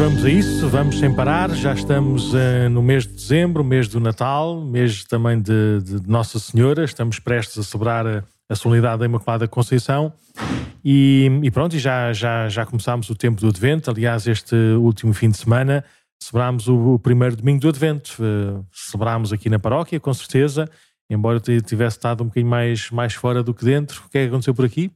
Vamos 0.00 0.24
a 0.24 0.30
isso, 0.30 0.66
vamos 0.66 0.98
sem 0.98 1.14
parar. 1.14 1.50
Já 1.50 1.74
estamos 1.74 2.32
uh, 2.32 2.70
no 2.70 2.82
mês 2.82 3.06
de 3.06 3.12
dezembro, 3.12 3.62
mês 3.62 3.86
do 3.86 4.00
Natal, 4.00 4.58
mês 4.64 5.04
também 5.04 5.38
de, 5.38 5.82
de 5.82 6.08
Nossa 6.08 6.38
Senhora. 6.38 6.84
Estamos 6.84 7.18
prestes 7.18 7.58
a 7.58 7.62
celebrar 7.62 8.06
a, 8.06 8.24
a 8.48 8.54
solenidade 8.54 9.00
da 9.00 9.04
Imaculada 9.04 9.46
Conceição. 9.46 10.10
E, 10.82 11.30
e, 11.42 11.50
pronto, 11.50 11.78
já, 11.78 12.14
já, 12.14 12.48
já 12.48 12.64
começámos 12.64 13.10
o 13.10 13.14
tempo 13.14 13.42
do 13.42 13.48
Advento. 13.48 13.90
Aliás, 13.90 14.26
este 14.26 14.56
último 14.78 15.12
fim 15.12 15.28
de 15.28 15.36
semana 15.36 15.84
celebrámos 16.18 16.66
o, 16.66 16.94
o 16.94 16.98
primeiro 16.98 17.36
domingo 17.36 17.60
do 17.60 17.68
Advento. 17.68 18.16
Uh, 18.20 18.64
celebrámos 18.72 19.34
aqui 19.34 19.50
na 19.50 19.58
paróquia, 19.58 20.00
com 20.00 20.14
certeza, 20.14 20.66
embora 21.10 21.38
tivesse 21.40 21.98
estado 21.98 22.22
um 22.24 22.28
bocadinho 22.28 22.50
mais, 22.50 22.90
mais 22.90 23.12
fora 23.12 23.42
do 23.42 23.52
que 23.52 23.66
dentro. 23.66 24.02
O 24.06 24.08
que 24.08 24.16
é 24.16 24.22
que 24.22 24.28
aconteceu 24.28 24.54
por 24.54 24.64
aqui? 24.64 24.90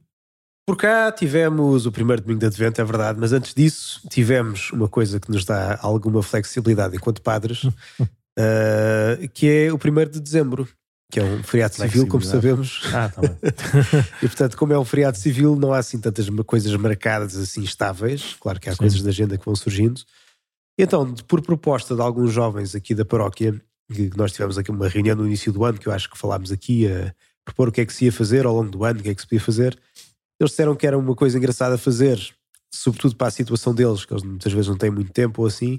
Por 0.67 0.77
cá 0.77 1.11
tivemos 1.11 1.85
o 1.85 1.91
primeiro 1.91 2.23
domingo 2.23 2.39
de 2.39 2.47
Advento, 2.47 2.81
é 2.81 2.83
verdade, 2.83 3.19
mas 3.19 3.31
antes 3.31 3.53
disso 3.53 4.01
tivemos 4.09 4.71
uma 4.71 4.87
coisa 4.87 5.19
que 5.19 5.29
nos 5.29 5.45
dá 5.45 5.77
alguma 5.79 6.23
flexibilidade 6.23 6.95
enquanto 6.95 7.21
padres, 7.21 7.65
uh, 7.65 9.27
que 9.31 9.47
é 9.47 9.71
o 9.71 9.77
primeiro 9.77 10.09
de 10.09 10.19
dezembro, 10.19 10.67
que 11.11 11.19
é 11.19 11.23
um 11.23 11.43
feriado 11.43 11.75
civil, 11.75 12.07
como 12.07 12.23
sabemos. 12.23 12.81
Ah, 12.91 13.09
tá 13.09 13.21
bem. 13.21 13.37
e 14.23 14.27
portanto, 14.27 14.57
como 14.57 14.73
é 14.73 14.79
um 14.79 14.83
feriado 14.83 15.19
civil, 15.19 15.55
não 15.55 15.71
há 15.71 15.77
assim 15.77 15.99
tantas 15.99 16.27
coisas 16.47 16.75
marcadas 16.75 17.37
assim 17.37 17.61
estáveis. 17.61 18.35
Claro 18.39 18.59
que 18.59 18.67
há 18.67 18.71
Sim. 18.71 18.79
coisas 18.79 19.03
da 19.03 19.09
agenda 19.09 19.37
que 19.37 19.45
vão 19.45 19.55
surgindo. 19.55 20.01
Então, 20.79 21.13
por 21.27 21.43
proposta 21.43 21.95
de 21.95 22.01
alguns 22.01 22.33
jovens 22.33 22.73
aqui 22.73 22.95
da 22.95 23.05
paróquia, 23.05 23.53
que 23.93 24.17
nós 24.17 24.31
tivemos 24.31 24.57
aqui 24.57 24.71
uma 24.71 24.89
reunião 24.89 25.15
no 25.15 25.27
início 25.27 25.53
do 25.53 25.63
ano, 25.63 25.77
que 25.77 25.87
eu 25.87 25.93
acho 25.93 26.09
que 26.09 26.17
falámos 26.17 26.51
aqui, 26.51 26.87
a 26.87 27.13
propor 27.45 27.69
o 27.69 27.71
que 27.71 27.81
é 27.81 27.85
que 27.85 27.93
se 27.93 28.05
ia 28.05 28.11
fazer 28.11 28.47
ao 28.47 28.55
longo 28.55 28.71
do 28.71 28.83
ano, 28.83 28.99
o 28.99 29.03
que 29.03 29.09
é 29.09 29.15
que 29.15 29.21
se 29.21 29.27
podia 29.27 29.39
fazer. 29.39 29.79
Eles 30.39 30.51
disseram 30.51 30.75
que 30.75 30.85
era 30.85 30.97
uma 30.97 31.15
coisa 31.15 31.37
engraçada 31.37 31.75
a 31.75 31.77
fazer, 31.77 32.19
sobretudo 32.73 33.15
para 33.15 33.27
a 33.27 33.31
situação 33.31 33.73
deles, 33.73 34.05
que 34.05 34.13
eles 34.13 34.23
muitas 34.23 34.51
vezes 34.51 34.67
não 34.67 34.77
têm 34.77 34.91
muito 34.91 35.11
tempo 35.11 35.41
ou 35.41 35.47
assim, 35.47 35.77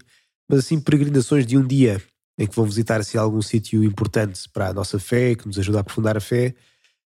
mas 0.49 0.61
assim, 0.61 0.81
peregrinações 0.81 1.47
de 1.47 1.57
um 1.57 1.67
dia 1.67 2.03
em 2.39 2.47
que 2.47 2.55
vão 2.55 2.65
visitar 2.65 3.01
assim, 3.01 3.17
algum 3.17 3.41
sítio 3.41 3.83
importante 3.83 4.49
para 4.49 4.69
a 4.69 4.73
nossa 4.73 4.99
fé, 4.99 5.35
que 5.35 5.47
nos 5.47 5.59
ajuda 5.59 5.79
a 5.79 5.81
aprofundar 5.81 6.17
a 6.17 6.21
fé, 6.21 6.55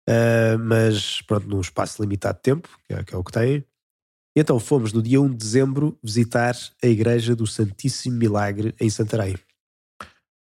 uh, 0.09 0.59
mas 0.59 1.21
pronto, 1.21 1.47
num 1.47 1.61
espaço 1.61 2.01
limitado 2.01 2.37
de 2.37 2.43
tempo, 2.43 2.69
que 2.87 2.93
é, 2.93 3.03
que 3.03 3.15
é 3.15 3.17
o 3.17 3.23
que 3.23 3.31
têm. 3.31 3.63
E 4.35 4.41
então 4.41 4.59
fomos 4.59 4.91
no 4.91 5.01
dia 5.01 5.21
1 5.21 5.29
de 5.29 5.35
dezembro 5.35 5.97
visitar 6.03 6.55
a 6.83 6.87
Igreja 6.87 7.35
do 7.35 7.45
Santíssimo 7.45 8.17
Milagre 8.17 8.73
em 8.79 8.89
Santarém. 8.89 9.35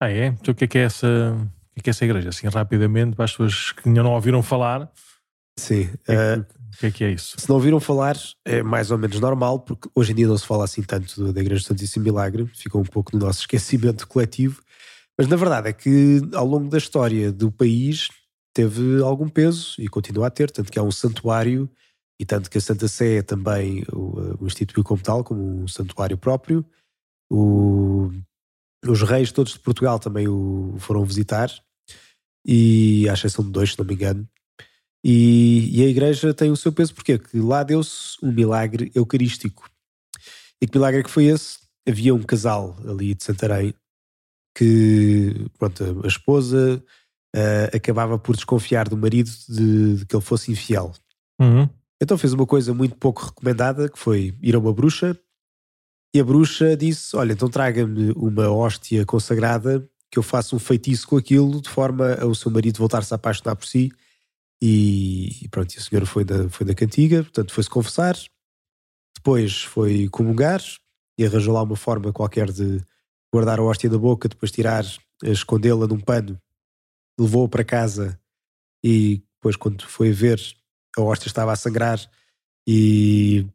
Ah, 0.01 0.11
é? 0.11 0.27
Então 0.27 0.53
o 0.53 0.55
que 0.55 0.65
é 0.65 0.67
que 0.67 0.79
é 0.79 0.83
essa, 0.83 1.07
o 1.07 1.75
que 1.75 1.81
é, 1.81 1.83
que 1.83 1.91
é 1.91 1.93
essa 1.93 2.05
igreja? 2.05 2.29
Assim, 2.29 2.49
rapidamente, 2.49 3.17
para 3.17 3.25
as 3.25 3.31
pessoas 3.31 3.73
que 3.73 3.89
ainda 3.89 4.03
não 4.03 4.13
ouviram 4.13 4.43
falar. 4.43 4.91
Sim. 5.59 5.85
Uh, 6.09 6.45
o 6.77 6.79
que 6.79 6.87
é 6.87 6.91
que 6.91 7.05
é 7.05 7.11
isso? 7.11 7.37
Se 7.39 7.49
não 7.49 7.57
ouviram 7.57 7.81
falar, 7.81 8.17
é 8.45 8.63
mais 8.63 8.91
ou 8.91 8.99
menos 8.99 9.19
normal, 9.19 9.61
porque 9.61 9.89
hoje 9.95 10.13
em 10.13 10.15
dia 10.15 10.29
não 10.29 10.37
se 10.37 10.47
fala 10.47 10.65
assim 10.65 10.83
tanto 10.83 11.33
da 11.33 11.41
Igreja 11.41 11.63
do 11.63 11.67
Santíssimo 11.67 12.05
Milagre, 12.05 12.47
ficou 12.55 12.83
um 12.83 12.85
pouco 12.85 13.17
no 13.17 13.25
nosso 13.25 13.41
esquecimento 13.41 14.07
coletivo. 14.09 14.63
Mas 15.19 15.27
na 15.27 15.37
verdade 15.37 15.71
é 15.71 15.73
que 15.73 16.21
ao 16.35 16.47
longo 16.47 16.69
da 16.69 16.77
história 16.77 17.33
do 17.33 17.51
país 17.51 18.09
teve 18.55 19.03
algum 19.03 19.27
peso 19.27 19.75
e 19.79 19.89
continua 19.89 20.27
a 20.27 20.31
ter, 20.31 20.51
tanto 20.51 20.71
que 20.71 20.79
há 20.79 20.83
um 20.83 20.91
santuário 20.91 21.71
e 22.21 22.27
tanto 22.27 22.51
que 22.51 22.59
a 22.59 22.61
Santa 22.61 22.89
Sé 22.89 23.23
também 23.23 23.83
o, 23.91 24.43
o 24.45 24.47
instituiu 24.47 24.85
como 24.85 25.03
tal, 25.03 25.25
como 25.25 25.63
um 25.63 25.69
santuário 25.69 26.19
próprio. 26.19 26.63
O, 27.31 28.11
os 28.87 29.03
reis 29.03 29.33
todos 29.33 29.55
de 29.55 29.61
Portugal 29.61 29.99
também 29.99 30.29
o 30.29 30.75
foram 30.79 31.05
visitar, 31.05 31.51
e 32.47 33.09
à 33.09 33.15
exceção 33.15 33.45
de 33.45 33.51
dois, 33.51 33.73
se 33.73 33.79
não 33.79 33.85
me 33.87 33.95
engano. 33.95 34.29
E, 35.09 35.71
e 35.73 35.85
a 35.85 35.89
igreja 35.89 36.35
tem 36.35 36.51
o 36.51 36.57
seu 36.57 36.73
peso, 36.73 36.93
porque 36.93 37.17
que 37.17 37.39
lá 37.39 37.63
deu-se 37.63 38.17
um 38.21 38.33
milagre 38.33 38.91
eucarístico. 38.93 39.71
E 40.61 40.67
que 40.67 40.77
milagre 40.77 40.99
é 40.99 41.03
que 41.05 41.11
foi 41.11 41.27
esse? 41.27 41.61
Havia 41.89 42.13
um 42.13 42.25
casal 42.25 42.77
ali 42.85 43.15
de 43.15 43.23
Santarém 43.23 43.73
que, 44.53 45.47
pronto, 45.61 46.01
a 46.03 46.09
esposa 46.09 46.83
uh, 47.37 47.77
acabava 47.77 48.19
por 48.19 48.35
desconfiar 48.35 48.89
do 48.89 48.97
marido 48.97 49.31
de, 49.49 49.99
de 49.99 50.07
que 50.07 50.17
ele 50.17 50.25
fosse 50.25 50.51
infiel. 50.51 50.93
Uhum. 51.41 51.69
Então 52.03 52.19
fez 52.19 52.33
uma 52.33 52.45
coisa 52.45 52.75
muito 52.75 52.97
pouco 52.97 53.27
recomendada, 53.27 53.89
que 53.89 53.99
foi 54.01 54.35
ir 54.43 54.57
a 54.57 54.59
uma 54.59 54.73
bruxa, 54.73 55.17
e 56.13 56.19
a 56.19 56.25
bruxa 56.25 56.77
disse, 56.77 57.15
olha, 57.15 57.33
então 57.33 57.49
traga-me 57.49 58.11
uma 58.17 58.51
hóstia 58.51 59.07
consagrada, 59.07 59.89
que 60.11 60.19
eu 60.19 60.23
faça 60.25 60.57
um 60.57 60.59
feitiço 60.59 61.07
com 61.07 61.17
aquilo, 61.17 61.61
de 61.61 61.69
forma 61.69 62.15
a 62.15 62.27
o 62.27 62.35
seu 62.35 62.51
marido 62.51 62.79
voltar-se 62.79 63.15
a 63.15 63.17
apaixonar 63.17 63.55
por 63.55 63.67
si, 63.67 63.93
e, 64.61 65.45
e 65.45 65.49
pronto, 65.49 65.75
e 65.75 65.79
a 65.79 65.81
senhora 65.81 66.07
foi 66.07 66.25
da, 66.25 66.49
foi 66.49 66.67
da 66.67 66.75
cantiga, 66.75 67.23
portanto 67.23 67.53
foi-se 67.53 67.71
confessar, 67.71 68.17
depois 69.17 69.63
foi 69.63 70.09
comungar, 70.09 70.61
e 71.19 71.25
arranjou 71.25 71.55
lá 71.55 71.63
uma 71.63 71.77
forma 71.77 72.13
qualquer 72.13 72.51
de 72.51 72.81
guardar 73.33 73.59
a 73.59 73.63
hóstia 73.63 73.91
da 73.91 73.99
boca, 73.99 74.29
depois 74.29 74.51
tirar, 74.51 74.85
escondê-la 75.23 75.87
num 75.87 76.01
pano, 76.01 76.41
levou-a 77.19 77.49
para 77.49 77.65
casa 77.65 78.21
e 78.85 79.23
depois 79.37 79.57
quando 79.57 79.87
foi 79.87 80.13
ver 80.13 80.41
a 80.97 81.03
hóstia 81.03 81.29
estava 81.29 81.53
a 81.53 81.57
sangrar 81.57 81.99
e 82.67 83.47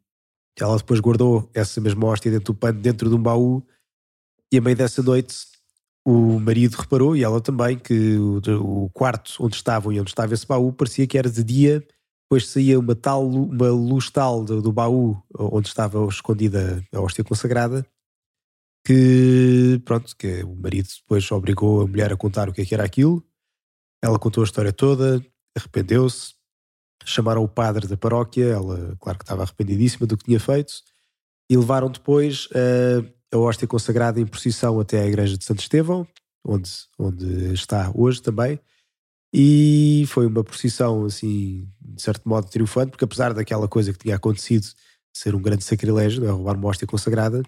ela 0.58 0.76
depois 0.76 1.00
guardou 1.00 1.48
essa 1.54 1.80
mesma 1.80 2.06
hóstia 2.06 2.30
dentro 2.30 2.52
do 2.52 2.58
pano, 2.58 2.80
dentro 2.80 3.08
de 3.08 3.14
um 3.14 3.22
baú 3.22 3.64
e 4.52 4.58
a 4.58 4.60
meio 4.60 4.76
dessa 4.76 5.02
noite 5.02 5.51
o 6.04 6.38
marido 6.40 6.74
reparou 6.74 7.16
e 7.16 7.22
ela 7.22 7.40
também 7.40 7.78
que 7.78 8.16
o, 8.18 8.90
quarto 8.92 9.36
onde 9.40 9.56
estavam 9.56 9.92
e 9.92 10.00
onde 10.00 10.10
estava 10.10 10.34
esse 10.34 10.46
baú 10.46 10.72
parecia 10.72 11.06
que 11.06 11.16
era 11.16 11.30
de 11.30 11.44
dia, 11.44 11.86
depois 12.24 12.48
saía 12.48 12.78
uma 12.78 12.94
tal 12.94 13.28
uma 13.28 13.70
luz 13.70 14.10
tal 14.10 14.44
do, 14.44 14.60
do 14.60 14.72
baú 14.72 15.22
onde 15.38 15.68
estava 15.68 16.04
escondida 16.06 16.82
a 16.92 17.00
hóstia 17.00 17.22
consagrada 17.22 17.86
que 18.84 19.80
pronto, 19.84 20.16
que 20.16 20.42
o 20.42 20.54
marido 20.56 20.88
depois 21.00 21.30
obrigou 21.30 21.82
a 21.82 21.86
mulher 21.86 22.12
a 22.12 22.16
contar 22.16 22.48
o 22.48 22.52
que, 22.52 22.62
é 22.62 22.64
que 22.64 22.74
era 22.74 22.84
aquilo. 22.84 23.24
Ela 24.02 24.18
contou 24.18 24.42
a 24.42 24.46
história 24.46 24.72
toda, 24.72 25.24
arrependeu-se, 25.56 26.34
chamaram 27.04 27.44
o 27.44 27.48
padre 27.48 27.86
da 27.86 27.96
paróquia, 27.96 28.46
ela, 28.46 28.96
claro 28.98 29.18
que 29.18 29.24
estava 29.24 29.42
arrependidíssima 29.42 30.06
do 30.06 30.16
que 30.16 30.24
tinha 30.24 30.40
feito, 30.40 30.72
e 31.48 31.56
levaram 31.56 31.90
depois 31.90 32.48
a, 32.52 33.04
a 33.32 33.38
hóstia 33.38 33.66
consagrada 33.66 34.20
em 34.20 34.26
procissão 34.26 34.78
até 34.78 35.00
à 35.00 35.06
igreja 35.06 35.38
de 35.38 35.44
Santo 35.44 35.60
Estevão, 35.60 36.06
onde, 36.44 36.70
onde 36.98 37.52
está 37.54 37.90
hoje 37.94 38.20
também. 38.20 38.60
E 39.32 40.04
foi 40.08 40.26
uma 40.26 40.44
procissão, 40.44 41.06
assim, 41.06 41.66
de 41.80 42.02
certo 42.02 42.28
modo 42.28 42.50
triunfante, 42.50 42.90
porque 42.90 43.04
apesar 43.04 43.32
daquela 43.32 43.66
coisa 43.66 43.92
que 43.92 43.98
tinha 43.98 44.16
acontecido 44.16 44.66
ser 45.14 45.34
um 45.34 45.40
grande 45.40 45.64
sacrilégio, 45.64 46.24
é? 46.24 46.30
roubar 46.30 46.56
uma 46.56 46.68
hóstia 46.68 46.86
consagrada, 46.86 47.42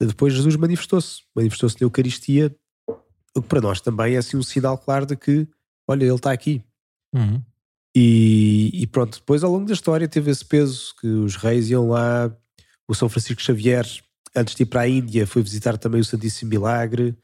depois 0.00 0.32
Jesus 0.32 0.56
manifestou-se, 0.56 1.22
manifestou-se 1.34 1.76
na 1.80 1.84
Eucaristia, 1.86 2.54
o 3.36 3.42
que 3.42 3.48
para 3.48 3.60
nós 3.60 3.80
também 3.80 4.14
é 4.14 4.18
assim 4.18 4.36
um 4.36 4.42
sinal 4.42 4.78
claro 4.78 5.06
de 5.06 5.16
que, 5.16 5.48
olha, 5.88 6.04
ele 6.04 6.14
está 6.14 6.32
aqui. 6.32 6.62
Uhum. 7.12 7.42
E, 7.96 8.70
e, 8.74 8.86
pronto, 8.86 9.18
depois 9.18 9.44
ao 9.44 9.52
longo 9.52 9.66
da 9.66 9.72
história 9.72 10.08
teve 10.08 10.30
esse 10.30 10.44
peso 10.44 10.94
que 11.00 11.06
os 11.06 11.36
reis 11.36 11.70
iam 11.70 11.88
lá, 11.88 12.36
o 12.88 12.94
São 12.94 13.08
Francisco 13.08 13.40
Xavier, 13.40 13.86
antes 14.34 14.54
de 14.54 14.62
ir 14.62 14.66
para 14.66 14.82
a 14.82 14.88
Índia, 14.88 15.26
foi 15.26 15.42
visitar 15.42 15.78
também 15.78 16.00
o 16.00 16.04
Santíssimo 16.04 16.50
Milagre, 16.50 17.16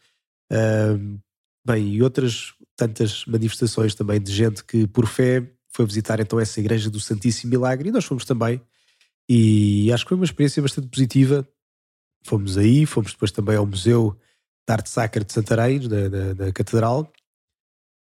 bem, 1.66 1.94
e 1.94 2.02
outras 2.02 2.54
tantas 2.76 3.24
manifestações 3.26 3.94
também 3.94 4.20
de 4.20 4.32
gente 4.32 4.64
que 4.64 4.86
por 4.86 5.06
fé 5.06 5.46
foi 5.68 5.84
visitar 5.86 6.18
então 6.20 6.40
essa 6.40 6.58
igreja 6.60 6.90
do 6.90 6.98
Santíssimo 6.98 7.50
Milagre 7.50 7.88
e 7.88 7.92
nós 7.92 8.04
fomos 8.04 8.24
também. 8.24 8.60
E 9.28 9.92
acho 9.92 10.04
que 10.04 10.08
foi 10.08 10.16
uma 10.16 10.24
experiência 10.24 10.62
bastante 10.62 10.88
positiva 10.88 11.46
Fomos 12.24 12.58
aí, 12.58 12.84
fomos 12.84 13.12
depois 13.12 13.32
também 13.32 13.56
ao 13.56 13.66
Museu 13.66 14.16
de 14.68 14.72
Arte 14.72 14.90
Sacra 14.90 15.24
de 15.24 15.32
Santarém, 15.32 15.80
na, 15.80 16.08
na, 16.08 16.34
na 16.34 16.52
Catedral. 16.52 17.10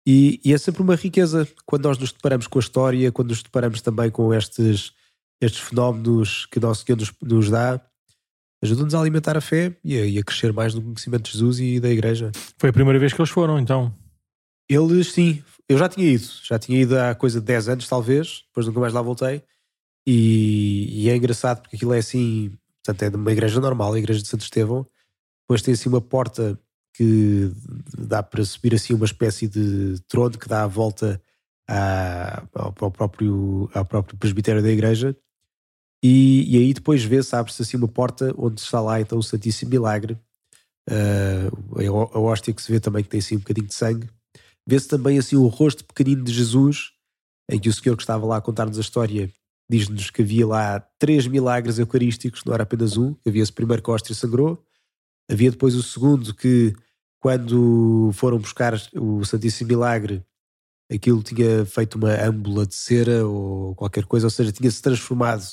E, 0.06 0.41
e, 0.44 0.53
é 0.53 0.59
sempre 0.59 0.83
uma 0.83 0.94
riqueza 0.94 1.47
quando 1.67 1.85
nós 1.85 1.99
nos 1.99 2.12
deparamos 2.12 2.47
com 2.47 2.59
a 2.59 2.61
história, 2.61 3.12
quando 3.12 3.29
nos 3.29 3.43
deparamos 3.43 3.81
também 3.83 4.11
com 4.11 4.33
estes, 4.33 4.93
estes 5.41 5.61
fenómenos 5.61 6.47
que 6.47 6.59
Nosso 6.59 6.85
Senhor 6.85 6.99
nos, 6.99 7.12
nos 7.21 7.50
dá, 7.50 7.81
ajuda-nos 8.63 8.95
a 8.95 9.01
alimentar 9.01 9.37
a 9.37 9.41
fé 9.41 9.77
e 9.85 9.99
a, 9.99 10.07
e 10.07 10.19
a, 10.19 10.23
crescer 10.23 10.53
mais 10.53 10.75
no 10.75 10.83
conhecimento 10.83 11.25
de 11.25 11.33
Jesus 11.33 11.61
e 11.61 11.81
da 11.81 11.91
Igreja. 11.91 12.31
Foi 12.59 12.71
a 12.71 12.73
primeira 12.73 12.99
vez 12.99 13.13
que 13.13 13.21
eles 13.21 13.31
foram, 13.31 13.59
então? 13.59 13.95
Eles, 14.69 15.13
sim. 15.13 15.43
Eu 15.69 15.79
já 15.79 15.89
tinha 15.89 16.07
ido. 16.07 16.29
Já 16.43 16.59
tinha 16.59 16.81
ido 16.81 16.99
há 16.99 17.15
coisa 17.15 17.41
de 17.41 17.47
10 17.47 17.69
anos, 17.69 17.89
talvez. 17.89 18.45
Depois 18.49 18.67
nunca 18.67 18.81
mais 18.81 18.93
lá 18.93 19.03
voltei. 19.03 19.43
E, 20.07 21.05
e 21.05 21.09
é 21.09 21.17
engraçado 21.17 21.63
porque 21.63 21.77
aquilo 21.77 21.93
é 21.93 21.99
assim 21.99 22.53
Portanto, 22.89 23.03
é 23.03 23.11
de 23.11 23.17
uma 23.17 23.33
igreja 23.33 23.61
normal, 23.61 23.93
a 23.93 23.99
igreja 23.99 24.23
de 24.23 24.29
Santo 24.29 24.41
Estevão. 24.41 24.87
Depois 25.43 25.61
tem 25.61 25.75
assim 25.75 25.91
uma 25.91 26.01
porta 26.01 26.59
que 26.95 27.53
dá 27.99 28.23
para 28.23 28.43
subir 28.45 28.75
assim 28.75 28.95
uma 28.95 29.05
espécie 29.05 29.47
de 29.47 30.01
trono 30.09 30.39
que 30.39 30.49
dá 30.49 30.63
a 30.63 30.67
volta 30.67 31.21
à, 31.69 32.43
ao, 32.55 32.73
próprio, 32.73 33.69
ao 33.75 33.85
próprio 33.85 34.17
presbitério 34.17 34.63
da 34.63 34.71
igreja. 34.71 35.15
E, 36.03 36.45
e 36.55 36.59
aí 36.59 36.73
depois 36.73 37.03
vê-se, 37.03 37.35
abre-se 37.35 37.62
assim 37.62 37.77
uma 37.77 37.89
porta 37.89 38.33
onde 38.39 38.61
está 38.61 38.81
lá 38.81 39.00
então 39.00 39.19
o 39.19 39.23
Santíssimo 39.23 39.71
Milagre. 39.71 40.17
Uh, 40.89 42.15
a 42.15 42.19
hóstia 42.19 42.55
que 42.55 42.62
se 42.62 42.73
vê 42.73 42.81
também 42.81 43.03
que 43.03 43.11
tem 43.11 43.21
assim 43.21 43.37
um 43.37 43.41
bocadinho 43.41 43.67
de 43.67 43.75
sangue. 43.75 44.09
Vê-se 44.67 44.89
também 44.89 45.19
assim 45.19 45.37
o 45.37 45.47
rosto 45.47 45.85
pequenino 45.85 46.23
de 46.23 46.33
Jesus, 46.33 46.93
em 47.50 47.59
que 47.59 47.69
o 47.69 47.73
senhor 47.73 47.97
que 47.97 48.03
estava 48.03 48.27
lá 48.27 48.37
a 48.37 48.41
contar-nos 48.41 48.79
a 48.79 48.81
história 48.81 49.31
diz-nos 49.71 50.11
que 50.11 50.23
havia 50.23 50.47
lá 50.47 50.81
três 50.99 51.27
milagres 51.27 51.79
eucarísticos, 51.79 52.43
não 52.45 52.55
era 52.55 52.62
apenas 52.62 52.97
um, 52.97 53.15
havia 53.27 53.43
esse 53.43 53.53
primeiro 53.53 53.83
que 53.83 53.91
a 53.91 53.95
hóstia 53.95 54.15
sangrou, 54.15 54.65
havia 55.31 55.50
depois 55.50 55.75
o 55.75 55.83
segundo 55.83 56.33
que 56.33 56.75
quando 57.21 58.11
foram 58.15 58.39
buscar 58.39 58.75
o 58.95 59.25
Santíssimo 59.25 59.69
Milagre, 59.69 60.25
aquilo 60.91 61.23
tinha 61.23 61.67
feito 61.67 61.97
uma 61.97 62.12
âmbula 62.25 62.67
de 62.67 62.75
cera 62.75 63.27
ou 63.27 63.75
qualquer 63.75 64.05
coisa, 64.05 64.27
ou 64.27 64.31
seja, 64.31 64.53
tinha-se 64.53 64.81
transformado 64.81 65.45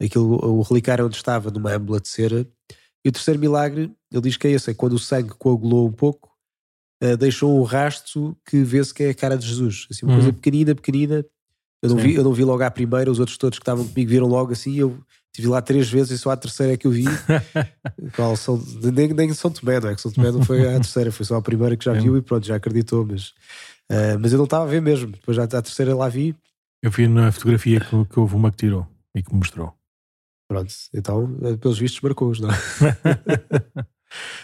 aquilo, 0.00 0.38
o 0.44 0.62
relicário 0.62 1.06
onde 1.06 1.16
estava 1.16 1.50
numa 1.50 1.72
âmbula 1.72 2.00
de 2.00 2.08
cera. 2.08 2.46
E 3.04 3.08
o 3.08 3.12
terceiro 3.12 3.38
milagre, 3.38 3.92
ele 4.12 4.22
diz 4.22 4.36
que 4.36 4.46
é 4.46 4.50
esse, 4.50 4.70
é 4.70 4.74
quando 4.74 4.94
o 4.94 4.98
sangue 4.98 5.30
coagulou 5.30 5.88
um 5.88 5.92
pouco, 5.92 6.30
uh, 7.02 7.16
deixou 7.16 7.58
um 7.58 7.62
rasto 7.62 8.36
que 8.44 8.62
vê-se 8.62 8.92
que 8.92 9.04
é 9.04 9.10
a 9.10 9.14
cara 9.14 9.36
de 9.36 9.46
Jesus. 9.46 9.86
Assim, 9.90 10.04
uma 10.04 10.14
uhum. 10.14 10.20
coisa 10.20 10.32
pequenina, 10.32 10.74
pequenina. 10.74 11.24
Eu 11.80 11.90
não, 11.90 11.96
vi, 11.96 12.14
eu 12.14 12.24
não 12.24 12.32
vi 12.32 12.42
logo 12.42 12.62
à 12.62 12.70
primeira, 12.70 13.10
os 13.10 13.20
outros 13.20 13.38
todos 13.38 13.58
que 13.58 13.62
estavam 13.62 13.86
comigo 13.86 14.10
viram 14.10 14.26
logo 14.26 14.52
assim, 14.52 14.76
eu 14.76 14.98
Estive 15.38 15.52
lá 15.52 15.62
três 15.62 15.88
vezes 15.88 16.10
e 16.10 16.18
só 16.18 16.30
a 16.30 16.36
terceira 16.36 16.72
é 16.72 16.76
que 16.76 16.84
eu 16.84 16.90
vi. 16.90 17.04
Qual 18.16 18.36
São, 18.36 18.60
nem, 18.92 19.12
nem 19.12 19.32
São 19.32 19.52
Tomé, 19.52 19.78
não 19.78 19.88
é? 19.88 19.94
Que 19.94 20.00
São 20.00 20.10
Tomé 20.10 20.32
não 20.32 20.42
foi 20.42 20.66
a 20.66 20.74
terceira, 20.80 21.12
foi 21.12 21.24
só 21.24 21.36
a 21.36 21.42
primeira 21.42 21.76
que 21.76 21.84
já 21.84 21.92
viu 21.92 22.16
e 22.16 22.22
pronto, 22.22 22.44
já 22.44 22.56
acreditou. 22.56 23.06
Mas, 23.06 23.28
uh, 23.88 24.18
mas 24.20 24.32
eu 24.32 24.38
não 24.38 24.46
estava 24.46 24.64
a 24.64 24.66
ver 24.66 24.82
mesmo. 24.82 25.12
Depois 25.12 25.36
já 25.36 25.44
a 25.44 25.46
terceira 25.46 25.94
lá 25.94 26.08
vi. 26.08 26.34
Eu 26.82 26.90
vi 26.90 27.06
na 27.06 27.30
fotografia 27.30 27.78
que, 27.78 28.04
que 28.06 28.18
houve 28.18 28.34
uma 28.34 28.50
que 28.50 28.56
tirou 28.56 28.84
e 29.14 29.22
que 29.22 29.32
mostrou. 29.32 29.77
Pronto, 30.48 30.72
então, 30.94 31.36
eh, 31.42 31.56
pelos 31.56 31.78
vistos, 31.78 32.00
marcou-os, 32.00 32.40
não 32.40 32.50
é? 32.50 32.54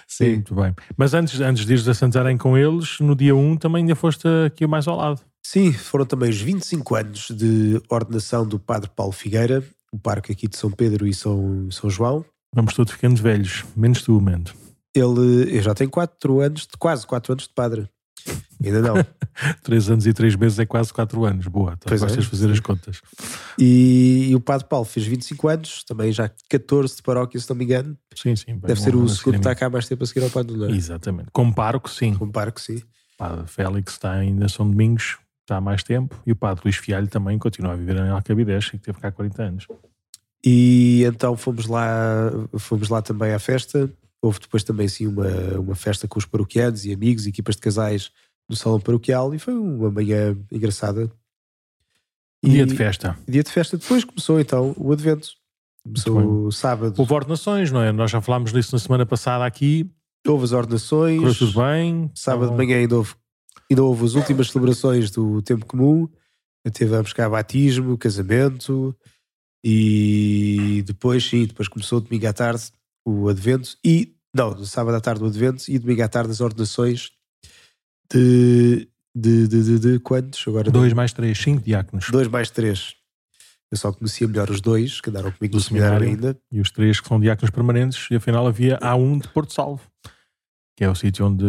Sim. 0.06 0.34
Muito 0.34 0.54
bem. 0.54 0.74
Mas 0.96 1.14
antes, 1.14 1.40
antes 1.40 1.64
de 1.64 1.72
ires 1.72 1.88
a 1.88 1.94
Santarém 1.94 2.36
com 2.36 2.56
eles, 2.56 3.00
no 3.00 3.16
dia 3.16 3.34
1 3.34 3.56
também 3.56 3.82
ainda 3.82 3.96
foste 3.96 4.28
aqui 4.46 4.66
mais 4.66 4.86
ao 4.86 4.96
lado. 4.96 5.22
Sim, 5.42 5.72
foram 5.72 6.04
também 6.04 6.28
os 6.28 6.40
25 6.40 6.94
anos 6.94 7.30
de 7.30 7.80
ordenação 7.88 8.46
do 8.46 8.58
Padre 8.58 8.90
Paulo 8.94 9.12
Figueira 9.12 9.64
o 9.94 9.98
parque 9.98 10.32
aqui 10.32 10.48
de 10.48 10.56
São 10.56 10.72
Pedro 10.72 11.06
e 11.06 11.14
São, 11.14 11.70
São 11.70 11.88
João. 11.88 12.24
Vamos 12.52 12.74
todos 12.74 12.92
ficando 12.92 13.22
velhos, 13.22 13.64
menos 13.76 14.02
tu, 14.02 14.20
Mendo. 14.20 14.50
Ele, 14.92 15.56
eu 15.56 15.62
já 15.62 15.72
tenho 15.72 15.90
4 15.90 16.40
anos, 16.40 16.68
quase 16.78 17.06
4 17.06 17.32
anos 17.32 17.44
de 17.44 17.54
padre. 17.54 17.88
Ainda 18.62 18.80
não. 18.80 18.94
3 19.62 19.90
anos 19.90 20.06
e 20.06 20.12
3 20.12 20.36
meses 20.36 20.58
é 20.58 20.66
quase 20.66 20.92
4 20.92 21.24
anos. 21.24 21.46
Boa, 21.46 21.74
então 21.76 21.90
gostas 21.90 22.18
é. 22.18 22.20
de 22.20 22.26
fazer 22.26 22.50
as 22.50 22.60
contas. 22.60 23.00
E, 23.58 24.28
e, 24.30 24.34
o 24.34 24.40
Padre 24.40 24.66
Paulo 24.68 24.84
fez 24.84 25.06
25 25.06 25.48
anos, 25.48 25.84
também 25.84 26.12
já 26.12 26.30
14 26.48 26.96
de 26.96 27.02
paróquia, 27.02 27.38
se 27.40 27.48
não 27.50 27.56
me 27.56 27.64
engano. 27.64 27.98
Sim, 28.14 28.36
sim. 28.36 28.58
Deve 28.58 28.80
ser 28.80 28.94
o 28.94 29.08
segundo 29.08 29.34
que 29.34 29.40
está 29.40 29.54
cá 29.54 29.68
mais 29.68 29.88
tempo 29.88 30.04
a 30.04 30.06
seguir 30.06 30.24
ao 30.24 30.30
Padre 30.30 30.56
Nuno. 30.56 30.74
Exatamente. 30.74 31.28
Comparo 31.32 31.80
que 31.80 31.90
sim. 31.90 32.14
Comparo 32.14 32.52
que 32.52 32.60
sim. 32.60 32.76
O 32.76 33.18
Padre 33.18 33.46
Félix 33.46 33.92
está 33.92 34.12
ainda 34.12 34.48
São 34.48 34.68
Domingos, 34.68 35.18
está 35.42 35.56
há 35.56 35.60
mais 35.60 35.82
tempo, 35.82 36.20
e 36.26 36.32
o 36.32 36.36
Padre 36.36 36.62
Luís 36.64 36.76
Fialho 36.76 37.08
também 37.08 37.38
continua 37.38 37.72
a 37.72 37.76
viver 37.76 37.96
em 37.96 38.08
Alcabidez, 38.08 38.70
que 38.70 38.78
teve 38.78 38.98
cá 38.98 39.12
40 39.12 39.42
anos. 39.42 39.66
E 40.44 41.04
então 41.04 41.36
fomos 41.36 41.66
lá, 41.66 42.30
fomos 42.58 42.88
lá 42.88 43.00
também 43.00 43.32
à 43.32 43.38
festa. 43.38 43.90
Houve 44.24 44.40
depois 44.40 44.64
também 44.64 44.88
sim 44.88 45.06
uma, 45.06 45.28
uma 45.58 45.74
festa 45.74 46.08
com 46.08 46.18
os 46.18 46.24
paroquianos 46.24 46.86
e 46.86 46.92
amigos, 46.94 47.26
equipas 47.26 47.56
de 47.56 47.60
casais 47.60 48.10
do 48.48 48.56
salão 48.56 48.80
paroquial 48.80 49.34
e 49.34 49.38
foi 49.38 49.52
uma 49.52 49.90
manhã 49.90 50.34
engraçada. 50.50 51.12
E, 52.42 52.48
dia 52.48 52.64
de 52.64 52.74
festa. 52.74 53.18
Dia 53.28 53.42
de 53.42 53.50
festa. 53.50 53.76
Depois 53.76 54.02
começou 54.02 54.40
então 54.40 54.74
o 54.78 54.90
advento. 54.92 55.28
Começou 55.82 56.50
sábado. 56.50 56.94
Houve 56.96 57.12
ordenações, 57.12 57.70
não 57.70 57.82
é? 57.82 57.92
Nós 57.92 58.10
já 58.10 58.18
falámos 58.22 58.50
disso 58.50 58.74
na 58.74 58.78
semana 58.78 59.04
passada 59.04 59.44
aqui. 59.44 59.90
Houve 60.26 60.44
as 60.44 60.52
ordenações. 60.52 61.18
Correu 61.18 61.34
tudo 61.34 61.60
bem. 61.60 62.10
Sábado 62.14 62.46
então... 62.46 62.56
de 62.56 62.64
manhã 62.64 62.78
ainda 62.78 62.96
houve, 62.96 63.14
ainda 63.70 63.84
houve 63.84 64.06
as 64.06 64.14
últimas 64.14 64.50
celebrações 64.50 65.10
do 65.10 65.42
tempo 65.42 65.66
comum. 65.66 66.08
Tivemos 66.72 67.12
cá 67.12 67.28
batismo, 67.28 67.98
casamento, 67.98 68.96
e 69.62 70.82
depois, 70.86 71.28
sim, 71.28 71.44
depois 71.44 71.68
começou 71.68 72.00
domingo 72.00 72.26
à 72.26 72.32
tarde 72.32 72.72
o 73.04 73.28
Advento 73.28 73.76
e, 73.84 74.13
não, 74.34 74.64
sábado 74.64 74.96
à 74.96 75.00
tarde 75.00 75.22
o 75.22 75.26
Advento 75.26 75.64
e 75.70 75.78
domingo 75.78 76.02
à 76.02 76.08
tarde 76.08 76.30
as 76.30 76.40
ordenações 76.40 77.10
de, 78.12 78.88
de, 79.14 79.48
de, 79.48 79.62
de, 79.62 79.78
de 79.78 79.98
quantos? 80.00 80.44
Agora, 80.46 80.70
dois 80.70 80.92
mais 80.92 81.12
três, 81.12 81.38
cinco 81.38 81.62
diáconos. 81.62 82.10
Dois 82.10 82.26
mais 82.28 82.50
três. 82.50 82.96
Eu 83.70 83.78
só 83.78 83.92
conhecia 83.92 84.28
melhor 84.28 84.50
os 84.50 84.60
dois, 84.60 85.00
que 85.00 85.10
andaram 85.10 85.32
comigo 85.32 85.52
Do 85.52 85.58
no 85.58 85.60
seminário 85.60 86.06
ainda. 86.06 86.38
E 86.52 86.60
os 86.60 86.70
três 86.70 87.00
que 87.00 87.08
são 87.08 87.18
diáconos 87.18 87.50
permanentes, 87.50 88.08
e 88.10 88.16
afinal 88.16 88.46
havia 88.46 88.78
há 88.80 88.94
um 88.94 89.18
de 89.18 89.28
Porto 89.28 89.52
Salvo, 89.52 89.82
que 90.76 90.84
é 90.84 90.88
o 90.88 90.94
sítio 90.94 91.26
onde, 91.26 91.44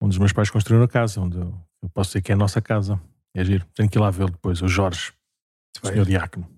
onde 0.00 0.14
os 0.14 0.18
meus 0.18 0.32
pais 0.32 0.50
construíram 0.50 0.84
a 0.84 0.88
casa, 0.88 1.20
onde 1.20 1.36
eu, 1.36 1.54
eu 1.82 1.88
posso 1.90 2.10
dizer 2.10 2.22
que 2.22 2.32
é 2.32 2.34
a 2.34 2.38
nossa 2.38 2.60
casa. 2.60 3.00
É 3.34 3.44
giro. 3.44 3.66
Tenho 3.74 3.90
que 3.90 3.98
ir 3.98 4.00
lá 4.00 4.10
vê-lo 4.10 4.30
depois, 4.30 4.62
o 4.62 4.68
Jorge, 4.68 5.12
o 5.82 5.88
senhor 5.88 6.06
diácono. 6.06 6.48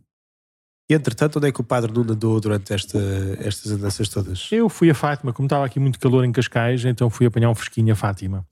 E 0.89 0.95
entretanto, 0.95 1.39
onde 1.39 1.49
é 1.49 1.53
que 1.53 1.61
o 1.61 1.65
Padre 1.65 1.93
Nuno 1.93 2.13
andou 2.13 2.41
durante 2.41 2.73
esta, 2.73 2.99
estas 3.41 3.73
andanças 3.73 4.09
todas? 4.09 4.49
Eu 4.53 4.69
fui 4.69 4.89
a 4.89 4.95
Fátima, 4.95 5.33
como 5.33 5.47
estava 5.47 5.65
aqui 5.65 5.81
muito 5.81 5.99
calor 5.99 6.25
em 6.25 6.31
Cascais, 6.31 6.85
então 6.85 7.11
fui 7.11 7.27
apanhar 7.27 7.51
um 7.51 7.55
fresquinho 7.55 7.93
a 7.93 7.97
Fátima. 7.97 8.47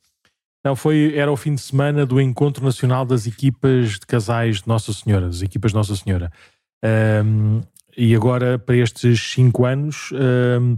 Não, 0.65 0.75
foi, 0.75 1.15
era 1.15 1.31
o 1.31 1.37
fim 1.37 1.55
de 1.55 1.61
semana 1.61 2.07
do 2.07 2.21
Encontro 2.21 2.65
Nacional 2.65 3.05
das 3.05 3.27
Equipas 3.27 3.93
de 3.93 4.07
Casais 4.07 4.63
de 4.63 4.69
Nossa 4.69 4.93
Senhora, 4.93 5.27
das 5.27 5.43
equipas 5.43 5.71
de 5.71 5.77
Nossa 5.77 5.95
Senhora. 5.95 6.33
Um, 7.25 7.61
e 7.97 8.15
agora, 8.17 8.59
para 8.59 8.77
estes 8.77 9.21
cinco 9.33 9.65
anos, 9.65 10.11
um, 10.13 10.77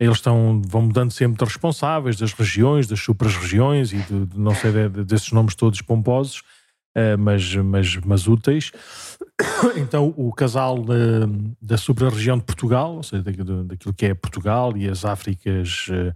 eles 0.00 0.16
estão, 0.16 0.60
vão 0.66 0.82
mudando 0.82 1.12
sempre 1.12 1.38
de 1.38 1.44
responsáveis 1.44 2.16
das 2.16 2.32
regiões, 2.32 2.86
das 2.86 2.98
super-regiões 2.98 3.92
e 3.92 3.98
de, 3.98 4.26
de, 4.26 4.38
não 4.38 4.54
sei, 4.54 4.72
de, 4.72 5.04
desses 5.04 5.30
nomes 5.30 5.54
todos 5.54 5.80
pomposos, 5.82 6.42
mas, 7.18 7.54
mas, 7.54 7.96
mas 7.96 8.26
úteis. 8.26 8.72
então 9.76 10.14
o 10.16 10.32
casal 10.32 10.82
da, 10.82 11.28
da 11.60 11.76
super-região 11.76 12.38
de 12.38 12.44
Portugal, 12.44 12.96
ou 12.96 13.02
seja, 13.02 13.22
daquilo 13.22 13.94
que 13.94 14.06
é 14.06 14.14
Portugal 14.14 14.76
e 14.76 14.88
as 14.88 15.04
Áfricas 15.04 15.88
eh, 15.90 16.14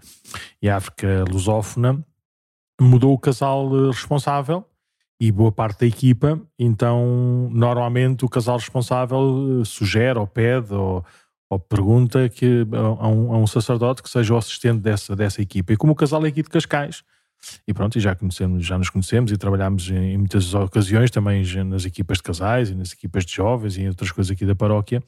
e 0.62 0.68
a 0.68 0.76
África 0.76 1.24
lusófona, 1.30 2.04
mudou 2.80 3.12
o 3.12 3.18
casal 3.18 3.68
eh, 3.74 3.86
responsável 3.88 4.64
e 5.20 5.30
boa 5.30 5.52
parte 5.52 5.80
da 5.80 5.86
equipa, 5.86 6.40
então 6.58 7.48
normalmente 7.52 8.24
o 8.24 8.28
casal 8.28 8.56
responsável 8.56 9.60
eh, 9.60 9.64
sugere 9.64 10.18
ou 10.18 10.26
pede 10.26 10.72
ou, 10.72 11.04
ou 11.50 11.58
pergunta 11.58 12.28
que, 12.28 12.66
a, 12.72 13.08
um, 13.08 13.34
a 13.34 13.38
um 13.38 13.46
sacerdote 13.46 14.02
que 14.02 14.08
seja 14.08 14.32
o 14.34 14.36
assistente 14.38 14.80
dessa, 14.80 15.14
dessa 15.14 15.42
equipa. 15.42 15.72
E 15.72 15.76
como 15.76 15.92
o 15.92 15.96
casal 15.96 16.24
é 16.24 16.28
aqui 16.28 16.42
de 16.42 16.48
Cascais, 16.48 17.02
e 17.66 17.72
pronto, 17.72 17.96
e 17.96 18.00
já, 18.00 18.14
conhecemos, 18.14 18.64
já 18.64 18.76
nos 18.76 18.90
conhecemos 18.90 19.32
e 19.32 19.36
trabalhámos 19.36 19.90
em, 19.90 20.12
em, 20.12 20.18
muitas 20.18 20.52
ocasiões 20.54 21.10
também 21.10 21.42
nas 21.64 21.84
equipas 21.84 22.18
de 22.18 22.22
casais 22.22 22.70
e 22.70 22.74
nas 22.74 22.92
equipas 22.92 23.24
de 23.24 23.34
jovens 23.34 23.76
e 23.76 23.82
em 23.82 23.88
outras 23.88 24.10
coisas 24.10 24.30
aqui 24.30 24.44
da 24.44 24.54
paróquia. 24.54 25.02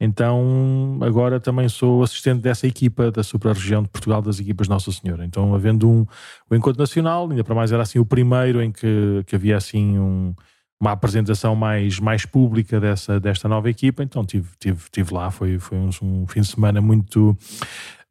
Então, 0.00 0.98
agora 1.02 1.40
também 1.40 1.68
sou 1.68 2.02
assistente 2.02 2.40
dessa 2.40 2.66
equipa 2.66 3.10
da 3.10 3.22
super-região 3.22 3.82
de 3.82 3.88
Portugal 3.88 4.22
das 4.22 4.38
equipas 4.38 4.68
Nossa 4.68 4.92
Senhora. 4.92 5.24
Então, 5.24 5.54
havendo 5.54 5.88
um, 5.88 6.06
o 6.48 6.54
Encontro 6.54 6.80
Nacional, 6.80 7.28
ainda 7.28 7.42
para 7.42 7.54
mais 7.54 7.72
era 7.72 7.82
assim 7.82 7.98
o 7.98 8.06
primeiro 8.06 8.62
em 8.62 8.70
que, 8.70 9.24
que 9.26 9.34
havia 9.34 9.56
assim 9.56 9.98
um, 9.98 10.34
uma 10.80 10.92
apresentação 10.92 11.56
mais, 11.56 11.98
mais 11.98 12.24
pública 12.24 12.78
dessa, 12.78 13.18
desta 13.18 13.48
nova 13.48 13.68
equipa, 13.68 14.02
então 14.02 14.24
tive, 14.24 14.48
tive, 14.58 14.82
tive 14.90 15.12
lá, 15.12 15.30
foi, 15.30 15.58
foi 15.58 15.78
um, 15.78 15.90
um 16.02 16.26
fim 16.26 16.42
de 16.42 16.48
semana 16.48 16.80
muito, 16.80 17.36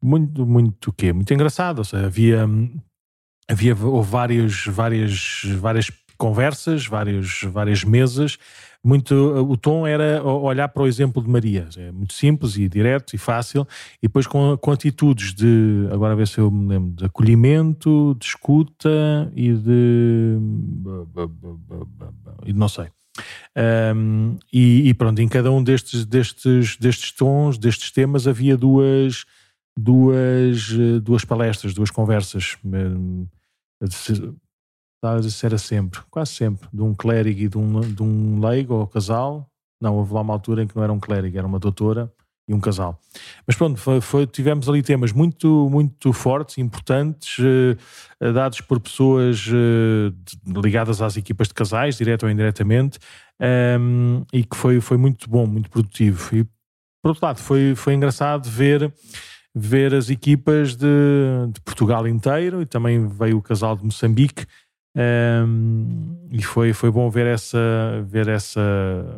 muito, 0.01 0.45
muito, 0.45 0.91
quê? 0.91 1.13
Muito 1.13 1.33
engraçado, 1.33 1.83
seja, 1.85 2.05
havia 2.07 2.49
havia 3.47 3.75
houve 3.75 4.09
várias, 4.09 4.65
várias, 4.65 5.41
várias 5.59 5.91
conversas, 6.17 6.87
várias, 6.87 7.41
várias 7.43 7.83
mesas. 7.83 8.37
Muito, 8.83 9.15
o 9.15 9.57
tom 9.57 9.87
era 9.87 10.23
olhar 10.23 10.67
para 10.67 10.83
o 10.83 10.87
exemplo 10.87 11.21
de 11.21 11.27
Maria, 11.27 11.67
é 11.75 11.91
muito 11.91 12.13
simples 12.13 12.55
e 12.55 12.69
direto 12.69 13.15
e 13.15 13.17
fácil, 13.17 13.67
e 13.97 14.07
depois 14.07 14.27
com, 14.27 14.55
com 14.57 14.71
atitudes 14.71 15.33
de, 15.33 15.87
agora 15.91 16.13
a 16.13 16.15
ver 16.15 16.27
se 16.27 16.37
eu 16.37 16.51
me 16.51 16.67
lembro, 16.67 16.91
de 16.91 17.03
acolhimento, 17.05 18.15
de 18.19 18.27
escuta 18.27 19.31
e 19.35 19.53
de. 19.53 20.37
e 22.45 22.53
de 22.53 22.59
não 22.59 22.69
sei. 22.69 22.85
Um, 23.95 24.37
e, 24.53 24.89
e, 24.89 24.93
pronto, 24.93 25.19
em 25.19 25.27
cada 25.27 25.51
um 25.51 25.63
destes, 25.63 26.05
destes, 26.05 26.77
destes 26.77 27.11
tons, 27.11 27.57
destes 27.57 27.89
temas, 27.89 28.27
havia 28.27 28.55
duas, 28.55 29.25
duas, 29.75 30.69
duas 31.01 31.25
palestras, 31.25 31.73
duas 31.73 31.89
conversas. 31.89 32.57
Isso 33.85 35.45
era 35.45 35.57
sempre, 35.57 36.01
quase 36.09 36.31
sempre, 36.31 36.67
de 36.73 36.81
um 36.81 36.93
clérigo 36.93 37.41
e 37.41 37.47
de 37.47 37.57
um, 37.57 37.81
de 37.81 38.01
um 38.01 38.39
leigo 38.39 38.73
ou 38.73 38.87
casal. 38.87 39.49
Não, 39.81 39.95
houve 39.95 40.13
lá 40.13 40.21
uma 40.21 40.33
altura 40.33 40.63
em 40.63 40.67
que 40.67 40.75
não 40.75 40.83
era 40.83 40.91
um 40.91 40.99
clérigo, 40.99 41.37
era 41.37 41.45
uma 41.45 41.59
doutora 41.59 42.11
e 42.47 42.53
um 42.53 42.59
casal. 42.59 42.99
Mas 43.45 43.55
pronto, 43.55 43.79
foi, 43.79 43.99
foi, 44.01 44.27
tivemos 44.27 44.69
ali 44.69 44.81
temas 44.81 45.11
muito, 45.11 45.67
muito 45.69 46.13
fortes, 46.13 46.57
importantes, 46.57 47.37
eh, 47.39 48.31
dados 48.31 48.61
por 48.61 48.79
pessoas 48.79 49.47
eh, 49.47 50.13
ligadas 50.47 51.01
às 51.01 51.17
equipas 51.17 51.47
de 51.47 51.53
casais, 51.53 51.97
direto 51.97 52.23
ou 52.23 52.29
indiretamente, 52.29 52.99
um, 53.79 54.23
e 54.31 54.43
que 54.43 54.55
foi, 54.55 54.79
foi 54.79 54.97
muito 54.97 55.29
bom, 55.29 55.45
muito 55.45 55.69
produtivo. 55.69 56.35
E 56.35 56.43
por 57.01 57.09
outro 57.09 57.25
lado, 57.25 57.39
foi, 57.39 57.75
foi 57.75 57.93
engraçado 57.93 58.49
ver 58.49 58.91
ver 59.55 59.95
as 59.95 60.09
equipas 60.09 60.75
de, 60.75 60.85
de, 61.49 61.61
Portugal 61.61 62.05
inteiro 62.07 62.61
e 62.61 62.65
também 62.65 63.07
veio 63.07 63.37
o 63.37 63.41
casal 63.41 63.75
de 63.75 63.85
Moçambique 63.85 64.45
Um, 64.97 66.29
e 66.31 66.41
foi, 66.41 66.71
foi 66.71 66.89
bom 66.89 67.09
ver 67.09 67.27
essa, 67.27 67.59
ver 68.07 68.29
essa, 68.29 68.61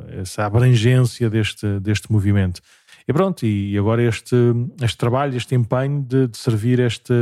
essa 0.09 0.43
abrangência 0.45 1.29
deste, 1.29 1.79
deste 1.79 2.11
movimento. 2.11 2.61
E 3.07 3.13
pronto, 3.13 3.45
e 3.45 3.77
agora 3.77 4.01
este, 4.01 4.35
este 4.81 4.97
trabalho, 4.97 5.37
este 5.37 5.53
empenho 5.53 6.01
de, 6.01 6.27
de 6.27 6.37
servir 6.37 6.79
este, 6.79 7.13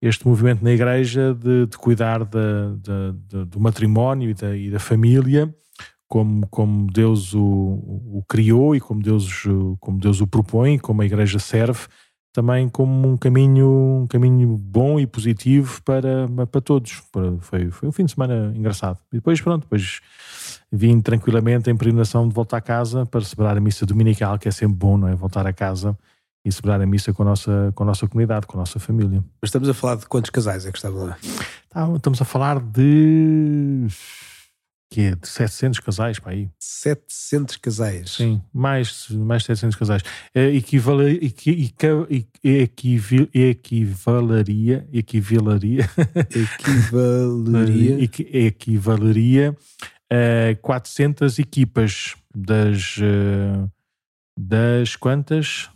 este 0.00 0.26
movimento 0.26 0.64
na 0.64 0.72
igreja, 0.72 1.34
de, 1.34 1.66
de 1.66 1.76
cuidar 1.76 2.24
da, 2.24 2.70
da, 2.76 3.44
do 3.44 3.60
matrimónio 3.60 4.30
e 4.30 4.34
da, 4.34 4.56
e 4.56 4.70
da 4.70 4.80
família, 4.80 5.54
como, 6.08 6.46
como 6.48 6.90
Deus 6.90 7.34
o, 7.34 7.40
o, 7.40 8.24
criou 8.26 8.74
e 8.74 8.80
como 8.80 9.02
Deus, 9.02 9.44
como 9.78 9.98
Deus 9.98 10.20
o 10.22 10.26
propõe, 10.26 10.78
como 10.78 11.02
a 11.02 11.06
igreja 11.06 11.38
serve, 11.38 11.86
também 12.34 12.68
como 12.68 13.08
um 13.08 13.16
caminho, 13.16 14.00
um 14.02 14.06
caminho 14.08 14.58
bom 14.58 14.98
e 14.98 15.06
positivo 15.06 15.80
para, 15.82 16.28
para 16.50 16.60
todos. 16.60 17.00
Foi, 17.40 17.70
foi 17.70 17.88
um 17.88 17.92
fim 17.92 18.04
de 18.04 18.10
semana 18.10 18.52
engraçado. 18.56 18.98
E 19.12 19.16
depois, 19.16 19.40
pronto, 19.40 19.62
depois 19.62 20.00
vim 20.70 21.00
tranquilamente 21.00 21.70
em 21.70 21.76
peregrinação 21.76 22.28
de 22.28 22.34
volta 22.34 22.56
a 22.56 22.60
casa 22.60 23.06
para 23.06 23.20
celebrar 23.20 23.56
a 23.56 23.60
missa 23.60 23.86
dominical, 23.86 24.36
que 24.36 24.48
é 24.48 24.50
sempre 24.50 24.76
bom, 24.76 24.98
não 24.98 25.06
é? 25.06 25.14
Voltar 25.14 25.46
a 25.46 25.52
casa 25.52 25.96
e 26.44 26.50
celebrar 26.50 26.82
a 26.82 26.86
missa 26.86 27.12
com 27.12 27.22
a 27.22 27.26
nossa, 27.26 27.72
com 27.72 27.84
a 27.84 27.86
nossa 27.86 28.08
comunidade, 28.08 28.48
com 28.48 28.58
a 28.58 28.60
nossa 28.60 28.80
família. 28.80 29.22
Mas 29.40 29.50
estamos 29.50 29.68
a 29.68 29.74
falar 29.74 29.94
de 29.94 30.06
quantos 30.06 30.30
casais 30.30 30.66
é 30.66 30.72
que 30.72 30.78
estavam 30.78 31.04
lá? 31.04 31.16
Tá, 31.70 31.88
estamos 31.94 32.20
a 32.20 32.24
falar 32.24 32.58
de 32.58 33.86
que 34.94 35.00
é 35.00 35.16
de 35.16 35.26
700 35.26 35.80
casais 35.80 36.20
para 36.20 36.30
aí. 36.30 36.48
700 36.56 37.56
casais? 37.56 38.10
Sim, 38.10 38.40
mais, 38.52 39.08
mais 39.10 39.42
700 39.42 39.76
casais. 39.76 40.02
É, 40.32 40.54
equivale, 40.54 41.18
equi, 41.20 41.72
equi, 42.08 43.28
equivaleria, 43.34 44.86
equivaleria, 44.92 45.90
equivaleria, 46.30 47.98
equivaleria 48.46 49.56
a 50.08 50.54
400 50.62 51.40
equipas 51.40 52.14
das, 52.32 52.96
eh, 53.02 53.68
das 54.38 54.94
quantas? 54.94 55.68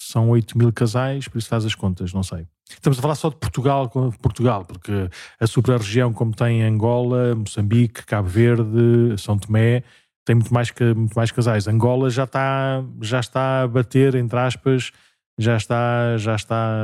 São 0.00 0.30
8 0.30 0.56
mil 0.56 0.72
casais, 0.72 1.26
por 1.26 1.38
isso 1.38 1.48
faz 1.48 1.64
as 1.64 1.74
contas, 1.74 2.12
não 2.12 2.22
sei. 2.22 2.46
Estamos 2.70 2.98
a 2.98 3.02
falar 3.02 3.14
só 3.14 3.30
de 3.30 3.36
Portugal, 3.36 3.88
Portugal, 4.20 4.64
porque 4.64 4.92
a 5.40 5.46
super-região, 5.46 6.12
como 6.12 6.34
tem 6.34 6.62
Angola, 6.62 7.34
Moçambique, 7.34 8.04
Cabo 8.04 8.28
Verde, 8.28 9.16
São 9.18 9.38
Tomé, 9.38 9.82
tem 10.24 10.36
muito 10.36 10.52
mais, 10.52 10.72
muito 10.94 11.14
mais 11.14 11.30
casais. 11.30 11.66
Angola 11.66 12.10
já 12.10 12.24
está, 12.24 12.84
já 13.00 13.20
está 13.20 13.62
a 13.62 13.68
bater, 13.68 14.14
entre 14.14 14.38
aspas, 14.38 14.92
já 15.38 15.56
está, 15.56 16.18
já 16.18 16.34
está 16.34 16.76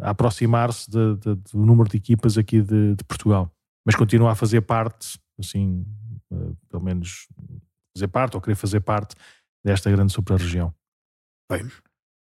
a 0.00 0.10
aproximar-se 0.10 0.88
do 0.88 1.40
número 1.54 1.88
de 1.88 1.96
equipas 1.96 2.38
aqui 2.38 2.62
de, 2.62 2.94
de, 2.94 3.04
Portugal. 3.04 3.50
Mas 3.84 3.96
continua 3.96 4.32
a 4.32 4.34
fazer 4.36 4.60
parte, 4.60 5.18
assim, 5.38 5.84
uh, 6.30 6.56
pelo 6.68 6.84
menos 6.84 7.26
fazer 7.96 8.08
parte, 8.08 8.36
ou 8.36 8.40
querer 8.40 8.54
fazer 8.54 8.80
parte 8.80 9.16
desta 9.64 9.90
grande 9.90 10.12
super-região. 10.12 10.72
Bem. 11.50 11.66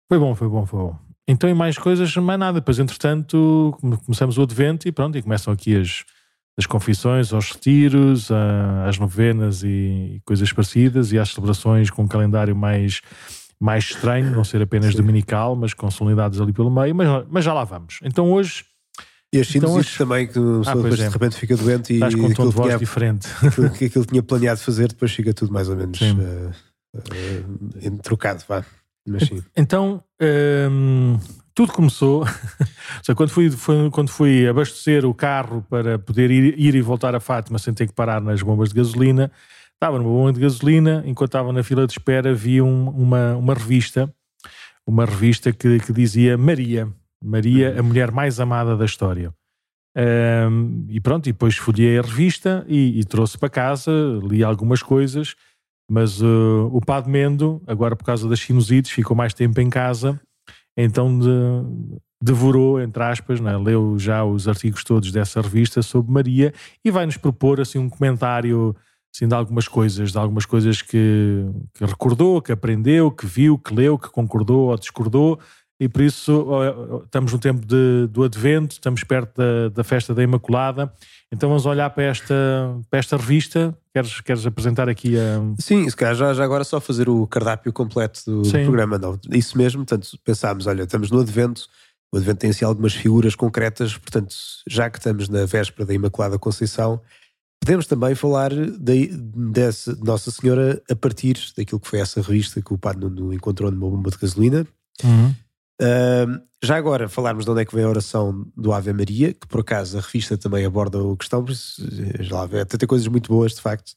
Foi 0.09 0.17
bom, 0.17 0.33
foi 0.33 0.47
bom, 0.47 0.65
foi 0.65 0.79
bom. 0.79 1.10
Então, 1.31 1.49
e 1.49 1.53
mais 1.53 1.77
coisas, 1.77 2.13
mais 2.17 2.37
nada. 2.37 2.59
Depois, 2.59 2.77
entretanto, 2.77 3.77
começamos 4.05 4.37
o 4.37 4.41
advento 4.41 4.87
e 4.87 4.91
pronto, 4.91 5.17
e 5.17 5.21
começam 5.21 5.53
aqui 5.53 5.77
as, 5.77 6.03
as 6.57 6.65
confissões, 6.65 7.31
aos 7.31 7.51
retiros, 7.51 8.29
as 8.85 8.99
novenas 8.99 9.63
e, 9.63 10.21
coisas 10.25 10.51
parecidas, 10.51 11.13
e 11.13 11.19
às 11.19 11.29
celebrações 11.29 11.89
com 11.89 12.03
um 12.03 12.07
calendário 12.07 12.53
mais, 12.53 13.01
mais 13.57 13.85
estranho, 13.85 14.29
não 14.31 14.43
ser 14.43 14.61
apenas 14.61 14.91
Sim. 14.91 14.97
dominical, 14.97 15.55
mas 15.55 15.73
com 15.73 15.89
solenidades 15.89 16.41
ali 16.41 16.51
pelo 16.51 16.69
meio, 16.69 16.93
mas, 16.93 17.25
mas 17.29 17.45
já 17.45 17.53
lá 17.53 17.63
vamos. 17.63 17.99
Então 18.03 18.29
hoje. 18.29 18.65
E 19.33 19.39
as 19.39 19.55
então, 19.55 19.71
hoje... 19.71 19.97
também, 19.97 20.27
que 20.27 20.37
o 20.37 20.61
ah, 20.65 20.75
depois 20.75 20.99
é. 20.99 21.07
de 21.07 21.13
repente 21.13 21.37
fica 21.37 21.55
doente 21.55 21.93
Estás 21.93 22.13
e 22.13 22.17
com 22.17 22.25
um 22.25 22.33
tom 22.33 22.49
de 22.49 22.53
voz 22.53 22.67
tinha, 22.67 22.77
diferente. 22.77 23.29
Aquilo 23.41 23.69
que 23.71 23.85
aquilo 23.85 24.05
tinha 24.05 24.21
planeado 24.21 24.59
fazer, 24.59 24.89
depois 24.89 25.13
fica 25.13 25.33
tudo 25.33 25.53
mais 25.53 25.69
ou 25.69 25.77
menos 25.77 26.01
uh, 26.01 26.51
uh, 26.97 27.97
trocado, 28.03 28.43
vá. 28.45 28.65
Mas 29.07 29.23
sim. 29.23 29.41
Então, 29.55 30.03
hum, 30.69 31.17
tudo 31.53 31.73
começou. 31.73 32.25
quando, 33.15 33.29
fui, 33.29 33.49
foi, 33.51 33.89
quando 33.89 34.09
fui 34.09 34.47
abastecer 34.47 35.05
o 35.05 35.13
carro 35.13 35.65
para 35.69 35.99
poder 35.99 36.31
ir, 36.31 36.59
ir 36.59 36.75
e 36.75 36.81
voltar 36.81 37.15
a 37.15 37.19
Fátima 37.19 37.59
sem 37.59 37.73
ter 37.73 37.87
que 37.87 37.93
parar 37.93 38.21
nas 38.21 38.41
bombas 38.41 38.69
de 38.69 38.75
gasolina, 38.75 39.31
estava 39.73 39.97
numa 39.97 40.09
bomba 40.09 40.33
de 40.33 40.39
gasolina, 40.39 41.03
enquanto 41.05 41.29
estava 41.29 41.51
na 41.51 41.63
fila 41.63 41.85
de 41.85 41.93
espera, 41.93 42.33
vi 42.33 42.61
um, 42.61 42.89
uma, 42.89 43.35
uma 43.35 43.53
revista, 43.53 44.13
uma 44.85 45.05
revista 45.05 45.51
que, 45.51 45.79
que 45.79 45.91
dizia 45.91 46.37
Maria, 46.37 46.87
Maria, 47.23 47.79
a 47.79 47.83
mulher 47.83 48.11
mais 48.11 48.39
amada 48.39 48.77
da 48.77 48.85
história. 48.85 49.33
Um, 49.93 50.85
e 50.87 51.01
pronto, 51.01 51.27
e 51.27 51.33
depois 51.33 51.57
folhei 51.57 51.99
a 51.99 52.01
revista 52.01 52.65
e, 52.67 52.99
e 52.99 53.03
trouxe 53.03 53.37
para 53.37 53.49
casa, 53.49 53.91
li 54.23 54.41
algumas 54.41 54.81
coisas 54.81 55.35
mas 55.91 56.21
uh, 56.21 56.69
o 56.71 56.79
Padre 56.79 57.11
Mendo, 57.11 57.61
agora 57.67 57.97
por 57.97 58.05
causa 58.05 58.25
das 58.29 58.39
sinusites, 58.39 58.91
ficou 58.91 59.13
mais 59.13 59.33
tempo 59.33 59.59
em 59.59 59.69
casa, 59.69 60.17
então 60.77 61.19
de, 61.19 61.27
devorou, 62.23 62.79
entre 62.79 63.03
aspas, 63.03 63.41
né? 63.41 63.57
leu 63.57 63.99
já 63.99 64.23
os 64.23 64.47
artigos 64.47 64.85
todos 64.85 65.11
dessa 65.11 65.41
revista 65.41 65.81
sobre 65.81 66.09
Maria 66.09 66.53
e 66.85 66.89
vai-nos 66.89 67.17
propor 67.17 67.59
assim 67.59 67.77
um 67.77 67.89
comentário 67.89 68.73
assim, 69.13 69.27
de 69.27 69.35
algumas 69.35 69.67
coisas, 69.67 70.13
de 70.13 70.17
algumas 70.17 70.45
coisas 70.45 70.81
que, 70.81 71.45
que 71.73 71.83
recordou, 71.83 72.41
que 72.41 72.53
aprendeu, 72.53 73.11
que 73.11 73.25
viu, 73.25 73.57
que 73.57 73.75
leu, 73.75 73.99
que 73.99 74.09
concordou 74.09 74.69
ou 74.69 74.77
discordou 74.77 75.41
e 75.77 75.89
por 75.89 76.03
isso 76.03 76.45
estamos 77.03 77.33
no 77.33 77.39
tempo 77.39 77.65
de, 77.65 78.07
do 78.07 78.23
Advento, 78.23 78.75
estamos 78.75 79.03
perto 79.03 79.35
da, 79.35 79.67
da, 79.69 79.83
festa 79.83 80.13
da 80.13 80.23
Imaculada, 80.23 80.93
então 81.33 81.47
vamos 81.47 81.65
olhar 81.65 81.89
para 81.91 82.03
esta, 82.03 82.35
para 82.89 82.99
esta 82.99 83.15
revista. 83.15 83.75
Queres, 83.93 84.19
queres 84.21 84.45
apresentar 84.45 84.89
aqui 84.89 85.17
a. 85.17 85.39
Sim, 85.59 85.89
se 85.89 85.95
calhar 85.95 86.13
já, 86.13 86.33
já 86.33 86.43
agora 86.43 86.63
só 86.63 86.81
fazer 86.81 87.07
o 87.07 87.25
cardápio 87.25 87.71
completo 87.71 88.21
do, 88.25 88.41
do 88.41 88.51
programa. 88.51 88.97
Não, 88.97 89.17
isso 89.31 89.57
mesmo, 89.57 89.85
portanto, 89.85 90.09
pensámos, 90.25 90.67
olha, 90.67 90.83
estamos 90.83 91.09
no 91.09 91.21
Advento, 91.21 91.67
o 92.13 92.17
Advento 92.17 92.39
tem 92.39 92.49
assim 92.49 92.65
algumas 92.65 92.93
figuras 92.93 93.33
concretas, 93.33 93.97
portanto, 93.97 94.35
já 94.67 94.89
que 94.89 94.97
estamos 94.97 95.29
na 95.29 95.45
véspera 95.45 95.85
da 95.85 95.93
Imaculada 95.93 96.37
Conceição, 96.37 96.99
podemos 97.61 97.87
também 97.87 98.13
falar 98.13 98.51
de, 98.53 99.07
dessa 99.07 99.95
Nossa 99.95 100.31
Senhora 100.31 100.81
a 100.89 100.95
partir 100.95 101.37
daquilo 101.55 101.79
que 101.79 101.87
foi 101.87 101.99
essa 101.99 102.21
revista 102.21 102.61
que 102.61 102.73
o 102.73 102.77
Padre 102.77 103.05
Nuno 103.05 103.33
encontrou 103.33 103.71
numa 103.71 103.89
bomba 103.89 104.11
de 104.11 104.17
gasolina. 104.17 104.67
Uhum. 105.01 105.33
Uh, 105.81 106.39
já 106.63 106.77
agora, 106.77 107.09
falarmos 107.09 107.43
de 107.43 107.51
onde 107.51 107.61
é 107.61 107.65
que 107.65 107.73
vem 107.73 107.83
a 107.83 107.89
oração 107.89 108.45
do 108.55 108.71
Ave 108.71 108.93
Maria, 108.93 109.33
que 109.33 109.47
por 109.47 109.61
acaso 109.61 109.97
a 109.97 110.01
revista 110.01 110.37
também 110.37 110.63
aborda 110.63 110.99
a 110.99 111.17
questão, 111.17 111.43
por 111.43 111.51
isso, 111.51 111.83
eh, 111.83 112.21
já 112.21 112.35
lá 112.35 112.45
vê, 112.45 112.63
tem 112.63 112.87
coisas 112.87 113.07
muito 113.07 113.29
boas, 113.29 113.55
de 113.55 113.61
facto. 113.61 113.93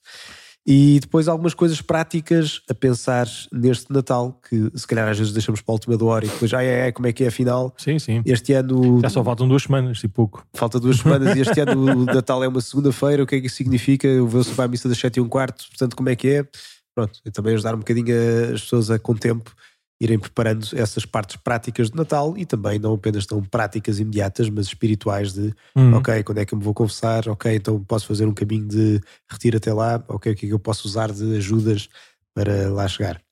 E 0.66 0.98
depois 0.98 1.28
algumas 1.28 1.52
coisas 1.52 1.82
práticas 1.82 2.62
a 2.70 2.74
pensar 2.74 3.28
neste 3.52 3.92
Natal, 3.92 4.40
que 4.48 4.70
se 4.74 4.86
calhar 4.86 5.06
às 5.06 5.18
vezes 5.18 5.34
deixamos 5.34 5.60
para 5.60 5.72
a 5.72 5.74
última 5.74 6.02
hora 6.02 6.24
e 6.24 6.28
depois, 6.28 6.54
ai, 6.54 6.66
ai, 6.66 6.82
ai, 6.84 6.92
como 6.92 7.06
é 7.06 7.12
que 7.12 7.22
é 7.22 7.26
afinal? 7.26 7.74
Sim, 7.76 7.98
sim. 7.98 8.22
Este 8.24 8.54
ano. 8.54 8.98
Já 9.02 9.10
só 9.10 9.22
faltam 9.22 9.46
duas 9.46 9.64
semanas 9.64 10.02
e 10.02 10.08
pouco. 10.08 10.46
Falta 10.54 10.80
duas 10.80 10.96
semanas 10.96 11.36
e 11.36 11.40
este 11.40 11.60
ano 11.60 11.84
o 11.84 12.04
Natal 12.06 12.42
é 12.42 12.48
uma 12.48 12.62
segunda-feira, 12.62 13.22
o 13.22 13.26
que 13.26 13.34
é 13.34 13.40
que 13.40 13.46
isso 13.48 13.56
significa? 13.56 14.06
Eu 14.06 14.26
vou 14.26 14.42
para 14.42 14.64
a 14.64 14.68
missa 14.68 14.88
das 14.88 14.96
7 14.96 15.18
e 15.18 15.20
um 15.20 15.28
quarto, 15.28 15.66
portanto, 15.68 15.94
como 15.94 16.08
é 16.08 16.16
que 16.16 16.28
é? 16.28 16.48
Pronto, 16.94 17.20
e 17.26 17.30
também 17.30 17.52
ajudar 17.52 17.74
um 17.74 17.78
bocadinho 17.80 18.14
as 18.54 18.62
pessoas 18.62 18.90
a, 18.90 18.98
com 18.98 19.14
tempo 19.14 19.54
irem 20.00 20.18
preparando 20.18 20.66
essas 20.74 21.06
partes 21.06 21.36
práticas 21.36 21.90
de 21.90 21.96
Natal 21.96 22.36
e 22.36 22.44
também 22.44 22.78
não 22.78 22.94
apenas 22.94 23.26
tão 23.26 23.42
práticas 23.42 23.98
imediatas, 23.98 24.48
mas 24.50 24.66
espirituais 24.66 25.32
de 25.32 25.54
hum. 25.74 25.94
ok, 25.94 26.22
quando 26.22 26.38
é 26.38 26.44
que 26.44 26.52
eu 26.52 26.58
me 26.58 26.64
vou 26.64 26.74
confessar, 26.74 27.28
ok, 27.28 27.54
então 27.54 27.82
posso 27.84 28.06
fazer 28.06 28.26
um 28.26 28.34
caminho 28.34 28.66
de 28.66 29.00
retiro 29.30 29.56
até 29.56 29.72
lá, 29.72 30.02
ok, 30.08 30.32
o 30.32 30.36
que 30.36 30.46
é 30.46 30.48
que 30.48 30.54
eu 30.54 30.58
posso 30.58 30.86
usar 30.86 31.12
de 31.12 31.36
ajudas 31.36 31.88
para 32.34 32.68
lá 32.70 32.88
chegar. 32.88 33.22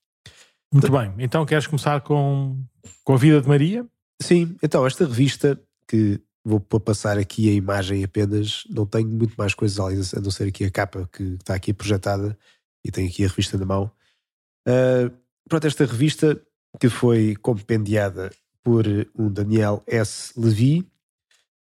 Muito 0.72 0.86
então, 0.86 1.00
bem, 1.00 1.14
então 1.18 1.44
queres 1.44 1.66
começar 1.66 2.00
com, 2.00 2.56
com 3.04 3.14
a 3.14 3.18
vida 3.18 3.40
de 3.40 3.48
Maria? 3.48 3.86
Sim, 4.20 4.56
então 4.62 4.86
esta 4.86 5.04
revista 5.04 5.60
que 5.86 6.20
vou 6.44 6.60
passar 6.60 7.18
aqui 7.18 7.48
a 7.48 7.52
imagem 7.52 8.02
apenas, 8.02 8.64
não 8.70 8.86
tenho 8.86 9.08
muito 9.08 9.34
mais 9.34 9.54
coisas 9.54 10.14
a 10.14 10.20
não 10.20 10.30
ser 10.30 10.48
aqui 10.48 10.64
a 10.64 10.70
capa 10.70 11.08
que 11.12 11.22
está 11.34 11.54
aqui 11.54 11.72
projetada 11.72 12.36
e 12.84 12.90
tenho 12.90 13.08
aqui 13.08 13.24
a 13.24 13.28
revista 13.28 13.56
na 13.58 13.64
mão. 13.64 13.90
Uh, 14.66 15.12
pronto, 15.48 15.66
esta 15.66 15.84
revista 15.84 16.40
que 16.78 16.88
foi 16.88 17.36
compendiada 17.36 18.30
por 18.62 18.84
um 19.16 19.30
Daniel 19.30 19.82
S. 19.86 20.32
Levy. 20.36 20.86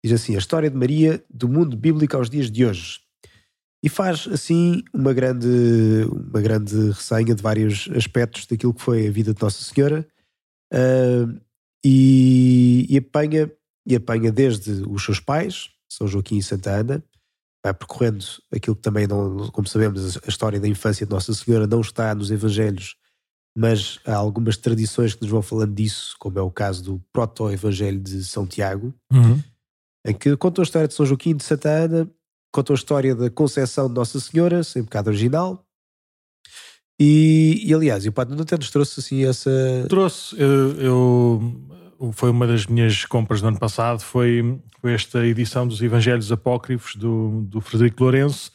Diz 0.05 0.13
assim: 0.13 0.35
A 0.35 0.39
história 0.39 0.71
de 0.71 0.77
Maria 0.77 1.23
do 1.29 1.49
mundo 1.49 1.77
bíblico 1.77 2.17
aos 2.17 2.31
dias 2.31 2.51
de 2.51 2.65
hoje. 2.65 3.01
E 3.83 3.89
faz 3.89 4.29
assim 4.29 4.83
uma 4.93 5.13
grande, 5.13 5.49
uma 6.13 6.41
grande 6.41 6.91
ressenha 6.91 7.35
de 7.35 7.43
vários 7.43 7.89
aspectos 7.95 8.47
daquilo 8.47 8.75
que 8.75 8.83
foi 8.83 9.07
a 9.07 9.11
vida 9.11 9.33
de 9.33 9.41
Nossa 9.41 9.63
Senhora 9.65 10.07
uh, 10.73 11.41
e, 11.85 12.87
e, 12.91 12.99
apanha, 12.99 13.51
e 13.87 13.97
apanha 13.97 14.31
desde 14.31 14.83
os 14.87 15.03
seus 15.03 15.19
pais, 15.19 15.71
São 15.91 16.07
Joaquim 16.07 16.37
e 16.37 16.43
Santa 16.43 16.73
Ana, 16.73 17.03
vai 17.65 17.73
percorrendo 17.73 18.25
aquilo 18.53 18.77
que 18.77 18.83
também, 18.83 19.07
não, 19.07 19.49
como 19.49 19.67
sabemos, 19.67 20.19
a 20.19 20.29
história 20.29 20.61
da 20.61 20.69
infância 20.69 21.07
de 21.07 21.13
Nossa 21.13 21.33
Senhora 21.33 21.67
não 21.67 21.81
está 21.81 22.15
nos 22.15 22.31
Evangelhos 22.31 22.97
mas 23.57 23.99
há 24.07 24.15
algumas 24.15 24.57
tradições 24.57 25.15
que 25.15 25.23
nos 25.23 25.31
vão 25.31 25.43
falando 25.43 25.75
disso, 25.75 26.15
como 26.19 26.39
é 26.39 26.43
o 26.43 26.51
caso 26.51 26.83
do 26.83 27.03
Proto-Evangelho 27.13 28.01
de 28.01 28.25
São 28.25 28.47
Tiago, 28.47 28.95
uhum. 29.13 29.43
em 30.07 30.15
que 30.15 30.37
conta 30.37 30.63
a 30.63 30.65
história 30.65 30.89
de 30.89 30.95
São 30.95 31.05
Joaquim 31.07 31.35
de 31.35 31.45
Santa 31.45 31.69
Ana 31.69 32.11
contam 32.53 32.75
a 32.75 32.77
história 32.77 33.15
da 33.15 33.31
concepção 33.31 33.89
de 33.89 33.95
Nossa 33.95 34.19
Senhora, 34.21 34.63
sem 34.63 34.85
pecado 34.85 35.09
original. 35.09 35.65
E, 37.01 37.63
e 37.65 37.73
aliás, 37.73 38.05
o 38.07 38.13
Padre 38.13 38.35
Nuno 38.35 38.45
nos 38.59 38.71
trouxe 38.71 39.01
assim 39.01 39.25
essa. 39.25 39.51
Trouxe, 39.89 40.39
eu, 40.39 40.81
eu, 40.81 42.13
foi 42.13 42.31
uma 42.31 42.47
das 42.47 42.67
minhas 42.67 43.07
compras 43.07 43.41
do 43.41 43.49
ano 43.49 43.59
passado, 43.59 44.01
foi, 44.01 44.61
foi 44.81 44.93
esta 44.93 45.25
edição 45.25 45.67
dos 45.67 45.81
Evangelhos 45.81 46.31
Apócrifos 46.31 46.97
do, 46.97 47.43
do 47.43 47.61
Frederico 47.61 48.03
Lourenço, 48.03 48.53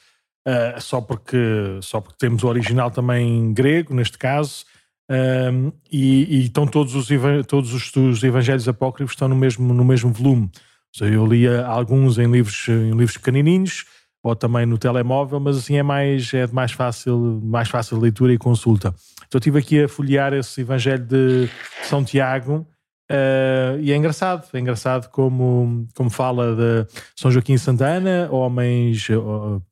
uh, 0.47 0.79
só, 0.79 1.01
porque, 1.01 1.37
só 1.81 1.99
porque 1.99 2.17
temos 2.19 2.43
o 2.43 2.47
original 2.47 2.91
também 2.91 3.51
grego, 3.51 3.95
neste 3.95 4.17
caso, 4.17 4.63
um, 5.09 5.71
e, 5.91 6.37
e, 6.37 6.45
estão 6.45 6.65
todos 6.65 6.95
os, 6.95 7.07
todos 7.47 7.73
os, 7.73 7.95
os 7.95 8.23
Evangelhos 8.23 8.67
Apócrifos 8.67 9.13
estão 9.13 9.27
no 9.27 9.35
mesmo, 9.35 9.73
no 9.73 9.85
mesmo 9.85 10.11
volume. 10.11 10.49
Seja, 10.93 11.13
eu 11.13 11.25
lia 11.25 11.65
alguns 11.65 12.17
em 12.17 12.31
livros, 12.31 12.67
em 12.69 12.91
livros 12.91 13.17
pequenininhos, 13.17 13.85
ou 14.23 14.35
também 14.35 14.65
no 14.65 14.77
telemóvel, 14.77 15.39
mas 15.39 15.57
assim 15.57 15.77
é 15.77 15.83
mais, 15.83 16.33
é 16.33 16.47
mais 16.47 16.71
fácil, 16.71 17.39
mais 17.43 17.69
fácil 17.69 17.99
leitura 17.99 18.33
e 18.33 18.37
consulta. 18.37 18.95
Então 19.27 19.37
estive 19.37 19.59
aqui 19.59 19.83
a 19.83 19.87
folhear 19.87 20.33
esse 20.33 20.61
Evangelho 20.61 21.05
de 21.05 21.49
São 21.83 22.03
Tiago 22.03 22.65
uh, 23.11 23.79
e 23.79 23.91
é 23.91 23.95
engraçado, 23.95 24.47
é 24.51 24.59
engraçado 24.59 25.11
como, 25.11 25.87
como 25.93 26.09
fala 26.09 26.55
de 26.55 26.87
São 27.15 27.29
Joaquim 27.29 27.55
Santana, 27.57 28.27
homens, 28.31 29.07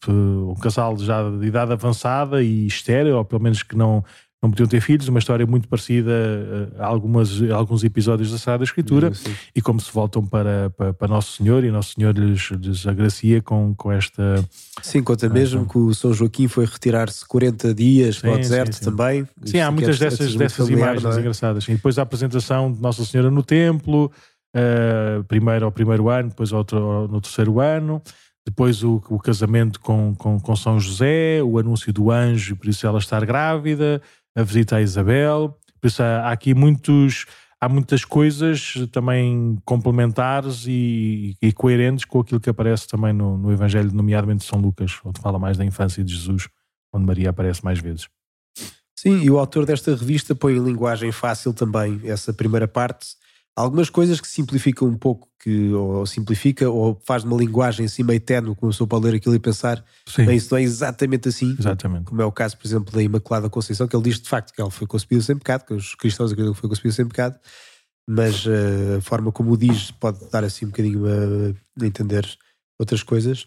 um 0.07 0.55
casal 0.61 0.95
já 0.99 1.27
de 1.31 1.47
idade 1.47 1.71
avançada 1.71 2.43
e 2.43 2.67
estéreo, 2.67 3.17
ou 3.17 3.25
pelo 3.25 3.41
menos 3.41 3.63
que 3.63 3.75
não, 3.75 4.03
não 4.43 4.51
podiam 4.51 4.67
ter 4.67 4.81
filhos, 4.81 5.07
uma 5.07 5.19
história 5.19 5.47
muito 5.47 5.69
parecida 5.69 6.11
a, 6.77 6.85
algumas, 6.85 7.41
a 7.49 7.55
alguns 7.55 7.81
episódios 7.85 8.29
da 8.29 8.37
Sagrada 8.37 8.65
Escritura, 8.65 9.13
sim, 9.13 9.29
sim. 9.29 9.35
e 9.55 9.61
como 9.61 9.79
se 9.79 9.89
voltam 9.91 10.25
para, 10.25 10.69
para, 10.71 10.93
para, 10.93 11.07
Nosso 11.07 11.37
Senhor, 11.37 11.63
e 11.63 11.71
Nosso 11.71 11.93
Senhor 11.95 12.13
lhes, 12.17 12.51
lhes 12.51 12.85
agracia 12.85 13.41
com, 13.41 13.73
com 13.73 13.89
esta... 13.89 14.43
Sim, 14.81 15.01
conta 15.01 15.29
mesmo 15.29 15.65
que 15.65 15.77
o 15.77 15.93
São 15.93 16.13
Joaquim 16.13 16.49
foi 16.49 16.65
retirar-se 16.65 17.25
40 17.25 17.73
dias 17.73 18.15
sim, 18.15 18.21
para 18.21 18.33
o 18.33 18.37
deserto 18.37 18.81
também. 18.81 19.25
Sim, 19.45 19.61
há 19.61 19.71
muitas 19.71 19.95
é, 19.95 20.09
dessas, 20.09 20.35
dessas 20.35 20.67
familiar, 20.67 20.97
imagens 20.97 21.15
é? 21.15 21.19
engraçadas. 21.21 21.67
E 21.69 21.71
depois 21.71 21.97
a 21.97 22.01
apresentação 22.01 22.69
de 22.69 22.81
Nossa 22.81 23.05
Senhora 23.05 23.31
no 23.31 23.43
templo, 23.43 24.11
uh, 24.53 25.23
primeiro 25.23 25.63
ao 25.63 25.71
primeiro 25.71 26.09
ano, 26.09 26.29
depois 26.29 26.51
ao 26.51 26.59
outro, 26.59 27.07
no 27.07 27.21
terceiro 27.21 27.61
ano, 27.61 28.01
depois 28.45 28.83
o, 28.83 29.01
o 29.09 29.17
casamento 29.19 29.79
com, 29.79 30.13
com, 30.15 30.37
com 30.37 30.55
São 30.55 30.77
José, 30.79 31.41
o 31.41 31.57
anúncio 31.57 31.93
do 31.93 32.11
anjo, 32.11 32.57
por 32.57 32.67
isso 32.67 32.85
ela 32.85 32.99
estar 32.99 33.25
grávida, 33.25 34.01
a 34.35 34.43
visita 34.43 34.77
à 34.77 34.81
Isabel. 34.81 35.57
Por 35.79 35.87
isso 35.87 36.01
há, 36.01 36.27
há 36.27 36.31
aqui 36.31 36.53
muitos, 36.53 37.25
há 37.59 37.67
muitas 37.67 38.05
coisas 38.05 38.75
também 38.91 39.57
complementares 39.65 40.65
e, 40.67 41.35
e, 41.41 41.51
coerentes 41.51 42.05
com 42.05 42.19
aquilo 42.19 42.39
que 42.39 42.49
aparece 42.49 42.87
também 42.87 43.13
no, 43.13 43.37
no 43.37 43.51
Evangelho, 43.51 43.91
nomeadamente 43.93 44.41
de 44.41 44.45
São 44.45 44.59
Lucas, 44.59 44.99
onde 45.03 45.19
fala 45.19 45.37
mais 45.37 45.57
da 45.57 45.65
infância 45.65 46.03
de 46.03 46.13
Jesus, 46.13 46.47
onde 46.93 47.05
Maria 47.05 47.29
aparece 47.29 47.63
mais 47.63 47.79
vezes. 47.79 48.07
Sim, 48.95 49.21
e 49.21 49.29
o 49.29 49.37
autor 49.37 49.65
desta 49.65 49.93
revista 49.93 50.33
põe 50.33 50.55
em 50.55 50.63
linguagem 50.63 51.11
fácil 51.11 51.53
também 51.53 51.99
essa 52.05 52.31
primeira 52.31 52.67
parte, 52.67 53.07
algumas 53.55 53.89
coisas 53.89 54.19
que 54.19 54.27
simplificam 54.27 54.87
um 54.87 54.97
pouco, 54.97 55.29
que, 55.39 55.71
ou 55.71 56.05
simplifica, 56.05 56.69
ou 56.69 56.99
faz 57.05 57.23
uma 57.23 57.37
linguagem 57.37 57.85
assim 57.85 58.03
meio 58.03 58.19
ténue, 58.19 58.55
começou 58.55 58.87
para 58.87 58.97
ler 58.99 59.15
aquilo 59.15 59.35
e 59.35 59.39
pensar, 59.39 59.83
Sim. 60.07 60.25
bem, 60.25 60.37
isso 60.37 60.49
não 60.51 60.57
é 60.57 60.63
exatamente 60.63 61.29
assim, 61.29 61.55
exatamente. 61.57 62.05
como 62.05 62.21
é 62.21 62.25
o 62.25 62.31
caso, 62.31 62.57
por 62.57 62.65
exemplo, 62.65 62.93
da 62.93 63.01
Imaculada 63.01 63.49
Conceição, 63.49 63.87
que 63.87 63.95
ele 63.95 64.03
diz 64.03 64.19
de 64.19 64.29
facto 64.29 64.53
que 64.53 64.61
ela 64.61 64.71
foi 64.71 64.87
concebida 64.87 65.21
sem 65.21 65.37
pecado, 65.37 65.65
que 65.65 65.73
os 65.73 65.95
cristãos 65.95 66.31
acreditam 66.31 66.53
que 66.53 66.61
foi 66.61 66.69
concebida 66.69 66.95
sem 66.95 67.07
pecado, 67.07 67.39
mas 68.07 68.45
uh, 68.45 68.97
a 68.97 69.01
forma 69.01 69.31
como 69.31 69.51
o 69.51 69.57
diz 69.57 69.91
pode 69.91 70.19
dar 70.29 70.43
assim 70.43 70.65
um 70.65 70.69
bocadinho 70.69 71.05
a, 71.05 71.83
a 71.83 71.85
entender 71.85 72.27
outras 72.79 73.03
coisas. 73.03 73.43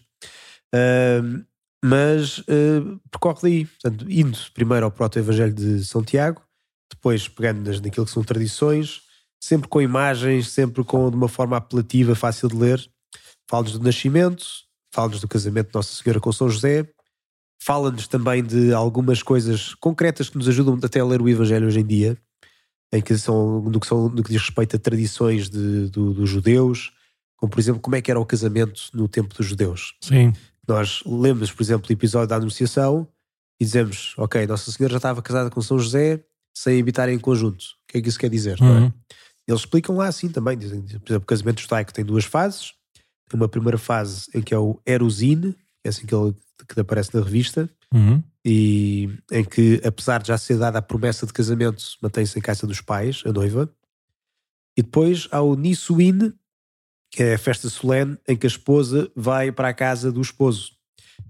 Uh, 0.73 1.45
mas 1.83 2.39
uh, 2.39 2.99
percorre 3.11 3.39
daí, 3.43 3.65
portanto, 3.65 4.05
indo 4.09 4.37
primeiro 4.53 4.85
ao 4.85 4.91
proto-evangelho 4.91 5.53
de 5.53 5.85
São 5.85 6.03
Tiago, 6.03 6.41
depois 6.89 7.27
pegando 7.27 7.69
naquilo 7.81 8.05
que 8.05 8.11
são 8.11 8.23
tradições, 8.23 9.01
sempre 9.39 9.67
com 9.67 9.81
imagens, 9.81 10.49
sempre 10.49 10.83
com 10.83 11.09
de 11.09 11.15
uma 11.15 11.27
forma 11.27 11.57
apelativa, 11.57 12.15
fácil 12.15 12.49
de 12.49 12.55
ler. 12.55 12.89
Fala-nos 13.49 13.73
do 13.73 13.83
nascimento, 13.83 14.45
fala-nos 14.93 15.21
do 15.21 15.27
casamento 15.27 15.67
de 15.67 15.75
Nossa 15.75 15.93
Senhora 16.01 16.19
com 16.19 16.31
São 16.31 16.49
José, 16.49 16.87
fala-nos 17.61 18.07
também 18.07 18.43
de 18.43 18.73
algumas 18.73 19.23
coisas 19.23 19.73
concretas 19.75 20.29
que 20.29 20.37
nos 20.37 20.47
ajudam 20.47 20.79
até 20.81 20.99
a 20.99 21.05
ler 21.05 21.21
o 21.21 21.29
Evangelho 21.29 21.67
hoje 21.67 21.79
em 21.79 21.85
dia, 21.85 22.17
em 22.91 23.01
que 23.01 23.17
são, 23.17 23.61
no, 23.61 23.79
que 23.79 23.87
são, 23.87 24.09
no 24.09 24.23
que 24.23 24.31
diz 24.31 24.41
respeito 24.41 24.75
a 24.75 24.79
tradições 24.79 25.49
de, 25.49 25.89
do, 25.89 26.13
dos 26.13 26.29
judeus, 26.29 26.91
como 27.35 27.49
por 27.49 27.59
exemplo 27.59 27.81
como 27.81 27.95
é 27.95 28.01
que 28.01 28.09
era 28.09 28.19
o 28.19 28.25
casamento 28.25 28.89
no 28.93 29.07
tempo 29.07 29.33
dos 29.35 29.45
judeus. 29.45 29.95
Sim. 30.01 30.33
Nós 30.67 31.01
lemos, 31.05 31.51
por 31.51 31.63
exemplo, 31.63 31.87
o 31.89 31.93
episódio 31.93 32.27
da 32.27 32.35
Anunciação 32.35 33.07
e 33.59 33.65
dizemos, 33.65 34.13
ok, 34.17 34.45
Nossa 34.45 34.71
Senhora 34.71 34.91
já 34.91 34.97
estava 34.97 35.21
casada 35.21 35.49
com 35.49 35.61
São 35.61 35.79
José 35.79 36.23
sem 36.55 36.79
habitar 36.79 37.07
em 37.09 37.19
conjunto. 37.19 37.63
O 37.63 37.91
que 37.91 37.97
é 37.97 38.01
que 38.01 38.09
isso 38.09 38.19
quer 38.19 38.29
dizer? 38.29 38.59
Uhum. 38.61 38.67
Não 38.67 38.85
é? 38.87 38.93
Eles 39.47 39.61
explicam 39.61 39.95
lá 39.95 40.07
assim 40.07 40.27
também, 40.27 40.57
dizem, 40.57 40.81
por 40.81 41.09
exemplo, 41.09 41.23
o 41.23 41.25
casamento 41.25 41.61
judaico 41.61 41.93
tem 41.93 42.03
duas 42.03 42.25
fases. 42.25 42.73
Tem 43.29 43.39
uma 43.39 43.47
primeira 43.47 43.77
fase 43.77 44.27
em 44.33 44.41
que 44.41 44.53
é 44.53 44.57
o 44.57 44.79
Erosine, 44.85 45.53
que 45.53 45.85
é 45.85 45.89
assim 45.89 46.05
que, 46.05 46.13
ele, 46.13 46.35
que 46.67 46.79
aparece 46.79 47.15
na 47.15 47.21
revista, 47.21 47.69
uhum. 47.93 48.21
e 48.43 49.09
em 49.31 49.43
que, 49.43 49.81
apesar 49.85 50.21
de 50.21 50.29
já 50.29 50.37
ser 50.37 50.57
dada 50.57 50.79
a 50.79 50.81
promessa 50.81 51.25
de 51.25 51.33
casamento, 51.33 51.83
mantém-se 52.01 52.37
em 52.37 52.41
casa 52.41 52.67
dos 52.67 52.81
pais, 52.81 53.23
a 53.25 53.31
noiva. 53.31 53.69
E 54.77 54.81
depois 54.81 55.27
há 55.31 55.41
o 55.41 55.55
Nisuin, 55.55 56.33
que 57.11 57.23
é 57.23 57.33
a 57.33 57.37
festa 57.37 57.69
solene 57.69 58.17
em 58.27 58.35
que 58.35 58.45
a 58.45 58.49
esposa 58.49 59.11
vai 59.15 59.51
para 59.51 59.69
a 59.69 59.73
casa 59.73 60.11
do 60.11 60.21
esposo. 60.21 60.71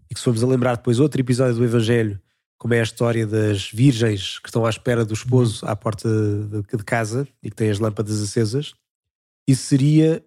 E 0.09 0.13
que 0.13 0.19
se 0.19 0.23
formos 0.23 0.43
a 0.43 0.47
lembrar 0.47 0.75
depois 0.75 0.99
outro 0.99 1.19
episódio 1.19 1.55
do 1.55 1.63
Evangelho, 1.63 2.19
como 2.57 2.73
é 2.73 2.79
a 2.79 2.83
história 2.83 3.25
das 3.25 3.69
virgens 3.71 4.39
que 4.39 4.49
estão 4.49 4.65
à 4.65 4.69
espera 4.69 5.05
do 5.05 5.13
esposo 5.13 5.65
à 5.65 5.75
porta 5.75 6.09
de, 6.09 6.77
de 6.77 6.83
casa 6.83 7.27
e 7.41 7.49
que 7.49 7.55
têm 7.55 7.69
as 7.69 7.79
lâmpadas 7.79 8.21
acesas. 8.21 8.73
Isso 9.47 9.63
seria 9.63 10.25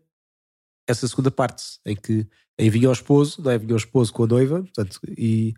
essa 0.86 1.06
segunda 1.06 1.30
parte, 1.30 1.64
em 1.84 1.96
que 1.96 2.26
aí 2.58 2.70
vinha 2.70 2.88
o 2.88 2.92
esposo, 2.92 3.42
não 3.42 3.50
é? 3.50 3.58
vinha 3.58 3.74
o 3.74 3.76
esposo 3.76 4.12
com 4.12 4.24
a 4.24 4.26
noiva, 4.26 4.62
portanto, 4.62 5.00
e, 5.16 5.54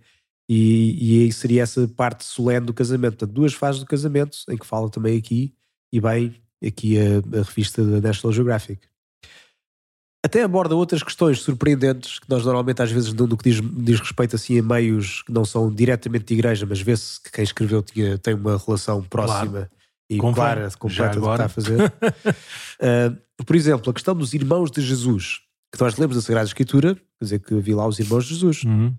e, 0.48 1.18
e 1.18 1.22
aí 1.22 1.32
seria 1.32 1.62
essa 1.62 1.86
parte 1.88 2.24
solene 2.24 2.66
do 2.66 2.74
casamento. 2.74 3.16
Portanto, 3.16 3.34
duas 3.34 3.52
fases 3.52 3.80
do 3.80 3.86
casamento, 3.86 4.38
em 4.48 4.56
que 4.56 4.66
fala 4.66 4.90
também 4.90 5.18
aqui, 5.18 5.54
e 5.92 6.00
bem, 6.00 6.34
aqui 6.64 6.98
a, 6.98 7.38
a 7.38 7.42
revista 7.42 7.84
da 7.84 8.00
National 8.00 8.32
Geographic. 8.32 8.86
Até 10.24 10.42
aborda 10.44 10.76
outras 10.76 11.02
questões 11.02 11.40
surpreendentes 11.40 12.20
que 12.20 12.30
nós 12.30 12.44
normalmente 12.44 12.80
às 12.80 12.92
vezes 12.92 13.12
no 13.12 13.36
que 13.36 13.50
diz, 13.50 13.60
diz 13.60 13.98
respeito 13.98 14.36
assim 14.36 14.58
a 14.58 14.62
meios 14.62 15.22
que 15.22 15.32
não 15.32 15.44
são 15.44 15.72
diretamente 15.72 16.26
de 16.26 16.34
igreja, 16.34 16.64
mas 16.64 16.80
vê-se 16.80 17.20
que 17.20 17.32
quem 17.32 17.42
escreveu 17.42 17.82
tinha, 17.82 18.16
tem 18.18 18.34
uma 18.34 18.56
relação 18.56 19.02
próxima 19.02 19.50
claro. 19.50 19.70
e 20.08 20.18
Convém. 20.18 20.34
clara, 20.34 20.70
completa 20.78 21.20
do 21.20 21.26
que 21.26 21.30
está 21.32 21.44
a 21.44 21.48
fazer. 21.48 21.80
uh, 21.82 23.16
por 23.44 23.56
exemplo, 23.56 23.90
a 23.90 23.92
questão 23.92 24.14
dos 24.14 24.32
irmãos 24.32 24.70
de 24.70 24.80
Jesus, 24.80 25.40
que 25.74 25.80
nós 25.82 25.96
lemos 25.96 26.14
da 26.14 26.22
Sagrada 26.22 26.46
Escritura, 26.46 26.94
quer 26.94 27.24
dizer 27.24 27.38
que 27.40 27.54
havia 27.54 27.74
lá 27.74 27.88
os 27.88 27.98
irmãos 27.98 28.24
de 28.24 28.34
Jesus, 28.34 28.62
uhum. 28.62 28.94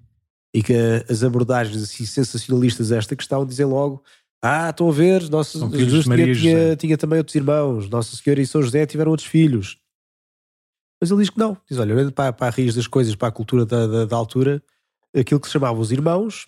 e 0.53 0.61
que 0.61 0.73
as 1.09 1.23
abordagens 1.23 1.81
assim 1.81 2.05
sensacionalistas 2.05 2.91
a 2.91 2.97
esta 2.97 3.15
questão 3.15 3.45
dizem 3.45 3.65
logo 3.65 4.03
ah, 4.45 4.71
estão 4.71 4.89
a 4.89 4.91
ver, 4.91 5.29
Nossa, 5.29 5.57
Jesus 5.69 6.03
tinha, 6.03 6.35
tinha, 6.35 6.75
tinha, 6.75 6.97
também 6.97 7.17
outros 7.17 7.33
irmãos, 7.33 7.89
Nossa 7.89 8.13
Senhora 8.17 8.41
e 8.41 8.45
São 8.45 8.61
José 8.61 8.85
tiveram 8.85 9.11
outros 9.11 9.29
filhos. 9.29 9.77
Mas 11.03 11.11
ele 11.11 11.19
diz 11.19 11.29
que 11.29 11.37
não. 11.37 11.57
Diz: 11.69 11.77
olha, 11.77 11.93
olhando 11.93 12.13
para, 12.13 12.31
para 12.31 12.47
a 12.47 12.49
raiz 12.49 12.73
das 12.73 12.87
coisas, 12.87 13.13
para 13.13 13.27
a 13.27 13.31
cultura 13.31 13.65
da, 13.65 13.85
da, 13.85 14.05
da 14.05 14.15
altura, 14.15 14.63
aquilo 15.13 15.37
que 15.37 15.47
se 15.47 15.51
chamava 15.51 15.77
os 15.77 15.91
irmãos 15.91 16.47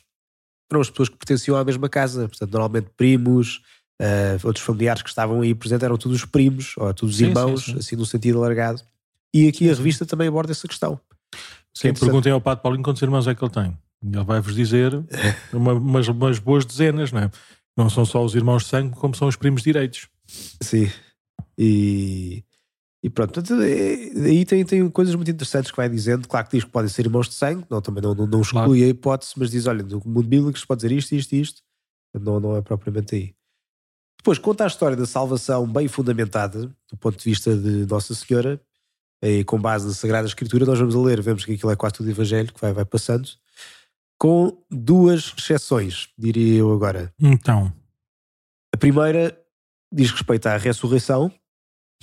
eram 0.72 0.80
as 0.80 0.90
pessoas 0.90 1.10
que 1.10 1.18
pertenciam 1.18 1.58
à 1.58 1.66
mesma 1.66 1.90
casa. 1.90 2.30
Portanto, 2.30 2.54
normalmente 2.54 2.88
primos, 2.96 3.62
uh, 4.02 4.48
outros 4.48 4.64
familiares 4.64 5.02
que 5.02 5.10
estavam 5.10 5.42
aí 5.42 5.54
presentes 5.54 5.84
eram 5.84 5.98
todos 5.98 6.20
os 6.20 6.24
primos, 6.24 6.74
ou 6.78 6.94
todos 6.94 7.16
os 7.16 7.18
sim, 7.18 7.26
irmãos, 7.26 7.66
sim, 7.66 7.74
sim. 7.74 7.80
assim 7.80 7.96
no 7.98 8.06
sentido 8.06 8.38
alargado. 8.38 8.82
E 9.34 9.46
aqui 9.50 9.70
a 9.70 9.74
revista 9.74 10.06
também 10.06 10.30
aborda 10.30 10.54
essa 10.54 10.70
questão. 10.70 10.98
Sim, 11.74 11.90
é 11.90 11.94
perguntem 11.94 12.32
ao 12.32 12.40
Padre 12.40 12.64
Paulinho 12.64 12.84
quantos 12.84 13.02
irmãos 13.02 13.28
é 13.28 13.36
que 13.36 13.44
ele 13.44 13.52
tem. 13.52 13.78
Ele 14.02 14.24
vai-vos 14.24 14.56
dizer 14.56 14.94
uma, 15.52 15.74
umas, 15.74 16.08
umas 16.08 16.40
boas 16.40 16.64
dezenas, 16.64 17.12
não 17.12 17.24
é? 17.24 17.32
Não 17.76 17.90
são 17.90 18.06
só 18.06 18.24
os 18.24 18.36
irmãos 18.36 18.64
de 18.64 18.70
sangue, 18.70 18.96
como 18.96 19.14
são 19.14 19.28
os 19.28 19.36
primos 19.36 19.62
direitos. 19.64 20.08
Sim. 20.62 20.90
E, 21.58 22.42
e 23.06 23.10
pronto, 23.12 23.40
é, 23.62 24.28
aí 24.28 24.44
tem, 24.46 24.66
tem 24.66 24.90
coisas 24.90 25.14
muito 25.14 25.30
interessantes 25.30 25.70
que 25.70 25.78
vai 25.78 25.88
dizendo. 25.88 26.28
Claro 26.28 26.48
que 26.48 26.58
diz 26.58 26.64
que 26.64 26.72
podem 26.72 26.90
ser 26.90 27.06
irmãos 27.06 27.30
de 27.30 27.36
sangue, 27.36 27.64
não, 27.70 27.80
também 27.80 28.02
não, 28.02 28.16
não, 28.16 28.26
não 28.26 28.42
exclui 28.42 28.80
claro. 28.80 28.84
a 28.84 28.88
hipótese, 28.88 29.34
mas 29.38 29.52
diz: 29.52 29.68
olha, 29.68 29.84
no 29.84 30.02
mundo 30.04 30.28
bíblico 30.28 30.58
se 30.58 30.66
pode 30.66 30.82
dizer 30.82 30.96
isto, 30.96 31.14
isto, 31.14 31.36
isto. 31.36 31.62
Não, 32.20 32.40
não 32.40 32.58
é 32.58 32.64
propriamente 32.64 33.14
aí. 33.14 33.36
Depois 34.18 34.40
conta 34.40 34.64
a 34.64 34.68
história 34.68 34.98
da 34.98 35.06
salvação 35.06 35.72
bem 35.72 35.88
fundamentada, 35.88 36.62
do 36.90 36.98
ponto 36.98 37.16
de 37.16 37.24
vista 37.24 37.56
de 37.56 37.86
Nossa 37.86 38.16
Senhora, 38.16 38.60
e 39.22 39.44
com 39.44 39.62
base 39.62 39.86
na 39.86 39.94
Sagrada 39.94 40.28
Escritura. 40.28 40.66
Nós 40.66 40.80
vamos 40.80 40.96
a 40.96 41.00
ler, 41.00 41.22
vemos 41.22 41.46
que 41.46 41.54
aquilo 41.54 41.72
é 41.72 41.76
quase 41.76 41.94
tudo 41.94 42.10
Evangelho 42.10 42.52
que 42.52 42.60
vai, 42.60 42.74
vai 42.74 42.86
passando, 42.86 43.30
com 44.18 44.58
duas 44.72 45.32
exceções, 45.38 46.10
diria 46.18 46.58
eu 46.58 46.74
agora. 46.74 47.14
Então, 47.20 47.72
a 48.74 48.78
primeira 48.78 49.40
diz 49.94 50.10
respeito 50.10 50.48
à 50.48 50.58
ressurreição 50.58 51.32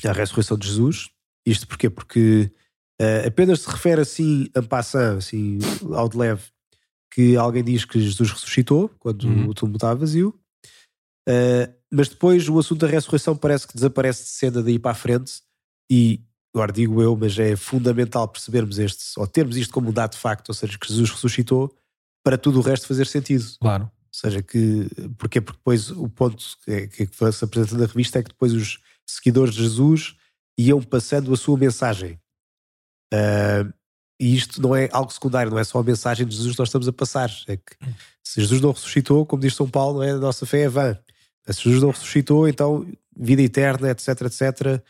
a 0.05 0.12
ressurreição 0.12 0.57
de 0.57 0.68
Jesus. 0.68 1.11
Isto 1.46 1.66
porquê? 1.66 1.90
Porque 1.90 2.52
Uh, 3.02 3.26
apenas 3.26 3.62
se 3.62 3.68
refere 3.68 4.00
assim, 4.00 4.48
en 4.57 4.62
passant, 4.62 5.16
assim, 5.16 5.59
ao 5.92 6.09
de 6.09 6.16
leve, 6.16 6.42
que 7.12 7.37
alguém 7.37 7.64
diz 7.64 7.85
que 7.85 8.00
Jesus 8.00 8.31
ressuscitou 8.31 8.88
quando 9.00 9.24
uhum. 9.24 9.48
o 9.48 9.55
túmulo 9.55 9.76
estava 9.76 9.96
vazio. 9.96 10.38
Uh, 11.28 11.72
mas 11.90 12.09
depois 12.09 12.48
o 12.48 12.59
assunto 12.61 12.81
da 12.81 12.87
ressurreição 12.87 13.37
parece 13.37 13.66
que 13.66 13.74
desaparece 13.74 14.22
de 14.22 14.28
cena 14.28 14.62
daí 14.62 14.78
para 14.78 14.92
a 14.92 14.94
frente 14.94 15.42
e 15.90 16.20
agora 16.55 16.72
digo 16.72 17.02
eu, 17.02 17.16
mas 17.16 17.37
é 17.38 17.57
fundamental 17.57 18.28
percebermos 18.28 18.78
este, 18.78 19.18
ou 19.18 19.26
termos 19.26 19.57
isto 19.57 19.74
como 19.74 19.90
um 19.90 19.92
dado 19.92 20.12
de 20.12 20.18
facto, 20.18 20.50
ou 20.50 20.55
seja, 20.55 20.78
que 20.78 20.87
Jesus 20.87 21.11
ressuscitou 21.11 21.74
para 22.24 22.38
tudo 22.38 22.61
o 22.61 22.62
resto 22.62 22.87
fazer 22.87 23.07
sentido. 23.07 23.44
Claro. 23.61 23.85
Ou 23.85 23.90
seja, 24.12 24.42
que, 24.42 24.87
porque, 25.18 25.40
porque 25.40 25.59
depois 25.59 25.90
o 25.90 26.09
ponto 26.09 26.44
que, 26.64 26.87
que 27.07 27.33
se 27.33 27.44
apresenta 27.44 27.78
na 27.78 27.87
revista 27.87 28.20
é 28.20 28.22
que 28.22 28.28
depois 28.28 28.52
os 28.52 28.78
seguidores 29.07 29.55
de 29.55 29.62
Jesus 29.62 30.17
iam 30.59 30.83
passando 30.83 31.33
a 31.33 31.37
sua 31.37 31.57
mensagem. 31.59 32.19
Uh, 33.12 33.73
e 34.21 34.37
isto 34.37 34.62
não 34.62 34.75
é 34.75 34.88
algo 34.93 35.12
secundário, 35.12 35.51
não 35.51 35.59
é 35.59 35.65
só 35.65 35.81
a 35.81 35.83
mensagem 35.83 36.27
de 36.27 36.37
Jesus 36.37 36.55
que 36.55 36.59
nós 36.61 36.69
estamos 36.69 36.87
a 36.87 36.93
passar. 36.93 37.31
É 37.49 37.57
que 37.57 37.77
se 38.23 38.41
Jesus 38.41 38.61
não 38.61 38.71
ressuscitou, 38.71 39.27
como 39.27 39.43
diz 39.43 39.55
São 39.55 39.69
Paulo, 39.69 39.99
não 39.99 40.03
é? 40.05 40.11
a 40.12 40.17
nossa 40.17 40.47
fé 40.47 40.62
é 40.62 40.69
vã. 40.69 40.97
Se 41.49 41.65
Jesus 41.65 41.83
não 41.83 41.91
ressuscitou, 41.91 42.47
então 42.47 42.87
vida 43.17 43.43
eterna, 43.43 43.91
etc, 43.91 44.09
etc. 44.23 44.83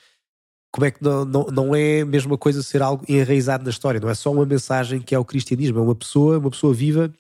Como 0.70 0.84
é 0.84 0.90
que 0.90 1.02
não, 1.02 1.24
não, 1.24 1.46
não 1.46 1.74
é 1.74 2.02
a 2.02 2.06
mesma 2.06 2.36
coisa 2.36 2.62
ser 2.62 2.82
algo 2.82 3.04
enraizado 3.08 3.64
na 3.64 3.70
história? 3.70 4.00
Não 4.00 4.10
é 4.10 4.14
só 4.14 4.30
uma 4.30 4.44
mensagem 4.44 5.00
que 5.00 5.14
é 5.14 5.18
o 5.18 5.24
cristianismo, 5.24 5.78
é 5.78 5.82
uma 5.82 5.94
pessoa, 5.94 6.38
uma 6.38 6.50
pessoa 6.50 6.74
viva. 6.74 7.12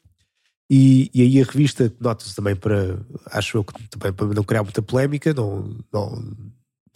E, 0.70 1.10
e 1.12 1.22
aí 1.22 1.40
a 1.40 1.44
revista, 1.44 1.92
nota-se 2.00 2.34
também 2.34 2.56
para, 2.56 2.98
acho 3.26 3.58
eu 3.58 3.64
que 3.64 3.72
também 3.88 4.12
para 4.12 4.26
não 4.34 4.44
criar 4.44 4.62
muita 4.62 4.80
polémica, 4.80 5.34
não, 5.34 5.76
não, 5.92 6.22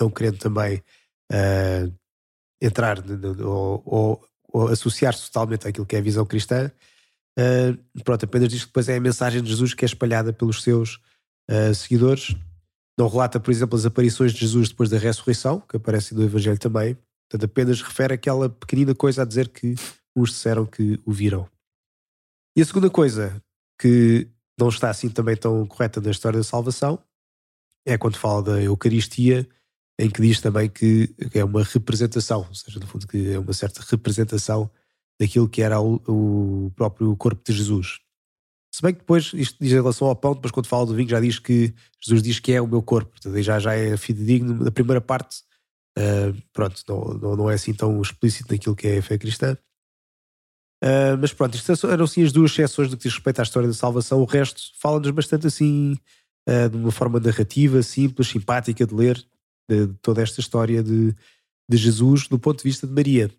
não 0.01 0.11
querendo 0.11 0.39
também 0.39 0.83
uh, 1.33 1.93
entrar 2.61 3.03
ou, 3.41 3.83
ou, 3.85 4.29
ou 4.49 4.69
associar-se 4.69 5.27
totalmente 5.27 5.67
àquilo 5.67 5.87
que 5.87 5.97
é 5.97 5.99
a 5.99 6.03
visão 6.03 6.25
cristã. 6.25 6.71
Uh, 7.39 8.03
pronto, 8.03 8.25
apenas 8.25 8.49
diz 8.49 8.61
que 8.63 8.69
depois 8.69 8.89
é 8.89 8.97
a 8.97 9.01
mensagem 9.01 9.43
de 9.43 9.51
Jesus 9.51 9.75
que 9.75 9.85
é 9.85 9.87
espalhada 9.87 10.33
pelos 10.33 10.63
seus 10.63 10.97
uh, 11.51 11.75
seguidores. 11.75 12.35
Não 12.99 13.09
relata, 13.09 13.39
por 13.39 13.51
exemplo, 13.51 13.77
as 13.77 13.85
aparições 13.85 14.33
de 14.33 14.41
Jesus 14.41 14.71
depois 14.71 14.89
da 14.89 14.99
ressurreição, 14.99 15.61
que 15.61 15.77
aparecem 15.77 16.17
no 16.17 16.25
Evangelho 16.25 16.59
também. 16.59 16.97
Portanto, 17.29 17.51
apenas 17.51 17.83
refere 17.83 18.15
aquela 18.15 18.49
pequenina 18.49 18.95
coisa 18.95 19.23
a 19.23 19.25
dizer 19.25 19.49
que 19.49 19.75
uns 20.17 20.31
disseram 20.31 20.65
que 20.65 20.99
o 21.05 21.13
viram. 21.13 21.47
E 22.57 22.63
a 22.63 22.65
segunda 22.65 22.89
coisa 22.89 23.43
que 23.79 24.27
não 24.59 24.69
está 24.71 24.89
assim 24.89 25.11
também 25.11 25.37
tão 25.37 25.67
correta 25.67 26.01
na 26.01 26.11
história 26.11 26.39
da 26.39 26.45
salvação 26.45 26.99
é 27.87 27.99
quando 27.99 28.17
fala 28.17 28.43
da 28.43 28.63
Eucaristia, 28.63 29.47
em 29.99 30.11
que 30.11 30.21
diz 30.21 30.41
também 30.41 30.69
que 30.69 31.15
é 31.35 31.45
uma 31.45 31.63
representação, 31.63 32.47
ou 32.49 32.55
seja, 32.55 32.79
no 32.79 32.87
fundo, 32.87 33.07
que 33.07 33.33
é 33.33 33.39
uma 33.39 33.53
certa 33.53 33.83
representação 33.89 34.71
daquilo 35.19 35.49
que 35.49 35.63
era 35.63 35.81
o, 35.81 35.95
o 36.07 36.71
próprio 36.77 37.17
corpo 37.17 37.43
de 37.45 37.57
Jesus. 37.57 37.99
Se 38.77 38.83
bem 38.83 38.93
que 38.93 39.01
depois, 39.01 39.33
isto 39.33 39.57
diz 39.59 39.73
em 39.73 39.77
relação 39.77 40.07
ao 40.07 40.15
pão, 40.15 40.35
depois 40.35 40.53
quando 40.53 40.67
fala 40.67 40.85
do 40.85 40.95
vinho 40.95 41.09
já 41.09 41.19
diz 41.19 41.39
que 41.39 41.73
Jesus 41.99 42.23
diz 42.23 42.39
que 42.39 42.53
é 42.53 42.61
o 42.61 42.69
meu 42.69 42.83
corpo, 42.83 43.11
portanto 43.13 43.41
já, 43.43 43.59
já 43.59 43.75
é 43.75 43.97
fidedigno. 43.97 44.63
Na 44.63 44.71
primeira 44.71 45.01
parte, 45.01 45.39
uh, 45.99 46.37
pronto, 46.53 46.83
não, 46.87 47.05
não, 47.15 47.37
não, 47.37 47.51
é 47.51 47.55
assim 47.55 47.73
tão 47.73 47.99
explícito 48.03 48.53
naquilo 48.53 48.77
que 48.77 48.87
é 48.87 48.99
a 48.99 49.03
fé 49.03 49.17
cristã. 49.17 49.57
Uh, 50.85 51.17
mas 51.19 51.33
pronto, 51.33 51.55
isto 51.55 51.87
eram 51.87 52.05
assim 52.05 52.23
as 52.23 52.33
duas 52.33 52.51
exceções 52.51 52.91
do 52.91 52.99
que 52.99 53.05
diz 53.05 53.15
respeito 53.15 53.41
à 53.41 53.45
história 53.45 53.67
da 53.67 53.75
salvação. 53.75 54.21
O 54.21 54.27
resto 54.27 54.61
fala-nos 54.79 55.11
bastante 55.11 55.47
assim, 55.47 55.97
uh, 56.47 56.69
de 56.69 56.77
uma 56.77 56.93
forma 56.93 57.19
narrativa, 57.19 57.83
simples, 57.83 58.29
simpática 58.29 58.87
de 58.87 58.95
ler, 58.95 59.27
de, 59.69 59.89
toda 60.03 60.23
esta 60.23 60.41
história 60.41 60.83
de, 60.83 61.15
de 61.69 61.77
Jesus 61.77 62.29
do 62.29 62.39
ponto 62.39 62.59
de 62.59 62.65
vista 62.65 62.87
de 62.87 62.93
Maria. 62.93 63.31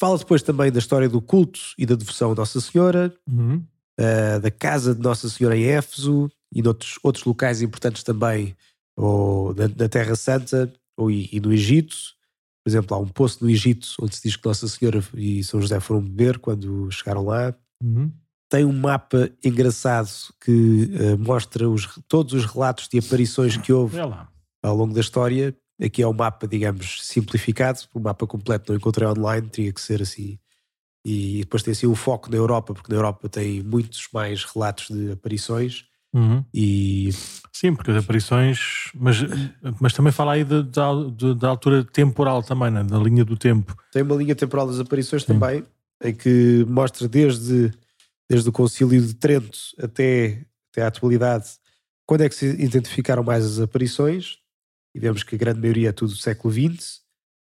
Fala 0.00 0.18
depois 0.18 0.42
também 0.42 0.72
da 0.72 0.78
história 0.78 1.08
do 1.08 1.20
culto 1.20 1.60
e 1.78 1.86
da 1.86 1.94
devoção 1.94 2.32
a 2.32 2.34
Nossa 2.34 2.60
Senhora, 2.60 3.14
uhum 3.28 3.64
uh, 3.98 4.40
da 4.40 4.50
Casa 4.50 4.94
de 4.94 5.00
Nossa 5.00 5.28
Senhora 5.28 5.56
em 5.56 5.64
Éfeso 5.64 6.30
e 6.52 6.62
noutros 6.62 6.98
outros 7.02 7.24
locais 7.24 7.62
importantes 7.62 8.02
também, 8.02 8.56
ou 8.96 9.54
na, 9.54 9.68
na 9.68 9.88
Terra 9.88 10.14
Santa 10.14 10.72
ou, 10.96 11.10
e, 11.10 11.28
e, 11.32 11.40
no 11.40 11.52
Egito. 11.52 11.96
Por 12.64 12.70
exemplo, 12.70 12.96
há 12.96 13.00
um 13.00 13.08
poço 13.08 13.44
no 13.44 13.50
Egito 13.50 13.88
onde 14.00 14.16
se 14.16 14.22
diz 14.22 14.36
que 14.36 14.46
Nossa 14.46 14.68
Senhora 14.68 15.02
e 15.14 15.42
São 15.44 15.60
José 15.60 15.80
foram 15.80 16.00
beber 16.00 16.38
quando 16.38 16.90
chegaram 16.90 17.24
lá. 17.24 17.54
Uhum. 17.82 18.10
Tem 18.48 18.64
um 18.64 18.72
mapa 18.72 19.30
engraçado 19.44 20.08
que 20.40 20.90
uh, 20.94 21.18
mostra 21.18 21.68
os, 21.68 21.98
todos 22.08 22.32
os 22.34 22.44
relatos 22.44 22.88
de 22.88 22.98
aparições 22.98 23.56
que 23.56 23.72
houve 23.72 23.96
ao 24.64 24.76
longo 24.76 24.94
da 24.94 25.00
história. 25.00 25.54
Aqui 25.82 26.02
é 26.02 26.08
um 26.08 26.12
mapa, 26.12 26.46
digamos, 26.46 26.98
simplificado. 27.02 27.80
O 27.92 28.00
mapa 28.00 28.26
completo 28.26 28.72
não 28.72 28.76
encontrei 28.78 29.06
online, 29.06 29.48
teria 29.48 29.72
que 29.72 29.80
ser 29.80 30.02
assim 30.02 30.38
e 31.04 31.40
depois 31.40 31.62
tem 31.62 31.72
assim 31.72 31.86
o 31.86 31.94
foco 31.94 32.30
na 32.30 32.36
Europa, 32.36 32.72
porque 32.72 32.90
na 32.90 32.96
Europa 32.96 33.28
tem 33.28 33.62
muitos 33.62 34.08
mais 34.12 34.42
relatos 34.44 34.88
de 34.88 35.12
aparições. 35.12 35.84
Uhum. 36.14 36.42
E... 36.54 37.10
Sim, 37.52 37.74
porque 37.74 37.90
as 37.90 38.02
aparições, 38.02 38.90
mas, 38.94 39.18
mas 39.80 39.92
também 39.92 40.12
fala 40.12 40.32
aí 40.32 40.44
da 40.44 41.48
altura 41.48 41.84
temporal 41.84 42.42
também, 42.42 42.70
né? 42.70 42.82
da 42.82 42.98
linha 42.98 43.24
do 43.24 43.36
tempo. 43.36 43.76
Tem 43.92 44.02
uma 44.02 44.16
linha 44.16 44.34
temporal 44.34 44.66
das 44.66 44.80
aparições 44.80 45.22
Sim. 45.22 45.34
também, 45.34 45.62
em 46.02 46.14
que 46.14 46.64
mostra 46.68 47.06
desde, 47.06 47.70
desde 48.28 48.48
o 48.48 48.52
Concílio 48.52 49.00
de 49.00 49.14
Trento 49.14 49.58
até, 49.78 50.46
até 50.72 50.82
a 50.82 50.88
atualidade 50.88 51.58
quando 52.06 52.22
é 52.22 52.28
que 52.28 52.34
se 52.34 52.46
identificaram 52.46 53.22
mais 53.22 53.44
as 53.44 53.58
aparições, 53.58 54.36
e 54.94 55.00
vemos 55.00 55.22
que 55.22 55.34
a 55.34 55.38
grande 55.38 55.60
maioria 55.60 55.88
é 55.88 55.92
tudo 55.92 56.12
do 56.12 56.18
século 56.18 56.52
XX, 56.52 57.04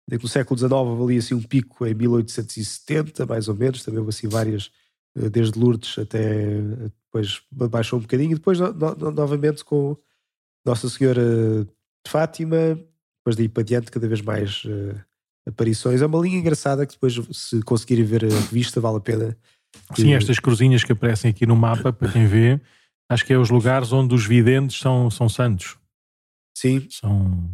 no 0.10 0.27
século 0.27 0.57
XIX 0.57 0.71
houve 0.71 1.17
assim 1.17 1.33
um 1.33 1.41
pico 1.41 1.86
em 1.86 1.93
1870, 1.93 3.25
mais 3.25 3.49
ou 3.49 3.55
menos, 3.55 3.83
também 3.83 3.99
houve 3.99 4.10
assim 4.10 4.27
várias, 4.27 4.71
eh, 5.17 5.29
desde 5.29 5.60
Lourdes 5.60 5.97
até 5.97 6.62
depois 7.05 7.41
baixou 7.51 7.99
um 7.99 8.01
bocadinho, 8.01 8.31
e 8.31 8.36
depois 8.36 8.60
no, 8.60 8.71
no, 8.73 9.12
novamente 9.12 9.65
com 9.65 9.97
Nossa 10.65 10.88
Senhora 10.89 11.65
de 11.65 12.12
Fátima, 12.12 12.79
depois 13.19 13.36
daí 13.36 13.49
para 13.49 13.63
diante 13.63 13.91
cada 13.91 14.07
vez 14.07 14.21
mais 14.21 14.63
uh, 14.63 14.95
aparições. 15.45 16.01
É 16.01 16.05
uma 16.05 16.19
linha 16.19 16.38
engraçada 16.38 16.86
que 16.86 16.93
depois 16.93 17.19
se 17.31 17.62
conseguirem 17.63 18.05
ver 18.05 18.25
a 18.25 18.29
revista 18.29 18.79
vale 18.79 18.97
a 18.97 19.01
pena. 19.01 19.38
Sim, 19.93 20.13
estas 20.13 20.39
cruzinhas 20.39 20.83
que 20.83 20.93
aparecem 20.93 21.31
aqui 21.31 21.45
no 21.45 21.55
mapa, 21.55 21.91
para 21.91 22.12
quem 22.12 22.25
vê, 22.25 22.60
acho 23.10 23.25
que 23.25 23.33
é 23.33 23.38
os 23.38 23.49
lugares 23.49 23.91
onde 23.91 24.15
os 24.15 24.25
videntes 24.25 24.79
são, 24.79 25.12
são 25.12 25.27
santos. 25.27 25.77
Sim. 26.57 26.87
São 26.89 27.51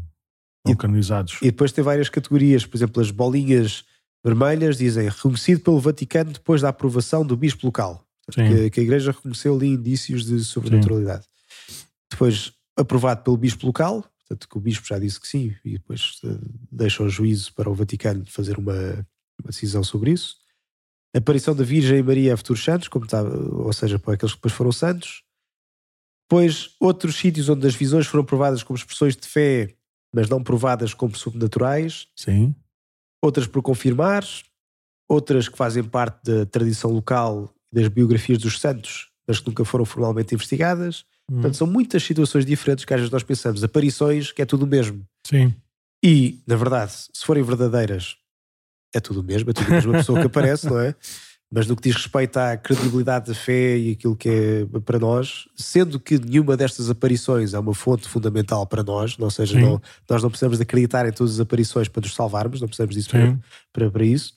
e, 0.65 0.73
canonizados. 0.75 1.37
E 1.41 1.45
depois 1.45 1.73
tem 1.73 1.83
várias 1.83 2.07
categorias, 2.07 2.65
por 2.65 2.77
exemplo, 2.77 3.01
as 3.01 3.11
bolinhas 3.11 3.83
vermelhas 4.23 4.77
dizem 4.77 5.09
reconhecido 5.09 5.59
pelo 5.59 5.79
Vaticano 5.79 6.31
depois 6.31 6.61
da 6.61 6.69
aprovação 6.69 7.25
do 7.25 7.35
bispo 7.35 7.65
local. 7.65 8.01
Que, 8.31 8.69
que, 8.69 8.79
a 8.79 8.83
igreja 8.83 9.11
reconheceu 9.11 9.53
ali 9.53 9.67
indícios 9.67 10.25
de 10.25 10.41
sobrenaturalidade. 10.45 11.25
Sim. 11.67 11.83
Depois 12.09 12.53
aprovado 12.77 13.21
pelo 13.21 13.35
bispo 13.35 13.67
local, 13.67 14.05
portanto 14.19 14.47
que 14.47 14.57
o 14.57 14.61
bispo 14.61 14.87
já 14.87 14.97
disse 14.97 15.19
que 15.19 15.27
sim, 15.27 15.53
e 15.65 15.73
depois 15.73 16.21
uh, 16.23 16.39
deixa 16.71 17.03
o 17.03 17.09
juízo 17.09 17.53
para 17.53 17.69
o 17.69 17.73
Vaticano 17.73 18.25
fazer 18.25 18.57
uma, 18.57 19.05
uma 19.41 19.49
decisão 19.49 19.83
sobre 19.83 20.11
isso. 20.11 20.37
A 21.13 21.17
aparição 21.17 21.53
da 21.53 21.65
Virgem 21.65 22.01
Maria 22.01 22.33
a 22.33 22.37
futuros 22.37 22.63
santos, 22.63 22.87
como 22.87 23.03
está, 23.03 23.21
ou 23.21 23.73
seja, 23.73 23.99
para 23.99 24.13
aqueles 24.13 24.31
que 24.31 24.37
depois 24.37 24.53
foram 24.53 24.71
santos. 24.71 25.21
Depois, 26.33 26.71
outros 26.79 27.15
sítios 27.15 27.47
onde 27.49 27.67
as 27.67 27.75
visões 27.75 28.07
foram 28.07 28.25
provadas 28.25 28.63
como 28.63 28.77
expressões 28.77 29.15
de 29.15 29.27
fé 29.27 29.75
mas 30.13 30.29
não 30.29 30.43
provadas 30.43 30.93
como 30.93 31.15
sobrenaturais. 31.15 32.07
Sim. 32.15 32.53
Outras 33.21 33.47
por 33.47 33.63
confirmar, 33.63 34.23
outras 35.09 35.49
que 35.49 35.57
fazem 35.57 35.83
parte 35.83 36.23
da 36.23 36.45
tradição 36.45 36.91
local 36.91 37.51
das 37.71 37.87
biografias 37.87 38.37
dos 38.37 38.59
santos, 38.59 39.09
mas 39.27 39.39
que 39.39 39.47
nunca 39.47 39.65
foram 39.65 39.85
formalmente 39.85 40.35
investigadas. 40.35 41.03
Hum. 41.29 41.35
Portanto, 41.35 41.57
são 41.57 41.65
muitas 41.65 42.03
situações 42.03 42.45
diferentes 42.45 42.85
que 42.85 42.93
às 42.93 42.99
vezes 42.99 43.11
nós 43.11 43.23
pensamos. 43.23 43.63
Aparições, 43.63 44.31
que 44.31 44.41
é 44.41 44.45
tudo 44.45 44.65
o 44.65 44.67
mesmo. 44.67 45.03
Sim. 45.25 45.55
E, 46.03 46.43
na 46.45 46.55
verdade, 46.55 46.91
se 46.91 47.25
forem 47.25 47.41
verdadeiras, 47.41 48.17
é 48.93 48.99
tudo 48.99 49.21
o 49.21 49.23
mesmo, 49.23 49.49
é 49.49 49.53
tudo 49.53 49.67
a 49.67 49.75
mesma 49.75 49.93
pessoa 49.93 50.19
que 50.19 50.27
aparece, 50.27 50.67
não 50.67 50.79
é? 50.79 50.93
Mas 51.55 51.67
no 51.67 51.75
que 51.75 51.83
diz 51.83 51.95
respeito 51.95 52.37
à 52.37 52.57
credibilidade 52.57 53.27
da 53.27 53.35
fé 53.35 53.77
e 53.77 53.91
aquilo 53.91 54.15
que 54.15 54.27
é 54.27 54.79
para 54.79 54.97
nós, 54.97 55.47
sendo 55.55 55.99
que 55.99 56.17
nenhuma 56.17 56.57
destas 56.57 56.89
aparições 56.89 57.53
é 57.53 57.59
uma 57.59 57.75
fonte 57.75 58.09
fundamental 58.09 58.65
para 58.65 58.81
nós, 58.81 59.15
ou 59.19 59.29
seja, 59.29 59.59
não, 59.59 59.79
nós 60.09 60.23
não 60.23 60.31
precisamos 60.31 60.57
de 60.57 60.63
acreditar 60.63 61.07
em 61.07 61.11
todas 61.11 61.33
as 61.33 61.39
aparições 61.39 61.87
para 61.87 62.01
nos 62.01 62.15
salvarmos, 62.15 62.59
não 62.59 62.67
precisamos 62.67 62.95
disso 62.95 63.09
para, 63.11 63.39
para, 63.71 63.91
para, 63.91 64.03
isso, 64.03 64.33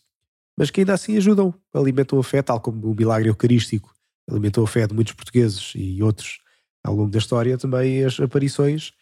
mas 0.59 0.71
que 0.71 0.83
ainda 0.83 0.93
assim 0.93 1.17
ajudam, 1.17 1.55
alimentam 1.73 2.19
a 2.19 2.23
fé, 2.23 2.43
tal 2.43 2.61
como 2.61 2.91
o 2.91 2.95
milagre 2.95 3.31
eucarístico 3.31 3.95
alimentou 4.31 4.65
a 4.65 4.69
fé 4.69 4.87
de 4.87 4.93
muitos 4.93 5.15
portugueses 5.15 5.73
e 5.75 6.03
outros 6.03 6.41
ao 6.85 6.95
longo 6.95 7.11
da 7.11 7.19
história, 7.19 7.57
também 7.57 8.05
as 8.05 8.21
aparições, 8.21 8.93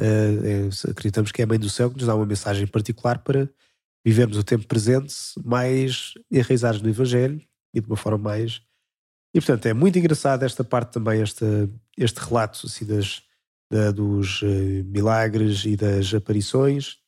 uh, 0.00 0.88
acreditamos 0.88 1.32
que 1.32 1.42
é 1.42 1.44
a 1.44 1.48
Mãe 1.48 1.58
do 1.58 1.68
Céu 1.68 1.90
que 1.90 1.96
nos 1.96 2.06
dá 2.06 2.14
uma 2.14 2.24
mensagem 2.24 2.68
particular 2.68 3.18
para 3.18 3.50
vivermos 4.06 4.36
o 4.36 4.44
tempo 4.44 4.64
presente 4.64 5.12
mais 5.44 6.14
enraizados 6.30 6.80
no 6.80 6.88
Evangelho 6.88 7.40
e 7.74 7.80
de 7.80 7.86
uma 7.86 7.96
forma 7.96 8.18
mais. 8.18 8.62
E 9.34 9.40
portanto 9.40 9.66
é 9.66 9.74
muito 9.74 9.98
engraçado 9.98 10.44
esta 10.44 10.62
parte 10.62 10.92
também, 10.92 11.20
esta, 11.20 11.68
este 11.98 12.18
relato 12.18 12.66
assim, 12.66 12.84
das, 12.86 13.22
da, 13.70 13.90
dos 13.90 14.42
uh, 14.42 14.84
milagres 14.86 15.64
e 15.64 15.76
das 15.76 16.14
aparições. 16.14 16.98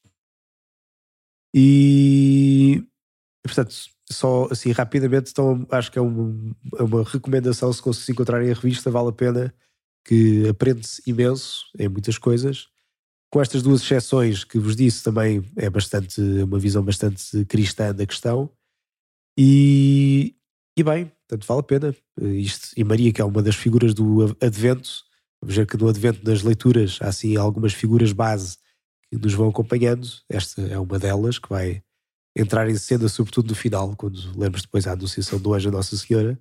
E 1.55 2.83
E, 3.47 3.49
portanto, 3.49 3.77
só 4.11 4.49
assim 4.51 4.73
rapidamente, 4.73 5.31
então 5.31 5.65
acho 5.71 5.93
que 5.93 5.99
é, 6.01 6.03
é 6.03 6.83
uma 6.83 7.05
recomendação. 7.05 7.73
Se, 7.73 7.95
se 7.95 8.11
encontrarem 8.11 8.51
a 8.51 8.55
revista, 8.55 8.91
vale 8.91 9.11
a 9.11 9.13
pena 9.13 9.55
que 10.05 10.49
aprende-se 10.49 11.01
imenso 11.07 11.65
em 11.79 11.89
muitas 11.89 12.19
coisas. 12.19 12.67
Com 13.31 13.41
estas 13.41 13.63
duas 13.63 13.83
exceções 13.83 14.43
que 14.43 14.59
vos 14.59 14.75
disse, 14.75 15.05
também 15.05 15.45
é 15.57 15.71
bastante 15.71 16.21
uma 16.21 16.59
visão 16.59 16.83
bastante 16.83 17.45
cristã 17.45 17.95
da 17.95 18.05
questão. 18.05 18.51
E, 19.39 20.36
e 20.77 20.83
bem, 20.83 21.07
portanto, 21.07 21.47
vale 21.47 21.61
a 21.61 21.63
pena. 21.63 21.97
Isto, 22.21 22.69
e 22.77 22.85
Maria, 22.85 23.13
que 23.13 23.21
é 23.21 23.25
uma 23.25 23.43
das 23.43 23.57
figuras 23.57 23.95
do 23.95 24.37
Advento, 24.41 25.05
vamos 25.41 25.57
ver 25.57 25.67
que 25.67 25.77
no 25.77 25.89
Advento, 25.89 26.29
nas 26.29 26.43
leituras, 26.43 26.99
há 27.01 27.09
assim 27.09 27.37
algumas 27.37 27.73
figuras 27.73 28.13
base 28.13 28.59
que 29.11 29.17
nos 29.17 29.33
vão 29.33 29.49
acompanhando. 29.49 30.07
Esta 30.29 30.61
é 30.63 30.79
uma 30.79 30.99
delas 30.99 31.39
que 31.39 31.49
vai 31.49 31.83
entrar 32.37 32.69
em 32.69 32.77
cena, 32.77 33.09
sobretudo 33.09 33.49
no 33.49 33.55
final, 33.55 33.97
quando 33.97 34.39
lemos 34.39 34.63
depois 34.63 34.87
a 34.87 34.93
anunciação 34.93 35.39
do 35.39 35.55
anjo 35.55 35.71
Nossa 35.71 35.97
Senhora. 35.97 36.39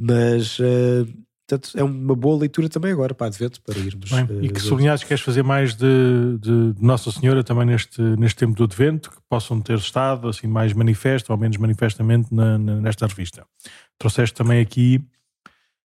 Mas, 0.00 0.58
uh, 0.58 1.06
portanto, 1.56 1.78
é 1.78 1.82
uma 1.82 2.14
boa 2.14 2.40
leitura 2.40 2.68
também 2.68 2.92
agora 2.92 3.14
para 3.14 3.26
Advento, 3.26 3.60
para 3.62 3.78
irmos. 3.78 4.10
Bem, 4.10 4.24
uh, 4.24 4.44
e 4.44 4.48
que 4.48 4.60
sublinhados 4.60 5.04
queres 5.04 5.22
fazer 5.22 5.42
mais 5.42 5.74
de, 5.74 6.38
de, 6.40 6.72
de, 6.72 6.82
Nossa 6.84 7.10
Senhora 7.10 7.44
também 7.44 7.66
neste, 7.66 8.00
neste 8.00 8.38
tempo 8.38 8.54
do 8.54 8.64
Advento, 8.64 9.10
que 9.10 9.16
possam 9.28 9.60
ter 9.60 9.78
estado 9.78 10.28
assim 10.28 10.46
mais 10.46 10.72
manifesto, 10.72 11.32
ou 11.32 11.38
menos 11.38 11.56
manifestamente, 11.56 12.32
na, 12.32 12.58
na, 12.58 12.76
nesta 12.76 13.06
revista. 13.06 13.44
Trouxeste 13.98 14.34
também 14.34 14.60
aqui 14.60 15.00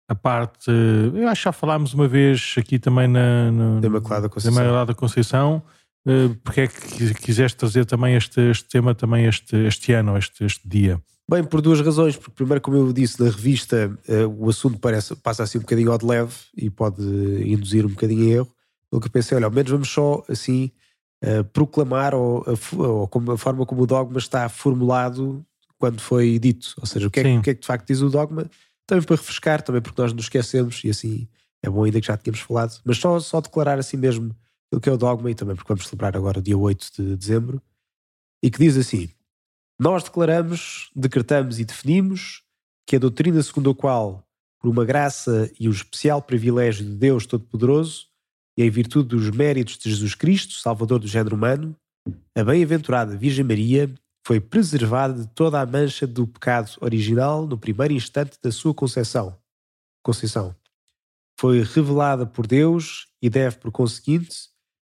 a 0.07 0.15
parte, 0.15 0.69
eu 0.69 1.27
acho 1.29 1.41
que 1.41 1.45
já 1.45 1.51
falámos 1.53 1.93
uma 1.93 2.05
vez 2.05 2.55
aqui 2.57 2.77
também 2.77 3.07
na, 3.07 3.49
na, 3.49 3.79
da 3.79 3.87
Imaculada 3.87 4.27
Conceição. 4.27 4.61
Imaculada 4.61 4.93
Conceição 4.93 5.63
Uh, 6.03 6.33
porque 6.43 6.61
é 6.61 6.67
que 6.67 7.13
quiseste 7.13 7.55
trazer 7.55 7.85
também 7.85 8.15
este, 8.15 8.41
este 8.49 8.67
tema 8.67 8.95
também 8.95 9.25
este, 9.25 9.55
este 9.55 9.93
ano, 9.93 10.17
este, 10.17 10.43
este 10.43 10.67
dia? 10.67 10.99
Bem, 11.29 11.43
por 11.43 11.61
duas 11.61 11.79
razões. 11.81 12.15
Porque, 12.15 12.31
primeiro, 12.31 12.61
como 12.61 12.77
eu 12.77 12.93
disse, 12.93 13.21
na 13.21 13.29
revista 13.29 13.97
uh, 14.07 14.27
o 14.43 14.49
assunto 14.49 14.79
parece, 14.79 15.15
passa 15.15 15.43
assim 15.43 15.57
um 15.57 15.61
bocadinho 15.61 15.91
ao 15.91 15.97
de 15.97 16.05
leve 16.05 16.33
e 16.55 16.69
pode 16.69 17.01
induzir 17.45 17.85
um 17.85 17.89
bocadinho 17.89 18.23
em 18.23 18.31
erro. 18.31 18.53
Pelo 18.89 19.01
que 19.01 19.07
eu 19.07 19.11
pensei, 19.11 19.35
olha, 19.35 19.45
ao 19.45 19.51
menos 19.51 19.71
vamos 19.71 19.89
só 19.89 20.23
assim 20.27 20.71
uh, 21.23 21.43
proclamar 21.45 22.13
ou, 22.13 22.43
como, 23.09 23.31
a 23.31 23.37
forma 23.37 23.65
como 23.65 23.83
o 23.83 23.87
dogma 23.87 24.19
está 24.19 24.49
formulado 24.49 25.45
quando 25.77 26.01
foi 26.01 26.37
dito. 26.37 26.75
Ou 26.79 26.85
seja, 26.85 27.07
o 27.07 27.11
que, 27.11 27.21
é, 27.21 27.37
o 27.37 27.41
que 27.41 27.49
é 27.51 27.53
que 27.53 27.61
de 27.61 27.67
facto 27.67 27.87
diz 27.87 28.01
o 28.01 28.09
dogma, 28.09 28.45
também 28.85 29.03
para 29.03 29.15
refrescar, 29.15 29.61
também 29.61 29.81
porque 29.81 30.01
nós 30.01 30.11
nos 30.13 30.25
esquecemos 30.25 30.81
e 30.83 30.89
assim 30.89 31.27
é 31.63 31.69
bom 31.69 31.83
ainda 31.83 32.01
que 32.01 32.07
já 32.07 32.17
tínhamos 32.17 32.41
falado, 32.41 32.79
mas 32.83 32.97
só, 32.97 33.19
só 33.19 33.39
declarar 33.39 33.77
assim 33.77 33.95
mesmo 33.95 34.35
aquilo 34.67 34.81
que 34.81 34.89
é 34.89 34.91
o 34.91 34.97
dogma 34.97 35.29
e 35.29 35.35
também 35.35 35.55
porque 35.55 35.67
vamos 35.67 35.87
celebrar 35.87 36.15
agora 36.17 36.39
o 36.39 36.41
dia 36.41 36.57
8 36.57 36.87
de 36.97 37.15
dezembro, 37.15 37.61
e 38.43 38.49
que 38.49 38.57
diz 38.57 38.77
assim: 38.77 39.09
Nós 39.81 40.03
declaramos, 40.03 40.91
decretamos 40.95 41.59
e 41.59 41.65
definimos 41.65 42.43
que 42.85 42.97
a 42.97 42.99
doutrina 42.99 43.41
segundo 43.41 43.71
a 43.71 43.75
qual, 43.75 44.23
por 44.59 44.69
uma 44.69 44.85
graça 44.85 45.51
e 45.59 45.67
um 45.67 45.71
especial 45.71 46.21
privilégio 46.21 46.85
de 46.85 46.91
Deus 46.91 47.25
Todo-Poderoso, 47.25 48.05
e 48.55 48.61
em 48.61 48.69
virtude 48.69 49.09
dos 49.09 49.31
méritos 49.31 49.79
de 49.79 49.89
Jesus 49.89 50.13
Cristo, 50.13 50.53
Salvador 50.53 50.99
do 50.99 51.07
género 51.07 51.35
humano, 51.35 51.75
a 52.37 52.43
bem-aventurada 52.43 53.17
Virgem 53.17 53.43
Maria 53.43 53.91
foi 54.23 54.39
preservada 54.39 55.19
de 55.19 55.27
toda 55.29 55.59
a 55.59 55.65
mancha 55.65 56.05
do 56.05 56.27
pecado 56.27 56.73
original 56.79 57.47
no 57.47 57.57
primeiro 57.57 57.95
instante 57.95 58.37
da 58.39 58.51
sua 58.51 58.75
concepção. 58.75 59.35
conceição. 60.03 60.55
Foi 61.39 61.63
revelada 61.63 62.27
por 62.27 62.45
Deus 62.45 63.07
e 63.19 63.31
deve, 63.31 63.57
por 63.57 63.71
conseguinte, 63.71 64.50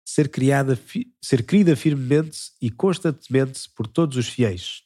ser, 0.08 0.30
criada, 0.30 0.78
ser 1.22 1.44
querida 1.44 1.76
firmemente 1.76 2.50
e 2.62 2.70
constantemente 2.70 3.68
por 3.76 3.86
todos 3.86 4.16
os 4.16 4.26
fiéis. 4.26 4.82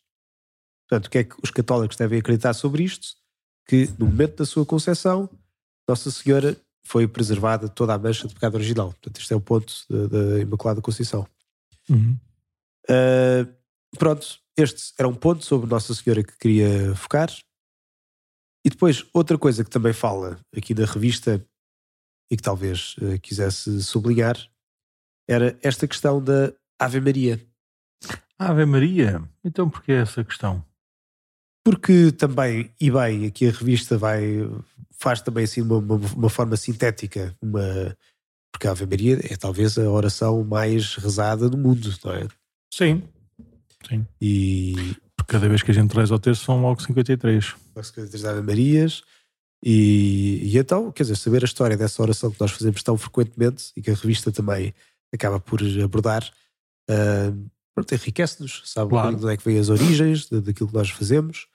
Portanto, 0.89 1.07
o 1.07 1.11
que 1.11 1.19
é 1.19 1.25
que 1.25 1.37
os 1.41 1.51
católicos 1.53 1.97
devem 1.97 2.19
acreditar 2.19 2.53
sobre 2.55 2.83
isto? 2.83 3.15
Que 3.69 3.89
no 4.01 4.07
momento 4.07 4.39
da 4.39 4.45
sua 4.45 4.67
concepção, 4.67 5.31
Nossa 5.89 6.11
Senhora 6.11 6.57
foi 6.85 7.07
preservada 7.07 7.69
toda 7.69 7.95
a 7.95 7.99
mancha 7.99 8.27
do 8.27 8.35
pecado 8.35 8.57
original. 8.57 8.89
Portanto, 8.89 9.21
este 9.21 9.33
é 9.33 9.37
o 9.37 9.41
ponto 9.41 9.73
da 9.89 10.41
Imaculada 10.41 10.83
Conceição. 10.83 11.25
Uhum. 11.89 12.19
Uh, 12.91 13.49
pronto, 13.97 14.41
este 14.57 14.93
era 14.99 15.07
um 15.07 15.15
ponto 15.15 15.45
sobre 15.45 15.71
Nossa 15.71 15.95
Senhora 15.95 16.25
que 16.25 16.37
queria 16.37 16.97
focar. 16.97 17.31
E 18.65 18.71
depois, 18.71 19.07
outra 19.15 19.39
coisa 19.39 19.63
que 19.63 19.71
também 19.71 19.93
fala 19.93 20.41
aqui 20.55 20.75
da 20.75 20.85
revista 20.85 21.47
e 22.29 22.37
que 22.37 22.43
talvez 22.43 22.97
uh, 22.97 23.21
quisesse 23.21 23.85
sublinhar 23.85 24.37
era 25.33 25.59
esta 25.63 25.87
questão 25.87 26.23
da 26.23 26.53
Ave 26.79 27.01
Maria. 27.01 27.41
Ave 28.39 28.65
Maria? 28.65 29.23
Então 29.45 29.69
porquê 29.69 29.93
essa 29.93 30.25
questão? 30.25 30.65
Porque 31.65 32.11
também, 32.13 32.71
e 32.81 32.91
bem, 32.91 33.27
aqui 33.27 33.49
a 33.49 33.53
revista 33.53 33.97
vai 33.97 34.49
faz 34.99 35.21
também 35.21 35.45
assim 35.45 35.63
uma, 35.63 35.79
uma, 35.79 35.97
uma 35.97 36.31
forma 36.31 36.57
sintética, 36.57 37.35
uma 37.41 37.97
porque 38.53 38.67
a 38.69 38.73
Ave 38.73 38.87
Maria 38.87 39.19
é 39.25 39.37
talvez 39.37 39.79
a 39.79 39.91
oração 39.91 40.45
mais 40.45 40.97
rezada 40.97 41.49
do 41.49 41.57
mundo, 41.57 41.93
não 42.05 42.13
é? 42.13 42.29
Sim, 42.73 43.03
sim. 43.89 44.07
E 44.21 44.97
porque 45.17 45.33
cada 45.33 45.49
vez 45.49 45.63
que 45.63 45.71
a 45.71 45.75
gente 45.75 45.93
reza 45.93 46.13
ao 46.13 46.21
terço 46.21 46.45
são 46.45 46.61
logo 46.61 46.83
53. 46.83 47.55
Logo 47.75 47.87
53 47.87 48.25
Ave 48.25 48.43
Marias. 48.43 49.03
E, 49.65 50.41
e 50.43 50.59
então, 50.59 50.91
quer 50.91 51.05
dizer, 51.05 51.17
saber 51.17 51.43
a 51.43 51.45
história 51.45 51.77
dessa 51.77 52.03
oração 52.03 52.31
que 52.31 52.41
nós 52.41 52.51
fazemos 52.51 52.83
tão 52.83 52.99
frequentemente 52.99 53.73
e 53.77 53.83
que 53.83 53.91
a 53.91 53.95
revista 53.95 54.33
também 54.33 54.75
acaba 55.13 55.39
por 55.39 55.61
abordar, 55.83 56.29
uh, 56.91 57.51
enriquece-nos, 57.93 58.63
sabe 58.67 58.91
claro. 58.91 59.17
de 59.17 59.25
onde 59.25 59.35
é 59.35 59.37
que 59.37 59.45
vêm 59.45 59.59
as 59.59 59.69
origens 59.69 60.29
daquilo 60.29 60.69
que 60.69 60.75
nós 60.75 60.91
fazemos 60.91 61.47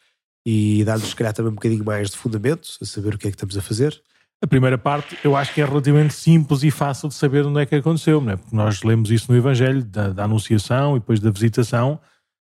e 0.46 0.84
dá-nos, 0.86 1.10
se 1.10 1.16
calhar, 1.16 1.34
também 1.34 1.52
um 1.52 1.56
bocadinho 1.56 1.84
mais 1.84 2.10
de 2.10 2.18
fundamento 2.18 2.70
a 2.82 2.86
saber 2.86 3.16
o 3.16 3.18
que 3.18 3.28
é 3.28 3.32
que 3.32 3.36
estamos 3.36 3.58
a 3.58 3.62
fazer. 3.62 4.02
A 4.42 4.48
primeira 4.48 4.78
parte 4.78 5.18
eu 5.24 5.36
acho 5.36 5.54
que 5.54 5.62
é 5.62 5.66
relativamente 5.66 6.14
simples 6.14 6.64
e 6.64 6.72
fácil 6.72 7.10
de 7.10 7.16
saber 7.16 7.46
onde 7.46 7.60
é 7.60 7.66
que 7.66 7.76
aconteceu, 7.76 8.22
não 8.22 8.34
é? 8.34 8.38
porque 8.38 8.56
nós 8.56 8.84
lemos 8.84 9.12
isso 9.12 9.32
no 9.32 9.38
Evangelho, 9.38 9.84
da, 9.84 10.10
da 10.10 10.24
Anunciação 10.24 10.96
e 10.96 11.00
depois 11.00 11.20
da 11.20 11.32
Visitação, 11.32 12.00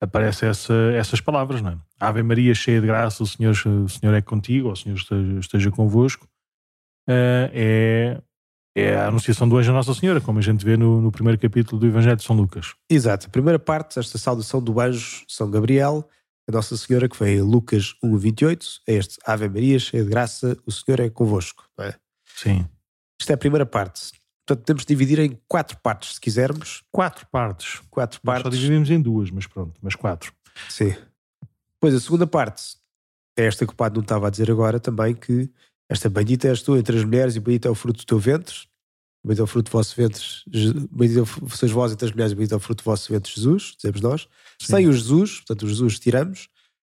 aparecem 0.00 0.48
essa, 0.48 0.74
essas 0.94 1.20
palavras, 1.20 1.60
não 1.60 1.70
é? 1.70 1.78
Ave 2.00 2.22
Maria, 2.22 2.54
cheia 2.54 2.80
de 2.80 2.86
graça, 2.86 3.22
o 3.22 3.26
Senhor, 3.26 3.52
o 3.52 3.88
Senhor 3.88 4.14
é 4.14 4.20
contigo, 4.20 4.68
ou 4.68 4.72
o 4.72 4.76
Senhor 4.76 4.96
esteja, 4.96 5.38
esteja 5.38 5.70
convosco. 5.70 6.26
Uh, 7.08 7.50
é 7.52 8.22
é 8.74 8.94
a 8.96 9.08
anunciação 9.08 9.48
do 9.48 9.56
anjo 9.56 9.70
a 9.70 9.74
Nossa 9.74 9.94
Senhora, 9.94 10.20
como 10.20 10.38
a 10.38 10.42
gente 10.42 10.64
vê 10.64 10.76
no, 10.76 11.00
no, 11.00 11.12
primeiro 11.12 11.38
capítulo 11.38 11.78
do 11.78 11.86
Evangelho 11.86 12.16
de 12.16 12.22
São 12.22 12.34
Lucas. 12.34 12.74
Exato. 12.88 13.26
A 13.26 13.30
primeira 13.30 13.58
parte, 13.58 13.98
esta 13.98 14.16
saudação 14.18 14.62
do 14.62 14.80
anjo 14.80 15.24
São 15.28 15.50
Gabriel, 15.50 16.08
a 16.48 16.52
Nossa 16.52 16.76
Senhora, 16.76 17.08
que 17.08 17.18
vem 17.18 17.36
em 17.36 17.42
Lucas 17.42 17.94
1, 18.02 18.16
28, 18.16 18.66
é 18.88 18.94
este 18.94 19.18
Ave 19.26 19.48
Maria, 19.48 19.78
cheia 19.78 20.02
de 20.02 20.10
graça, 20.10 20.56
o 20.66 20.72
Senhor 20.72 21.00
é 21.00 21.10
convosco. 21.10 21.64
Não 21.76 21.84
é? 21.84 21.94
Sim. 22.34 22.66
Isto 23.20 23.30
é 23.30 23.34
a 23.34 23.38
primeira 23.38 23.66
parte. 23.66 24.12
Portanto, 24.46 24.66
temos 24.66 24.82
de 24.82 24.88
dividir 24.88 25.18
em 25.20 25.38
quatro 25.46 25.78
partes, 25.78 26.14
se 26.14 26.20
quisermos. 26.20 26.82
Quatro 26.90 27.26
partes. 27.30 27.80
Quatro 27.90 28.20
partes. 28.20 28.42
Só 28.42 28.48
dividimos 28.48 28.90
em 28.90 29.00
duas, 29.00 29.30
mas 29.30 29.46
pronto, 29.46 29.78
mas 29.80 29.94
quatro. 29.94 30.32
Sim. 30.68 30.94
Pois 31.78 31.94
a 31.94 32.00
segunda 32.00 32.26
parte 32.26 32.76
é 33.36 33.44
esta 33.46 33.66
que 33.66 33.72
o 33.72 33.76
Padre 33.76 33.98
não 33.98 34.02
estava 34.02 34.26
a 34.26 34.30
dizer 34.30 34.50
agora 34.50 34.80
também, 34.80 35.14
que 35.14 35.48
esta 35.92 36.08
bendita 36.08 36.48
és 36.48 36.62
tu 36.62 36.76
entre 36.76 36.96
as 36.96 37.04
mulheres 37.04 37.36
e 37.36 37.40
bendito 37.40 37.68
é 37.68 37.70
o 37.70 37.74
fruto 37.74 37.98
do 38.00 38.06
teu 38.06 38.18
ventre. 38.18 38.54
Bendito 39.24 39.40
é 39.40 39.44
o 39.44 39.46
fruto 39.46 39.70
do 39.70 39.72
vosso 39.72 39.94
ventre, 39.94 40.20
bendito 40.90 41.24
sois 41.50 41.70
vós 41.70 41.92
entre 41.92 42.06
as 42.06 42.12
mulheres, 42.12 42.32
bendito 42.32 42.54
é 42.54 42.56
o 42.56 42.60
fruto 42.60 42.82
do 42.82 42.84
vosso 42.84 43.12
ventre, 43.12 43.32
Jesus, 43.32 43.74
dizemos 43.76 44.00
nós. 44.00 44.22
Sim. 44.58 44.74
Sem 44.74 44.88
o 44.88 44.92
Jesus, 44.92 45.36
portanto, 45.36 45.62
o 45.62 45.68
Jesus 45.68 46.00
tiramos, 46.00 46.48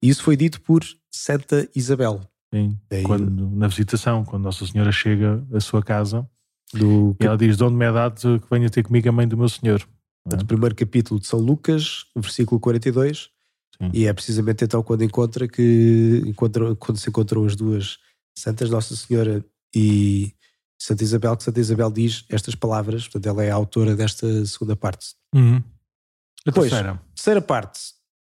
e 0.00 0.08
isso 0.08 0.22
foi 0.22 0.36
dito 0.36 0.60
por 0.60 0.84
Santa 1.10 1.68
Isabel. 1.74 2.20
Sim, 2.54 2.78
quando, 3.04 3.28
na 3.28 3.66
visitação, 3.66 4.24
quando 4.24 4.44
Nossa 4.44 4.64
Senhora 4.66 4.92
chega 4.92 5.44
à 5.52 5.58
sua 5.58 5.82
casa, 5.82 6.28
do, 6.72 7.16
e 7.20 7.26
ela 7.26 7.36
diz: 7.36 7.56
De 7.56 7.64
onde 7.64 7.74
me 7.74 7.84
é 7.84 7.92
dado 7.92 8.40
que 8.40 8.46
venha 8.50 8.70
ter 8.70 8.82
comigo 8.82 9.08
a 9.08 9.12
mãe 9.12 9.26
do 9.26 9.36
meu 9.36 9.48
Senhor? 9.48 9.82
Portanto, 10.24 10.42
é? 10.42 10.46
primeiro 10.46 10.74
capítulo 10.74 11.18
de 11.18 11.26
São 11.26 11.40
Lucas, 11.40 12.04
versículo 12.14 12.60
42, 12.60 13.30
Sim. 13.78 13.90
e 13.92 14.06
é 14.06 14.12
precisamente 14.12 14.64
então 14.64 14.82
quando 14.82 15.02
encontra 15.02 15.48
que 15.48 16.22
encontra, 16.26 16.74
quando 16.76 16.98
se 16.98 17.08
encontram 17.08 17.44
as 17.44 17.56
duas 17.56 17.98
Santas 18.36 18.70
Nossa 18.70 18.96
Senhora 18.96 19.44
e 19.74 20.34
Santa 20.80 21.04
Isabel, 21.04 21.36
que 21.36 21.44
Santa 21.44 21.60
Isabel 21.60 21.90
diz 21.90 22.24
estas 22.28 22.54
palavras, 22.54 23.04
portanto, 23.04 23.26
ela 23.26 23.44
é 23.44 23.50
a 23.50 23.54
autora 23.54 23.94
desta 23.94 24.44
segunda 24.46 24.74
parte. 24.74 25.14
Uhum. 25.34 25.56
A 25.56 26.50
Depois, 26.50 26.70
terceira. 26.70 27.00
terceira 27.14 27.40
parte, 27.40 27.80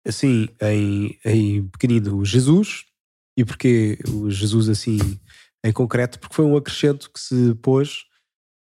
assim, 0.05 0.47
em, 0.61 1.17
em 1.25 1.67
pequenino, 1.67 2.23
Jesus. 2.23 2.85
E 3.35 3.43
porquê 3.43 3.97
o 4.07 4.29
Jesus 4.29 4.69
assim 4.69 4.99
em 5.65 5.73
concreto? 5.73 6.19
Porque 6.19 6.35
foi 6.35 6.45
um 6.45 6.55
acrescento 6.55 7.09
que 7.11 7.19
se 7.19 7.55
pôs. 7.55 8.05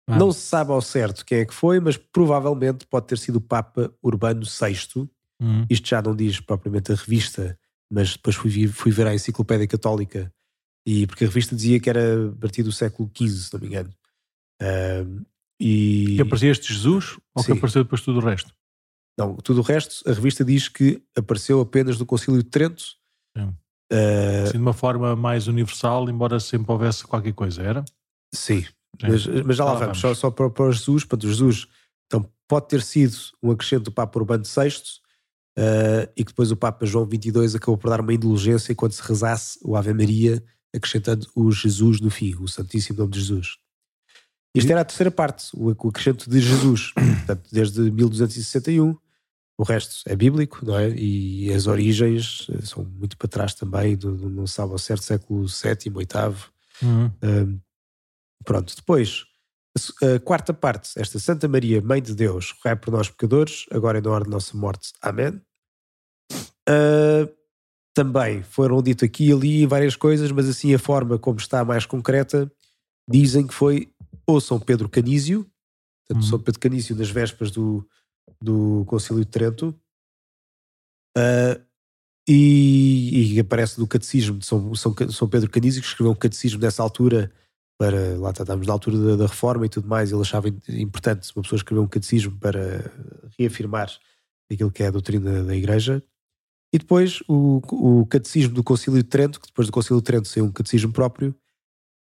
Ah. 0.07 0.17
Não 0.17 0.31
se 0.31 0.39
sabe 0.39 0.71
ao 0.71 0.81
certo 0.81 1.25
quem 1.25 1.39
é 1.39 1.45
que 1.45 1.53
foi, 1.53 1.81
mas 1.81 1.97
provavelmente 1.97 2.87
pode 2.87 3.07
ter 3.07 3.17
sido 3.17 3.35
o 3.35 3.41
Papa 3.41 3.93
Urbano 4.01 4.43
VI. 4.45 5.09
Uhum. 5.41 5.65
Isto 5.69 5.89
já 5.89 6.01
não 6.01 6.15
diz 6.15 6.39
propriamente 6.39 6.93
a 6.93 6.95
revista, 6.95 7.59
mas 7.91 8.13
depois 8.13 8.37
fui, 8.37 8.67
fui 8.67 8.91
ver 8.91 9.07
a 9.07 9.13
Enciclopédia 9.13 9.67
Católica 9.67 10.33
e 10.85 11.05
porque 11.07 11.23
a 11.23 11.27
revista 11.27 11.55
dizia 11.55 11.79
que 11.79 11.89
era 11.89 12.29
a 12.29 12.35
partir 12.35 12.63
do 12.63 12.71
século 12.71 13.09
XV, 13.15 13.29
se 13.29 13.53
não 13.53 13.59
me 13.59 13.67
engano. 13.67 13.93
Uh, 14.61 15.25
e... 15.59 16.15
Que 16.15 16.21
aparecia 16.21 16.51
este 16.51 16.73
Jesus 16.73 17.17
ou 17.35 17.43
Sim. 17.43 17.51
que 17.51 17.57
apareceu 17.57 17.83
depois 17.83 18.01
tudo 18.01 18.19
o 18.19 18.23
resto? 18.23 18.53
Não, 19.17 19.35
tudo 19.35 19.59
o 19.59 19.63
resto, 19.63 20.09
a 20.09 20.13
revista 20.13 20.43
diz 20.43 20.67
que 20.67 21.01
apareceu 21.15 21.61
apenas 21.61 21.99
no 21.99 22.05
Concílio 22.05 22.41
de 22.41 22.49
Trento. 22.49 22.83
Sim. 23.37 23.55
Uh, 23.91 24.43
Assim, 24.43 24.53
de 24.53 24.57
uma 24.57 24.73
forma 24.73 25.15
mais 25.15 25.47
universal, 25.47 26.09
embora 26.09 26.39
sempre 26.39 26.71
houvesse 26.71 27.05
qualquer 27.05 27.33
coisa, 27.33 27.61
era? 27.61 27.85
sim, 28.33 28.61
Sim. 28.61 28.67
mas, 29.03 29.27
mas 29.27 29.57
já 29.57 29.65
lá 29.65 29.73
Lá 29.73 29.79
vamos, 29.79 29.99
vamos. 29.99 29.99
só, 29.99 30.13
só 30.13 30.31
para, 30.31 30.49
para 30.49 30.65
o 30.65 30.71
Jesus. 30.71 31.03
Portanto, 31.03 31.27
Jesus 31.27 31.67
então, 32.07 32.29
pode 32.47 32.67
ter 32.67 32.81
sido 32.81 33.15
um 33.41 33.51
acrescento 33.51 33.83
do 33.85 33.91
Papa 33.91 34.19
Urbano 34.19 34.43
VI 34.43 34.67
uh, 35.57 36.11
e 36.15 36.25
que 36.25 36.31
depois 36.31 36.51
o 36.51 36.57
Papa 36.57 36.85
João 36.85 37.07
XXII 37.07 37.55
acabou 37.55 37.77
por 37.77 37.89
dar 37.89 38.01
uma 38.01 38.13
indulgência 38.13 38.75
quando 38.75 38.91
se 38.91 39.01
rezasse 39.01 39.57
o 39.63 39.77
Ave 39.77 39.93
Maria, 39.93 40.43
acrescentando 40.73 41.27
o 41.35 41.51
Jesus 41.51 41.99
no 41.99 42.09
fim, 42.09 42.35
o 42.35 42.47
Santíssimo 42.47 42.99
Nome 42.99 43.11
de 43.11 43.19
Jesus. 43.19 43.57
Isto 44.53 44.71
era 44.71 44.81
a 44.81 44.85
terceira 44.85 45.11
parte, 45.11 45.49
o 45.53 45.69
acrescento 45.69 46.29
de 46.29 46.39
Jesus, 46.41 46.91
portanto, 47.25 47.47
desde 47.51 47.79
1261. 47.91 48.97
O 49.57 49.63
resto 49.63 50.01
é 50.07 50.15
bíblico, 50.15 50.65
não 50.65 50.77
é? 50.77 50.89
E 50.89 51.53
as 51.53 51.67
origens 51.67 52.47
eh, 52.51 52.65
são 52.65 52.83
muito 52.83 53.15
para 53.15 53.27
trás 53.27 53.53
também, 53.53 53.95
do- 53.95 54.15
do- 54.17 54.29
não 54.29 54.47
sabe 54.47 54.71
ao 54.71 54.77
certo, 54.79 55.03
século 55.03 55.45
VII, 55.45 55.93
VIII. 55.93 56.35
Uhum. 56.81 57.11
Um, 57.23 57.59
pronto, 58.43 58.75
depois, 58.75 59.23
a 60.01 60.19
quarta 60.19 60.51
parte, 60.53 60.89
esta 60.99 61.19
Santa 61.19 61.47
Maria, 61.47 61.79
Mãe 61.79 62.01
de 62.01 62.15
Deus, 62.15 62.51
rogai 62.57 62.75
por 62.75 62.91
nós 62.91 63.09
pecadores, 63.09 63.65
agora 63.71 63.99
e 63.99 64.01
na 64.01 64.09
hora 64.09 64.23
de 64.23 64.31
nossa 64.31 64.57
morte. 64.57 64.93
Amém. 65.01 65.39
Uh, 66.67 67.29
também 67.93 68.41
foram 68.43 68.81
dito 68.81 69.03
aqui 69.03 69.29
e 69.29 69.31
ali 69.31 69.65
várias 69.65 69.95
coisas, 69.95 70.31
mas 70.31 70.47
assim 70.47 70.73
a 70.73 70.79
forma 70.79 71.17
como 71.19 71.39
está 71.39 71.63
mais 71.65 71.85
concreta, 71.85 72.51
dizem 73.09 73.45
que 73.45 73.53
foi 73.53 73.91
ou 74.25 74.39
São 74.39 74.59
Pedro 74.59 74.87
Canísio, 74.87 75.45
portanto, 76.07 76.23
Uhum. 76.23 76.29
São 76.29 76.39
Pedro 76.39 76.59
Canísio 76.59 76.95
nas 76.95 77.09
vésperas 77.09 77.51
do, 77.51 77.87
do 78.41 78.85
Concílio 78.85 79.23
de 79.23 79.29
Trento, 79.29 79.75
uh, 81.17 81.61
e, 82.27 83.33
e 83.35 83.39
aparece 83.39 83.79
no 83.79 83.87
catecismo 83.87 84.37
de 84.37 84.45
São, 84.45 84.73
São, 84.75 84.95
São 85.09 85.27
Pedro 85.27 85.49
Canísio, 85.49 85.81
que 85.81 85.87
escreveu 85.87 86.11
um 86.11 86.15
catecismo 86.15 86.61
nessa 86.61 86.83
altura, 86.83 87.31
para 87.77 88.17
lá 88.19 88.29
está, 88.29 88.43
estávamos 88.43 88.67
na 88.67 88.73
altura 88.73 88.97
da, 88.97 89.15
da 89.15 89.25
reforma 89.25 89.65
e 89.65 89.69
tudo 89.69 89.87
mais, 89.87 90.11
ele 90.11 90.21
achava 90.21 90.47
importante 90.69 91.29
uma 91.35 91.41
pessoa 91.41 91.57
escrever 91.57 91.81
um 91.81 91.87
catecismo 91.87 92.37
para 92.39 92.91
reafirmar 93.37 93.91
aquilo 94.51 94.71
que 94.71 94.83
é 94.83 94.87
a 94.87 94.91
doutrina 94.91 95.43
da 95.43 95.55
Igreja. 95.55 96.03
E 96.73 96.77
depois 96.77 97.21
o, 97.27 97.61
o 97.71 98.05
catecismo 98.05 98.53
do 98.53 98.63
Concílio 98.63 99.01
de 99.03 99.09
Trento, 99.09 99.39
que 99.39 99.47
depois 99.47 99.67
do 99.67 99.73
Concílio 99.73 99.99
de 100.01 100.05
Trento 100.05 100.27
saiu 100.27 100.45
um 100.45 100.51
catecismo 100.51 100.91
próprio, 100.91 101.35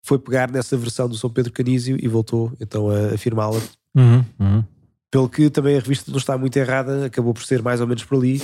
foi 0.05 0.19
pegar 0.19 0.51
nessa 0.51 0.77
versão 0.77 1.09
do 1.09 1.17
São 1.17 1.31
Pedro 1.31 1.53
Canísio 1.53 1.97
e 2.01 2.09
voltou 2.09 2.53
então 2.61 2.89
a 2.91 3.15
afirmá-la. 3.15 3.61
Uhum. 3.95 4.25
Uhum. 4.39 4.65
Pelo 5.11 5.29
que 5.29 5.49
também 5.51 5.77
a 5.77 5.81
revista 5.81 6.11
não 6.11 6.19
está 6.19 6.37
muito 6.37 6.57
errada, 6.57 7.07
acabou 7.07 7.33
por 7.33 7.45
ser 7.45 7.63
mais 7.63 7.81
ou 7.81 7.87
menos 7.87 8.05
por 8.05 8.19
ali. 8.19 8.39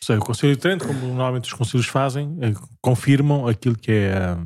Seja, 0.00 0.18
o 0.18 0.24
Conselho 0.24 0.54
de 0.54 0.60
Trento, 0.60 0.86
como 0.86 1.00
normalmente 1.06 1.44
os 1.44 1.52
concílios 1.52 1.86
fazem, 1.86 2.36
eh, 2.40 2.52
confirmam 2.80 3.46
aquilo 3.46 3.76
que 3.76 3.90
é 3.92 4.12
a, 4.14 4.38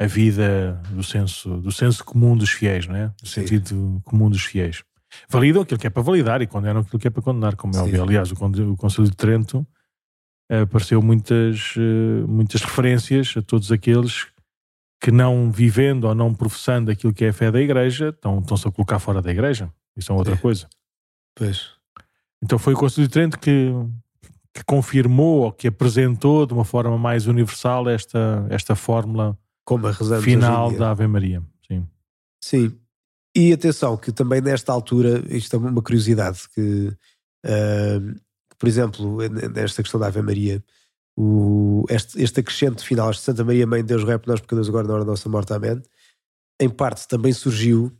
a 0.00 0.06
vida 0.06 0.80
do 0.90 1.02
senso, 1.02 1.58
do 1.58 1.70
senso 1.72 2.04
comum 2.04 2.36
dos 2.36 2.50
fiéis, 2.50 2.86
não 2.86 2.96
é? 2.96 3.06
Do 3.22 3.26
Sim. 3.28 3.42
sentido 3.46 4.00
comum 4.04 4.28
dos 4.28 4.42
fiéis. 4.42 4.82
Validam 5.28 5.62
aquilo 5.62 5.78
que 5.78 5.86
é 5.86 5.90
para 5.90 6.02
validar 6.02 6.42
e 6.42 6.46
condenam 6.46 6.80
aquilo 6.82 6.98
que 6.98 7.06
é 7.06 7.10
para 7.10 7.22
condenar, 7.22 7.56
como 7.56 7.72
é 7.72 7.76
Sim. 7.78 7.84
óbvio. 7.84 8.02
Aliás, 8.02 8.30
o, 8.32 8.36
Con- 8.36 8.50
o 8.72 8.76
Conselho 8.76 9.08
de 9.08 9.16
Trento 9.16 9.64
eh, 9.64 9.79
apareceu 10.58 11.00
muitas, 11.00 11.74
eh, 11.76 12.26
muitas 12.26 12.62
referências 12.62 13.34
a 13.36 13.42
todos 13.42 13.70
aqueles 13.70 14.26
que 15.02 15.10
não 15.10 15.50
vivendo 15.50 16.04
ou 16.04 16.14
não 16.14 16.34
professando 16.34 16.90
aquilo 16.90 17.14
que 17.14 17.24
é 17.24 17.28
a 17.28 17.32
fé 17.32 17.50
da 17.50 17.60
Igreja, 17.60 18.08
estão- 18.10 18.40
estão-se 18.40 18.66
a 18.68 18.70
colocar 18.70 18.98
fora 18.98 19.22
da 19.22 19.30
Igreja. 19.30 19.72
Isso 19.96 20.12
é 20.12 20.14
outra 20.14 20.34
É. 20.34 20.36
coisa. 20.36 20.68
Pois. 21.34 21.70
Então 22.42 22.58
foi 22.58 22.74
o 22.74 22.76
Conselho 22.76 23.06
de 23.06 23.12
Trento 23.12 23.38
que, 23.38 23.70
que 24.54 24.64
confirmou 24.64 25.42
ou 25.42 25.52
que 25.52 25.68
apresentou 25.68 26.44
de 26.46 26.52
uma 26.52 26.64
forma 26.64 26.98
mais 26.98 27.26
universal 27.26 27.88
esta, 27.88 28.46
esta 28.50 28.74
fórmula 28.74 29.38
final 30.22 30.72
da 30.72 30.90
Ave 30.90 31.06
Maria. 31.06 31.42
Sim. 31.66 31.86
Sim. 32.42 32.78
E 33.36 33.52
atenção, 33.52 33.96
que 33.96 34.10
também 34.10 34.40
nesta 34.40 34.72
altura, 34.72 35.22
isto 35.28 35.54
é 35.54 35.58
uma 35.58 35.80
curiosidade, 35.82 36.40
que, 36.54 36.92
ahm, 37.46 38.16
por 38.60 38.68
exemplo, 38.68 39.16
nesta 39.54 39.82
questão 39.82 39.98
da 39.98 40.08
Ave 40.08 40.20
Maria, 40.20 40.62
o, 41.16 41.86
este, 41.88 42.22
este 42.22 42.40
acrescento 42.40 42.84
final, 42.84 43.10
este 43.10 43.22
Santa 43.22 43.42
Maria, 43.42 43.66
Mãe 43.66 43.80
de 43.80 43.88
Deus, 43.88 44.02
rogai 44.02 44.18
por 44.18 44.28
nós 44.28 44.40
pecadores 44.40 44.68
agora 44.68 44.86
na 44.86 44.94
hora 44.94 45.04
da 45.04 45.10
nossa 45.10 45.30
morte, 45.30 45.54
amém, 45.54 45.82
em 46.60 46.68
parte 46.68 47.08
também 47.08 47.32
surgiu 47.32 47.90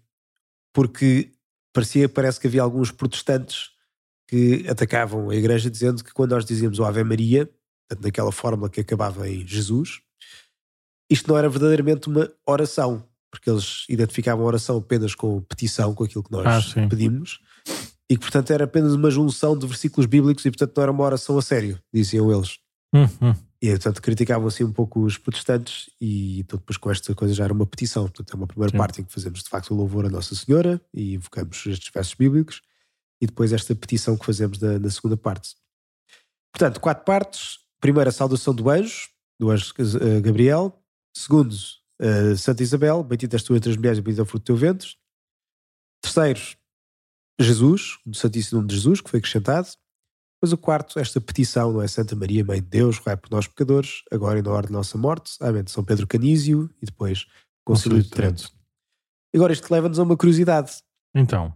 porque 0.72 1.32
parecia, 1.72 2.10
parece 2.10 2.38
que 2.38 2.46
havia 2.46 2.60
alguns 2.60 2.90
protestantes 2.90 3.70
que 4.28 4.66
atacavam 4.68 5.30
a 5.30 5.34
igreja 5.34 5.70
dizendo 5.70 6.04
que 6.04 6.12
quando 6.12 6.32
nós 6.32 6.44
dizíamos 6.44 6.78
o 6.78 6.84
Ave 6.84 7.02
Maria, 7.04 7.48
naquela 7.98 8.30
fórmula 8.30 8.68
que 8.68 8.82
acabava 8.82 9.26
em 9.28 9.46
Jesus, 9.46 10.02
isto 11.08 11.26
não 11.26 11.38
era 11.38 11.48
verdadeiramente 11.48 12.06
uma 12.06 12.30
oração, 12.46 13.02
porque 13.30 13.48
eles 13.48 13.86
identificavam 13.88 14.44
a 14.44 14.48
oração 14.48 14.76
apenas 14.76 15.14
com 15.14 15.40
petição, 15.40 15.94
com 15.94 16.04
aquilo 16.04 16.22
que 16.22 16.30
nós 16.30 16.74
Ah, 16.76 16.86
pedimos, 16.86 17.40
e 18.10 18.16
que 18.16 18.20
portanto 18.22 18.50
era 18.50 18.64
apenas 18.64 18.92
uma 18.92 19.08
junção 19.08 19.56
de 19.56 19.64
versículos 19.68 20.04
bíblicos 20.04 20.44
e 20.44 20.50
portanto 20.50 20.76
não 20.76 20.82
era 20.82 20.90
uma 20.90 21.04
oração 21.04 21.38
a 21.38 21.42
sério, 21.42 21.80
diziam 21.94 22.30
eles. 22.32 22.58
Uhum. 22.92 23.32
E 23.62 23.70
portanto 23.70 24.02
criticavam 24.02 24.48
assim 24.48 24.64
um 24.64 24.72
pouco 24.72 25.04
os 25.04 25.16
protestantes 25.16 25.88
e 26.00 26.40
então, 26.40 26.58
depois 26.58 26.76
com 26.76 26.90
esta 26.90 27.14
coisa 27.14 27.32
já 27.32 27.44
era 27.44 27.52
uma 27.52 27.66
petição. 27.66 28.02
Portanto 28.02 28.32
é 28.32 28.36
uma 28.36 28.48
primeira 28.48 28.72
Sim. 28.72 28.78
parte 28.78 29.00
em 29.00 29.04
que 29.04 29.12
fazemos 29.12 29.44
de 29.44 29.48
facto 29.48 29.70
o 29.70 29.76
louvor 29.76 30.04
a 30.04 30.10
Nossa 30.10 30.34
Senhora 30.34 30.80
e 30.92 31.14
invocamos 31.14 31.64
estes 31.66 31.88
versos 31.94 32.14
bíblicos 32.14 32.62
e 33.20 33.26
depois 33.26 33.52
esta 33.52 33.76
petição 33.76 34.16
que 34.16 34.26
fazemos 34.26 34.58
na, 34.58 34.76
na 34.76 34.90
segunda 34.90 35.16
parte. 35.16 35.54
Portanto, 36.52 36.80
quatro 36.80 37.04
partes. 37.04 37.60
Primeiro, 37.80 38.10
a 38.10 38.12
saudação 38.12 38.52
do 38.52 38.68
anjo, 38.68 39.08
do 39.38 39.50
anjo 39.50 39.72
eh, 39.78 40.20
Gabriel. 40.20 40.82
Segundo, 41.16 41.54
eh, 42.00 42.34
Santa 42.36 42.62
Isabel, 42.62 43.04
bendita 43.04 43.36
és 43.36 43.42
tu 43.42 43.54
entre 43.54 43.70
as 43.70 43.76
mulheres 43.76 43.98
e 43.98 44.02
bendito 44.02 44.18
é 44.18 44.22
o 44.22 44.26
fruto 44.26 44.42
do 44.42 44.46
teu 44.46 44.56
ventre. 44.56 44.88
Terceiro, 46.02 46.40
Jesus, 47.42 47.98
o 48.06 48.14
Santíssimo 48.14 48.58
Nome 48.58 48.68
de 48.68 48.76
Jesus, 48.76 49.00
que 49.00 49.10
foi 49.10 49.18
acrescentado. 49.18 49.68
Depois 50.36 50.52
o 50.52 50.58
quarto, 50.58 50.98
esta 50.98 51.20
petição, 51.20 51.72
não 51.72 51.82
é? 51.82 51.88
Santa 51.88 52.16
Maria, 52.16 52.44
Mãe 52.44 52.62
de 52.62 52.68
Deus, 52.68 52.98
rogai 52.98 53.16
por 53.16 53.30
nós 53.30 53.46
pecadores, 53.46 54.02
agora 54.10 54.38
e 54.38 54.42
na 54.42 54.50
hora 54.50 54.66
de 54.66 54.72
nossa 54.72 54.96
morte. 54.96 55.32
Amém. 55.40 55.64
São 55.66 55.84
Pedro 55.84 56.06
Canísio 56.06 56.70
e 56.80 56.86
depois 56.86 57.26
Concílio 57.64 58.02
de 58.02 58.08
Trento. 58.08 58.50
Agora 59.34 59.52
isto 59.52 59.70
leva-nos 59.70 59.98
a 59.98 60.02
uma 60.02 60.16
curiosidade. 60.16 60.72
Então, 61.14 61.54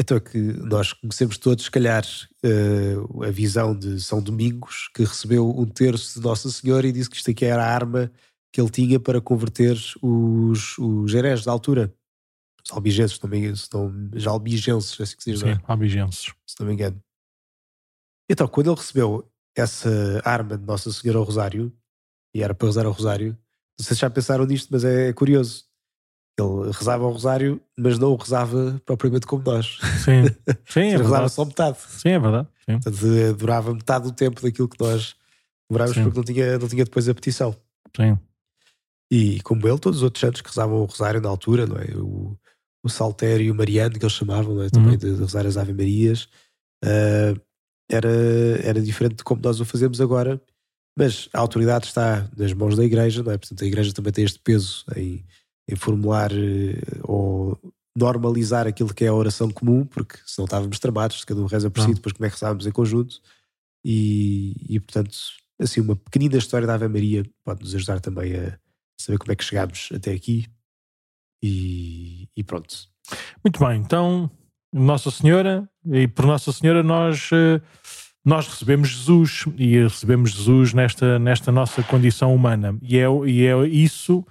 Então 0.00 0.16
é 0.16 0.20
que 0.20 0.38
nós 0.38 0.92
conhecemos 0.92 1.36
todos, 1.38 1.64
se 1.64 1.70
calhar, 1.70 2.04
eh, 2.42 2.94
a 3.26 3.30
visão 3.30 3.76
de 3.76 4.00
São 4.00 4.22
Domingos, 4.22 4.88
que 4.94 5.04
recebeu 5.04 5.48
um 5.50 5.66
terço 5.66 6.18
de 6.18 6.24
Nossa 6.24 6.50
Senhora 6.50 6.86
e 6.86 6.92
disse 6.92 7.10
que 7.10 7.16
isto 7.16 7.30
aqui 7.30 7.44
era 7.44 7.64
a 7.64 7.74
arma 7.74 8.10
que 8.52 8.60
ele 8.60 8.70
tinha 8.70 9.00
para 9.00 9.20
converter 9.20 9.76
os, 10.00 10.78
os 10.78 11.14
hereges 11.14 11.44
da 11.44 11.52
altura. 11.52 11.92
Os 12.64 12.72
albigenses, 12.72 13.18
também, 13.18 13.52
não, 13.72 14.10
já 14.14 14.30
albigenses, 14.30 15.00
assim 15.00 15.16
que 15.16 15.22
se 15.24 15.32
diz, 15.32 15.42
não 15.42 15.50
é? 15.50 15.54
sim, 15.56 15.60
albigenses. 15.66 16.32
se 16.46 16.60
não 16.60 16.66
me 16.66 16.74
engano. 16.74 17.02
Então, 18.30 18.46
quando 18.46 18.68
ele 18.70 18.76
recebeu 18.76 19.28
essa 19.54 20.22
arma 20.24 20.56
de 20.56 20.64
Nossa 20.64 20.92
Senhora 20.92 21.18
ao 21.18 21.24
Rosário, 21.24 21.72
e 22.34 22.42
era 22.42 22.54
para 22.54 22.68
rezar 22.68 22.86
ao 22.86 22.92
Rosário, 22.92 23.36
não 23.78 23.84
sei 23.84 23.94
se 23.94 24.00
já 24.00 24.08
pensaram 24.08 24.44
nisto, 24.44 24.68
mas 24.70 24.84
é 24.84 25.12
curioso. 25.12 25.64
Ele 26.38 26.70
rezava 26.72 27.04
ao 27.04 27.12
Rosário, 27.12 27.60
mas 27.76 27.98
não 27.98 28.12
o 28.12 28.16
rezava 28.16 28.80
propriamente 28.86 29.26
como 29.26 29.42
nós. 29.44 29.78
Sim, 30.04 30.24
sim, 30.66 30.80
é 30.80 30.90
rezava 30.92 31.10
verdade. 31.10 31.32
só 31.32 31.44
metade. 31.44 31.78
Sim, 31.78 32.08
é 32.10 32.18
verdade. 32.18 32.48
Sim. 32.64 32.80
Portanto, 32.80 33.06
eh, 33.06 33.32
durava 33.34 33.74
metade 33.74 34.04
do 34.04 34.12
tempo 34.12 34.40
daquilo 34.40 34.68
que 34.68 34.80
nós 34.80 35.14
demorávamos 35.68 35.96
Sim. 35.96 36.04
porque 36.04 36.18
não 36.18 36.24
tinha, 36.24 36.58
não 36.58 36.68
tinha 36.68 36.84
depois 36.84 37.08
a 37.08 37.14
petição. 37.14 37.54
Sim. 37.94 38.18
E 39.10 39.42
como 39.42 39.68
ele, 39.68 39.78
todos 39.78 39.98
os 39.98 40.02
outros 40.02 40.20
santos 40.20 40.40
que 40.40 40.48
rezavam 40.48 40.78
o 40.80 40.84
Rosário 40.84 41.20
na 41.20 41.28
altura, 41.28 41.66
não 41.66 41.76
é? 41.76 41.94
O, 41.96 42.38
o 42.84 42.88
Saltério 42.88 43.46
e 43.46 43.50
o 43.50 43.54
Mariano, 43.54 43.98
que 43.98 44.04
eles 44.04 44.14
chamavam, 44.14 44.62
é? 44.62 44.68
também 44.68 44.92
Uhum. 44.92 44.96
de, 44.96 45.14
de 45.14 45.20
rezar 45.20 45.46
as 45.46 45.56
Ave 45.56 45.72
Marias, 45.72 46.28
ah, 46.84 47.34
era, 47.90 48.10
era 48.62 48.80
diferente 48.80 49.16
de 49.16 49.24
como 49.24 49.40
nós 49.42 49.60
o 49.60 49.64
fazemos 49.64 50.00
agora, 50.00 50.40
mas 50.98 51.28
a 51.32 51.38
autoridade 51.38 51.86
está 51.86 52.28
nas 52.36 52.52
mãos 52.52 52.76
da 52.76 52.84
Igreja, 52.84 53.22
não 53.22 53.32
é? 53.32 53.38
Portanto, 53.38 53.62
a 53.62 53.66
Igreja 53.66 53.92
também 53.92 54.12
tem 54.12 54.24
este 54.24 54.38
peso 54.38 54.84
em, 54.96 55.24
em 55.68 55.76
formular 55.76 56.30
eh, 56.32 56.80
ou 57.02 57.58
normalizar 57.96 58.66
aquilo 58.66 58.92
que 58.94 59.04
é 59.04 59.08
a 59.08 59.14
oração 59.14 59.50
comum, 59.50 59.84
porque 59.84 60.18
senão 60.26 60.44
estávamos 60.46 60.78
tramados, 60.78 61.24
cada 61.24 61.40
um 61.40 61.46
reza 61.46 61.70
por 61.70 61.82
si, 61.82 61.94
depois 61.94 62.14
como 62.14 62.26
é 62.26 62.30
que 62.30 62.36
rezávamos 62.36 62.66
em 62.66 62.72
conjunto, 62.72 63.20
e, 63.84 64.54
e 64.68 64.80
portanto, 64.80 65.16
assim, 65.60 65.80
uma 65.80 65.96
pequenina 65.96 66.36
história 66.36 66.66
da 66.66 66.74
Ave 66.74 66.88
Maria 66.88 67.24
pode 67.44 67.62
nos 67.62 67.74
ajudar 67.74 68.00
também 68.00 68.34
a 68.34 68.58
saber 68.98 69.18
como 69.18 69.32
é 69.32 69.36
que 69.36 69.44
chegámos 69.44 69.90
até 69.94 70.12
aqui. 70.12 70.46
E, 71.42 72.28
e 72.36 72.44
pronto. 72.44 72.74
Muito 73.44 73.58
bem, 73.58 73.80
então, 73.80 74.30
Nossa 74.72 75.10
Senhora, 75.10 75.68
e 75.90 76.06
por 76.06 76.26
Nossa 76.26 76.52
Senhora 76.52 76.82
nós, 76.82 77.30
eh, 77.32 77.60
nós 78.24 78.46
recebemos 78.46 78.88
Jesus 78.88 79.44
e 79.56 79.82
recebemos 79.82 80.32
Jesus 80.32 80.72
nesta, 80.72 81.18
nesta 81.18 81.50
nossa 81.50 81.82
condição 81.82 82.34
humana. 82.34 82.78
E 82.80 82.96
é, 82.96 83.06
e 83.26 83.46
é 83.46 83.66
isso, 83.66 84.24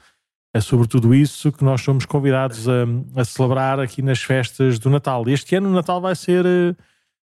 é 0.53 0.61
sobretudo 0.61 1.13
isso 1.13 1.51
que 1.51 1.63
nós 1.63 1.81
somos 1.81 2.05
convidados 2.05 2.67
a, 2.69 2.85
a 3.15 3.25
celebrar 3.25 3.79
aqui 3.79 4.01
nas 4.01 4.21
festas 4.21 4.79
do 4.79 4.89
Natal. 4.89 5.27
Este 5.27 5.55
ano 5.55 5.69
o 5.69 5.73
Natal 5.73 5.99
vai 5.99 6.15
ser, 6.15 6.45
eh, 6.45 6.73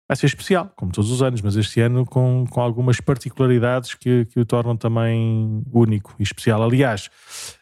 vai 0.09 0.16
ser 0.16 0.26
especial, 0.26 0.72
como 0.76 0.91
todos 0.91 1.11
os 1.12 1.22
anos, 1.22 1.41
mas 1.41 1.55
este 1.55 1.80
ano 1.80 2.05
com, 2.05 2.45
com 2.51 2.61
algumas 2.61 3.01
particularidades 3.01 3.95
que, 3.95 4.24
que 4.24 4.41
o 4.41 4.45
tornam 4.45 4.76
também 4.76 5.62
único 5.72 6.16
e 6.18 6.24
especial. 6.24 6.61
Aliás, 6.61 7.09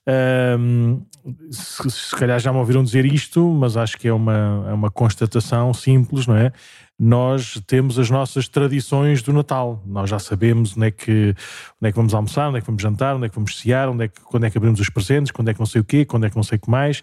um, 0.06 1.02
se, 1.50 1.90
se, 1.90 2.16
calhar 2.16 2.38
já 2.38 2.52
me 2.52 2.58
ouviram 2.58 2.84
dizer 2.84 3.06
isto, 3.06 3.42
mas 3.48 3.76
acho 3.76 3.96
que 3.96 4.08
é 4.08 4.12
uma, 4.12 4.66
é 4.68 4.72
uma 4.72 4.90
constatação 4.90 5.72
simples, 5.72 6.26
não 6.26 6.36
é? 6.36 6.52
nós 6.98 7.60
temos 7.66 7.98
as 7.98 8.08
nossas 8.08 8.46
tradições 8.46 9.20
do 9.20 9.32
Natal. 9.32 9.82
Nós 9.84 10.08
já 10.08 10.18
sabemos 10.20 10.76
onde 10.76 10.86
é 10.86 10.90
que, 10.92 11.34
onde 11.80 11.88
é 11.88 11.90
que 11.90 11.96
vamos 11.96 12.14
almoçar, 12.14 12.48
onde 12.48 12.58
é 12.58 12.60
que 12.60 12.66
vamos 12.68 12.82
jantar, 12.82 13.16
onde 13.16 13.26
é 13.26 13.28
que 13.28 13.34
vamos 13.34 13.58
cear, 13.58 13.88
onde 13.88 14.04
é 14.04 14.08
que, 14.08 14.20
quando 14.20 14.44
é 14.44 14.50
que 14.50 14.56
abrimos 14.56 14.78
os 14.78 14.88
presentes, 14.88 15.32
quando 15.32 15.48
é 15.48 15.54
que 15.54 15.58
não 15.58 15.66
sei 15.66 15.80
o 15.80 15.84
quê, 15.84 16.04
quando 16.04 16.24
é 16.26 16.30
que 16.30 16.36
não 16.36 16.44
sei 16.44 16.56
o 16.56 16.60
que 16.60 16.70
mais. 16.70 17.02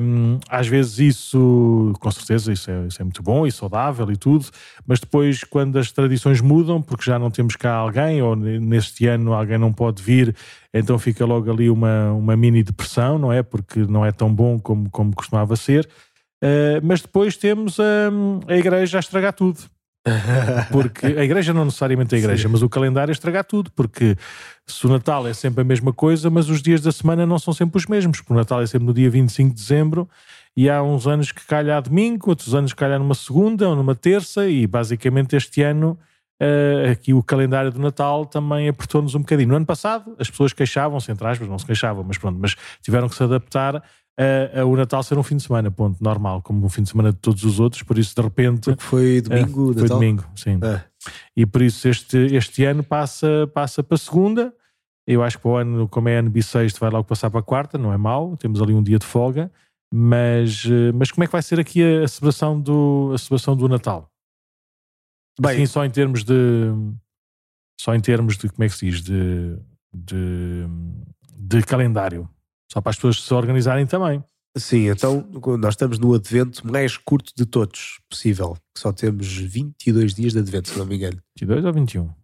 Um, 0.00 0.38
às 0.48 0.68
vezes 0.68 0.98
isso, 1.00 1.92
com 1.98 2.10
certeza, 2.10 2.52
isso 2.52 2.70
é, 2.70 2.86
isso 2.86 3.02
é 3.02 3.04
muito 3.04 3.22
bom 3.22 3.44
e 3.44 3.50
saudável 3.50 4.10
e 4.12 4.16
tudo, 4.16 4.46
mas 4.86 5.00
depois 5.00 5.42
quando 5.42 5.76
as 5.76 5.90
tradições 5.90 6.40
mudam, 6.40 6.80
porque 6.80 7.04
já 7.04 7.18
não 7.18 7.32
temos 7.32 7.56
cá 7.56 7.74
alguém, 7.74 8.22
ou 8.22 8.36
neste 8.36 9.08
ano 9.08 9.34
alguém 9.34 9.58
não 9.58 9.72
pode 9.72 10.02
vir, 10.02 10.36
então 10.74 10.98
fica 10.98 11.24
logo 11.24 11.48
ali 11.48 11.70
uma, 11.70 12.12
uma 12.12 12.36
mini 12.36 12.64
depressão, 12.64 13.16
não 13.16 13.32
é? 13.32 13.44
Porque 13.44 13.78
não 13.80 14.04
é 14.04 14.10
tão 14.10 14.34
bom 14.34 14.58
como, 14.58 14.90
como 14.90 15.14
costumava 15.14 15.54
ser. 15.54 15.88
Uh, 16.42 16.82
mas 16.82 17.00
depois 17.00 17.36
temos 17.36 17.78
um, 17.78 18.40
a 18.48 18.56
igreja 18.56 18.98
a 18.98 19.00
estragar 19.00 19.32
tudo. 19.32 19.60
Porque 20.70 21.06
a 21.06 21.24
igreja 21.24 21.54
não 21.54 21.64
necessariamente 21.64 22.14
a 22.14 22.18
igreja, 22.18 22.46
Sim. 22.46 22.52
mas 22.52 22.62
o 22.62 22.68
calendário 22.68 23.10
a 23.10 23.14
estragar 23.14 23.44
tudo. 23.44 23.70
Porque 23.70 24.16
se 24.66 24.84
o 24.84 24.90
Natal 24.90 25.26
é 25.26 25.32
sempre 25.32 25.62
a 25.62 25.64
mesma 25.64 25.92
coisa, 25.92 26.28
mas 26.28 26.50
os 26.50 26.60
dias 26.60 26.80
da 26.82 26.92
semana 26.92 27.24
não 27.24 27.38
são 27.38 27.54
sempre 27.54 27.78
os 27.78 27.86
mesmos. 27.86 28.18
Porque 28.18 28.32
o 28.32 28.36
Natal 28.36 28.60
é 28.60 28.66
sempre 28.66 28.86
no 28.86 28.92
dia 28.92 29.08
25 29.08 29.50
de 29.50 29.54
dezembro 29.54 30.08
e 30.56 30.68
há 30.68 30.82
uns 30.82 31.06
anos 31.06 31.32
que 31.32 31.46
calha 31.46 31.76
a 31.76 31.80
domingo, 31.80 32.28
outros 32.28 32.54
anos 32.54 32.72
que 32.72 32.78
calha 32.78 32.98
numa 32.98 33.14
segunda 33.14 33.68
ou 33.68 33.76
numa 33.76 33.94
terça. 33.94 34.46
E 34.48 34.66
basicamente 34.66 35.36
este 35.36 35.62
ano 35.62 35.96
Uh, 36.42 36.90
aqui 36.90 37.14
o 37.14 37.22
calendário 37.22 37.70
do 37.70 37.78
Natal 37.80 38.26
também 38.26 38.68
apertou-nos 38.68 39.14
um 39.14 39.20
bocadinho. 39.20 39.50
No 39.50 39.56
ano 39.56 39.66
passado 39.66 40.16
as 40.18 40.28
pessoas 40.28 40.52
queixavam-se, 40.52 41.10
entre 41.10 41.26
aspas, 41.26 41.48
não 41.48 41.58
se 41.58 41.66
queixavam, 41.66 42.02
mas 42.02 42.18
pronto, 42.18 42.38
mas 42.40 42.56
tiveram 42.82 43.08
que 43.08 43.14
se 43.14 43.22
adaptar 43.22 43.82
a, 44.18 44.60
a, 44.60 44.64
o 44.64 44.76
Natal 44.76 45.02
ser 45.02 45.18
um 45.18 45.22
fim 45.22 45.36
de 45.36 45.42
semana, 45.42 45.70
ponto, 45.70 46.02
normal, 46.02 46.40
como 46.42 46.64
um 46.64 46.68
fim 46.68 46.82
de 46.82 46.88
semana 46.88 47.12
de 47.12 47.18
todos 47.18 47.44
os 47.44 47.58
outros, 47.58 47.82
por 47.82 47.98
isso 47.98 48.14
de 48.14 48.22
repente. 48.22 48.70
Porque 48.70 48.82
foi 48.82 49.20
domingo, 49.20 49.70
uh, 49.70 49.78
Foi 49.78 49.88
domingo, 49.88 50.24
sim. 50.36 50.58
É. 50.62 50.82
E 51.36 51.44
por 51.44 51.62
isso 51.62 51.88
este, 51.88 52.16
este 52.34 52.64
ano 52.64 52.82
passa, 52.82 53.50
passa 53.52 53.82
para 53.82 53.96
segunda. 53.96 54.52
Eu 55.06 55.22
acho 55.22 55.36
que 55.36 55.42
para 55.42 55.50
o 55.50 55.56
ano, 55.56 55.88
como 55.88 56.08
é 56.08 56.16
ano 56.16 56.30
bissexto, 56.30 56.80
vai 56.80 56.90
logo 56.90 57.04
passar 57.04 57.30
para 57.30 57.40
a 57.40 57.42
quarta, 57.42 57.76
não 57.76 57.92
é 57.92 57.96
mau, 57.96 58.36
temos 58.36 58.62
ali 58.62 58.72
um 58.72 58.82
dia 58.82 58.98
de 58.98 59.04
folga. 59.04 59.50
Mas, 59.92 60.64
eh, 60.66 60.92
mas 60.92 61.12
como 61.12 61.22
é 61.24 61.26
que 61.26 61.32
vai 61.32 61.42
ser 61.42 61.60
aqui 61.60 61.82
a, 61.82 62.04
a 62.04 62.08
celebração, 62.08 62.60
do, 62.60 63.12
a 63.14 63.18
celebração 63.18 63.56
do 63.56 63.68
Natal? 63.68 64.10
Bem, 65.40 65.58
Sim, 65.58 65.66
só 65.66 65.84
em 65.84 65.90
termos 65.90 66.24
de. 66.24 66.34
Só 67.80 67.94
em 67.94 68.00
termos 68.00 68.36
de. 68.36 68.48
Como 68.48 68.64
é 68.64 68.68
que 68.68 68.76
se 68.76 68.86
diz? 68.86 69.02
De, 69.02 69.58
de, 69.92 70.66
de 71.36 71.62
calendário. 71.62 72.28
Só 72.72 72.80
para 72.80 72.90
as 72.90 72.96
pessoas 72.96 73.22
se 73.22 73.34
organizarem 73.34 73.86
também. 73.86 74.22
Sim, 74.56 74.88
então 74.88 75.28
nós 75.58 75.74
estamos 75.74 75.98
no 75.98 76.14
advento 76.14 76.64
mais 76.66 76.96
curto 76.96 77.32
de 77.36 77.44
todos 77.44 78.00
possível. 78.08 78.56
Só 78.76 78.92
temos 78.92 79.26
22 79.26 80.14
dias 80.14 80.32
de 80.32 80.38
advento, 80.38 80.68
se 80.68 80.78
não 80.78 80.86
me 80.86 80.96
engano. 80.96 81.20
22 81.36 81.64
ou 81.64 81.72
21? 81.72 82.14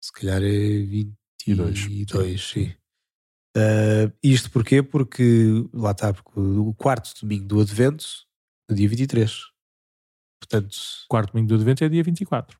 Se 0.00 0.12
calhar 0.12 0.42
é 0.42 0.48
22. 0.48 1.80
22 1.80 2.48
sim. 2.48 2.74
Uh, 3.56 4.10
isto 4.22 4.50
porquê? 4.50 4.82
Porque 4.82 5.68
lá 5.72 5.92
está, 5.92 6.12
porque 6.12 6.40
o 6.40 6.74
quarto 6.74 7.12
domingo 7.20 7.46
do 7.46 7.60
advento, 7.60 8.04
no 8.68 8.74
dia 8.74 8.88
23. 8.88 9.53
Portanto, 10.40 10.76
quarto 11.08 11.32
domingo 11.32 11.48
do 11.48 11.54
advento 11.54 11.84
é 11.84 11.88
dia 11.88 12.02
24. 12.02 12.58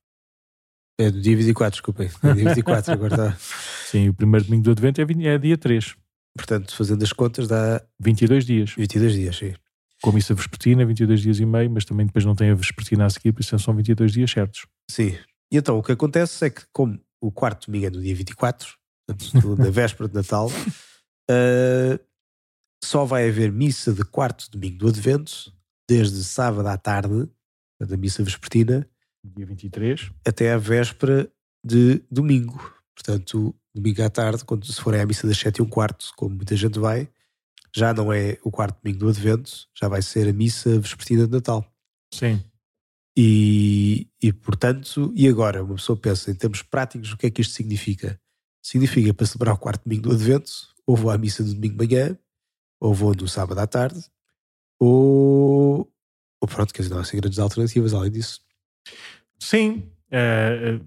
É 0.99 1.11
do 1.11 1.21
dia 1.21 1.37
24, 1.37 1.73
desculpem. 1.73 2.11
É 2.23 2.33
dia 2.33 2.45
24 2.45 2.93
agora 2.95 3.15
está. 3.15 3.37
Sim, 3.91 4.09
o 4.09 4.15
primeiro 4.15 4.45
domingo 4.47 4.65
do 4.65 4.71
advento 4.71 5.01
é, 5.01 5.05
é 5.05 5.39
dia 5.39 5.59
3. 5.59 5.97
Portanto, 6.37 6.75
fazendo 6.75 7.03
as 7.03 7.13
contas, 7.13 7.47
dá 7.47 7.85
22 8.01 8.45
dias. 8.45 8.75
22 8.77 9.13
dias, 9.15 9.37
sim. 9.37 9.55
Com 10.03 10.11
a 10.11 10.13
missa 10.13 10.35
vespertina, 10.35 10.85
22 10.85 11.21
dias 11.21 11.39
e 11.39 11.47
meio, 11.47 11.71
mas 11.71 11.85
também 11.85 12.07
depois 12.07 12.25
não 12.25 12.35
tem 12.35 12.51
a 12.51 12.55
vespertina 12.55 13.07
a 13.07 13.11
seguir, 13.11 13.33
por 13.33 13.41
isso 13.41 13.59
são 13.59 13.75
22 13.75 14.13
dias 14.13 14.31
certos. 14.31 14.67
Sim. 14.91 15.17
E 15.53 15.57
então 15.57 15.79
o 15.79 15.83
que 15.83 15.93
acontece 15.93 16.47
é 16.47 16.51
que, 16.51 16.63
como 16.73 17.01
o 17.23 17.31
quarto 17.31 17.67
domingo 17.67 17.87
é 17.87 17.91
no 17.91 18.03
dia 18.03 18.15
24, 18.15 18.75
portanto, 19.07 19.57
na 19.57 19.71
véspera 19.71 20.09
de 20.09 20.15
Natal, 20.15 20.49
uh, 21.31 21.99
só 22.85 23.05
vai 23.05 23.29
haver 23.29 23.51
missa 23.51 23.93
de 23.93 24.05
quarto 24.05 24.51
domingo 24.51 24.79
do 24.79 24.89
Advento, 24.89 25.53
desde 25.89 26.23
sábado 26.25 26.67
à 26.67 26.77
tarde, 26.77 27.29
da 27.81 27.97
missa 27.97 28.23
vespertina, 28.23 28.89
dia 29.25 29.47
23, 29.47 30.11
até 30.27 30.53
à 30.53 30.59
véspera 30.59 31.31
de 31.65 32.03
domingo. 32.11 32.73
Portanto, 32.95 33.55
domingo 33.75 34.03
à 34.03 34.11
tarde, 34.11 34.45
quando 34.45 34.67
se 34.67 34.81
for 34.81 34.95
à 34.95 35.05
missa 35.05 35.27
das 35.27 35.39
7 35.39 35.59
e 35.59 35.63
um 35.63 35.69
quarto, 35.69 36.13
como 36.17 36.37
muita 36.37 36.57
gente 36.57 36.79
vai, 36.79 37.09
já 37.75 37.93
não 37.93 38.13
é 38.13 38.39
o 38.45 38.51
quarto 38.51 38.81
domingo 38.83 39.01
do 39.01 39.09
Advento, 39.09 39.51
já 39.75 39.89
vai 39.89 40.01
ser 40.01 40.29
a 40.29 40.33
missa 40.33 40.79
vespertina 40.79 41.27
de 41.27 41.33
Natal. 41.33 41.65
Sim. 42.13 42.43
E, 43.17 44.09
e 44.23 44.33
portanto, 44.33 45.13
e 45.17 45.27
agora, 45.29 45.63
uma 45.63 45.75
pessoa 45.75 45.97
pensa 45.97 46.31
em 46.31 46.35
termos 46.35 46.63
práticos, 46.63 47.13
o 47.13 47.17
que 47.17 47.27
é 47.27 47.31
que 47.31 47.41
isto 47.41 47.55
significa? 47.55 48.21
Significa 48.63 49.13
para 49.13 49.27
celebrar 49.27 49.55
o 49.55 49.59
quarto 49.59 49.85
domingo 49.85 50.09
do 50.09 50.15
Advento, 50.15 50.53
ou 50.87 50.97
vou 50.97 51.11
à 51.11 51.19
missa 51.19 51.43
do 51.43 51.53
domingo 51.55 51.77
de 51.77 51.87
manhã, 51.87 52.19
ou 52.81 52.95
vou 52.95 53.15
no 53.15 53.27
sábado 53.29 53.59
à 53.59 53.67
tarde, 53.67 54.05
ou, 54.79 55.91
ou 56.45 56.49
pronto, 56.49 56.73
quer 56.73 56.83
dizer, 56.83 56.95
não 56.95 57.01
há 57.01 57.05
grandes 57.13 57.39
alternativas 57.39 57.95
além 57.95 58.11
disso. 58.11 58.41
Sim, 59.39 59.83
uh, 60.13 60.85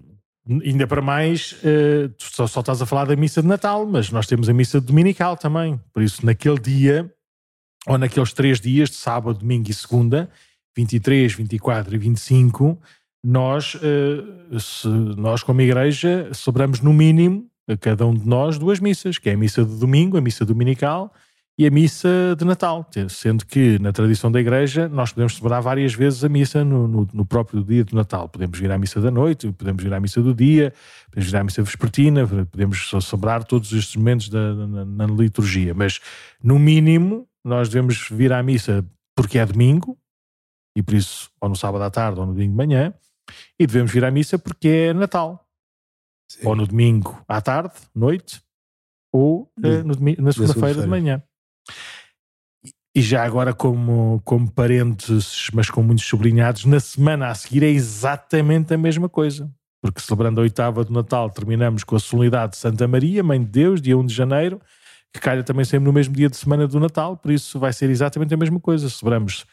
Ainda 0.64 0.86
para 0.86 1.02
mais, 1.02 1.52
uh, 1.52 2.10
só, 2.16 2.46
só, 2.46 2.60
estás 2.60 2.80
a 2.80 2.86
falar 2.86 3.04
da 3.04 3.14
missa 3.14 3.42
de 3.42 3.48
Natal, 3.48 3.84
mas 3.84 4.10
nós 4.10 4.26
temos 4.26 4.48
a 4.48 4.54
missa 4.54 4.80
dominical 4.80 5.36
também. 5.36 5.78
Por 5.92 6.02
isso, 6.02 6.24
naquele 6.24 6.58
dia, 6.58 7.12
ou 7.86 7.98
naqueles 7.98 8.32
três 8.32 8.58
dias, 8.58 8.88
de 8.88 8.96
sábado, 8.96 9.40
domingo 9.40 9.70
e 9.70 9.74
segunda, 9.74 10.30
23, 10.74 11.34
24 11.34 11.94
e 11.94 11.98
25, 11.98 12.80
nós, 13.22 13.74
uh, 13.74 14.58
se, 14.58 14.88
nós 14.88 15.42
como 15.42 15.60
igreja, 15.60 16.30
celebramos 16.32 16.80
no 16.80 16.94
mínimo, 16.94 17.46
a 17.68 17.76
cada 17.76 18.06
um 18.06 18.14
de 18.14 18.26
nós, 18.26 18.56
duas 18.56 18.80
missas, 18.80 19.18
que 19.18 19.28
é 19.28 19.34
a 19.34 19.36
missa 19.36 19.62
de 19.62 19.78
domingo, 19.78 20.16
a 20.16 20.20
missa 20.22 20.46
dominical, 20.46 21.12
e 21.58 21.66
a 21.66 21.70
missa 21.72 22.36
de 22.38 22.44
Natal, 22.44 22.88
sendo 23.08 23.44
que 23.44 23.80
na 23.80 23.92
tradição 23.92 24.30
da 24.30 24.40
igreja 24.40 24.88
nós 24.88 25.12
podemos 25.12 25.34
celebrar 25.34 25.60
várias 25.60 25.92
vezes 25.92 26.22
a 26.22 26.28
missa 26.28 26.64
no, 26.64 26.86
no, 26.86 27.08
no, 27.12 27.26
próprio 27.26 27.64
dia 27.64 27.84
do 27.84 27.96
Natal. 27.96 28.28
Podemos 28.28 28.56
vir 28.56 28.70
à 28.70 28.78
missa 28.78 29.00
da 29.00 29.10
noite, 29.10 29.50
podemos 29.50 29.82
vir 29.82 29.92
à 29.92 29.98
missa 29.98 30.22
do 30.22 30.32
dia, 30.32 30.72
podemos 31.10 31.32
vir 31.32 31.36
à 31.36 31.42
missa 31.42 31.60
vespertina, 31.60 32.24
podemos 32.24 32.88
celebrar 33.02 33.42
todos 33.42 33.72
estes 33.72 33.96
momentos 33.96 34.28
da, 34.28 34.54
na, 34.54 34.84
na 34.84 35.06
liturgia, 35.06 35.74
mas 35.74 35.98
no 36.40 36.60
mínimo 36.60 37.28
nós 37.44 37.68
devemos 37.68 38.08
vir 38.08 38.32
à 38.32 38.40
missa 38.40 38.86
porque 39.16 39.36
é 39.36 39.44
domingo, 39.44 39.98
e 40.76 40.82
por 40.82 40.94
isso 40.94 41.28
ou 41.40 41.48
no 41.48 41.56
sábado 41.56 41.82
à 41.82 41.90
tarde 41.90 42.20
ou 42.20 42.26
no 42.26 42.34
domingo 42.34 42.52
de 42.52 42.56
manhã, 42.56 42.94
e 43.58 43.66
devemos 43.66 43.90
vir 43.90 44.04
à 44.04 44.12
missa 44.12 44.38
porque 44.38 44.68
é 44.68 44.94
Natal. 44.94 45.44
Sim. 46.30 46.46
Ou 46.46 46.54
no 46.54 46.68
domingo 46.68 47.20
à 47.26 47.40
tarde, 47.40 47.74
noite, 47.92 48.40
ou 49.12 49.50
uh, 49.58 49.84
no, 49.84 50.22
na 50.22 50.30
segunda-feira 50.30 50.82
de 50.82 50.86
manhã. 50.86 51.20
E 52.94 53.00
já 53.00 53.24
agora, 53.24 53.54
como, 53.54 54.20
como 54.24 54.50
parênteses, 54.50 55.48
mas 55.52 55.70
com 55.70 55.82
muitos 55.82 56.04
sublinhados, 56.04 56.64
na 56.64 56.80
semana 56.80 57.28
a 57.28 57.34
seguir 57.34 57.62
é 57.62 57.68
exatamente 57.68 58.74
a 58.74 58.78
mesma 58.78 59.08
coisa. 59.08 59.48
Porque 59.80 60.00
celebrando 60.00 60.40
a 60.40 60.42
oitava 60.42 60.84
do 60.84 60.92
Natal, 60.92 61.30
terminamos 61.30 61.84
com 61.84 61.94
a 61.94 62.00
solenidade 62.00 62.52
de 62.52 62.58
Santa 62.58 62.88
Maria, 62.88 63.22
Mãe 63.22 63.38
de 63.38 63.46
Deus, 63.46 63.80
dia 63.80 63.96
1 63.96 64.06
de 64.06 64.14
janeiro, 64.14 64.60
que 65.12 65.20
calha 65.20 65.44
também 65.44 65.64
sempre 65.64 65.86
no 65.86 65.92
mesmo 65.92 66.14
dia 66.14 66.28
de 66.28 66.36
semana 66.36 66.66
do 66.66 66.80
Natal, 66.80 67.16
por 67.16 67.30
isso 67.30 67.58
vai 67.58 67.72
ser 67.72 67.88
exatamente 67.88 68.34
a 68.34 68.36
mesma 68.36 68.58
coisa. 68.58 68.90
Celebramos 68.90 69.46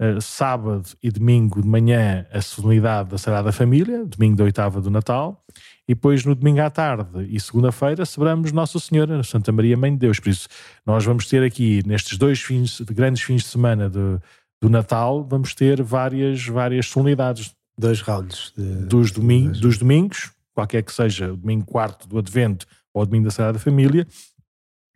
uh, 0.00 0.20
sábado 0.20 0.90
e 1.02 1.10
domingo 1.10 1.62
de 1.62 1.68
manhã 1.68 2.26
a 2.30 2.42
solenidade 2.42 3.08
da 3.08 3.18
Sagrada 3.18 3.50
Família, 3.50 4.04
domingo 4.04 4.36
da 4.36 4.44
oitava 4.44 4.80
do 4.80 4.90
Natal, 4.90 5.42
e 5.90 5.94
depois 5.94 6.24
no 6.24 6.36
domingo 6.36 6.60
à 6.60 6.70
tarde 6.70 7.26
e 7.28 7.40
segunda-feira 7.40 8.06
celebramos 8.06 8.52
Nossa 8.52 8.78
Senhora, 8.78 9.24
Santa 9.24 9.50
Maria 9.50 9.76
Mãe 9.76 9.90
de 9.90 9.98
Deus. 9.98 10.20
Por 10.20 10.28
isso, 10.28 10.46
nós 10.86 11.04
vamos 11.04 11.26
ter 11.26 11.42
aqui, 11.42 11.82
nestes 11.84 12.16
dois 12.16 12.40
fins, 12.40 12.80
grandes 12.82 13.24
fins 13.24 13.42
de 13.42 13.48
semana 13.48 13.90
de, 13.90 14.20
do 14.62 14.70
Natal, 14.70 15.24
vamos 15.24 15.52
ter 15.52 15.82
várias, 15.82 16.46
várias 16.46 16.86
solenidades. 16.86 17.52
Dois 17.76 18.00
rounds. 18.02 18.52
De, 18.56 18.86
dos, 18.86 19.10
doming, 19.10 19.50
dos 19.50 19.78
domingos, 19.78 20.30
qualquer 20.54 20.84
que 20.84 20.92
seja 20.92 21.32
o 21.32 21.36
domingo 21.36 21.64
quarto 21.64 22.06
do 22.06 22.18
Advento 22.18 22.66
ou 22.94 23.02
o 23.02 23.06
domingo 23.06 23.24
da 23.24 23.32
Sagrada 23.32 23.58
Família, 23.58 24.06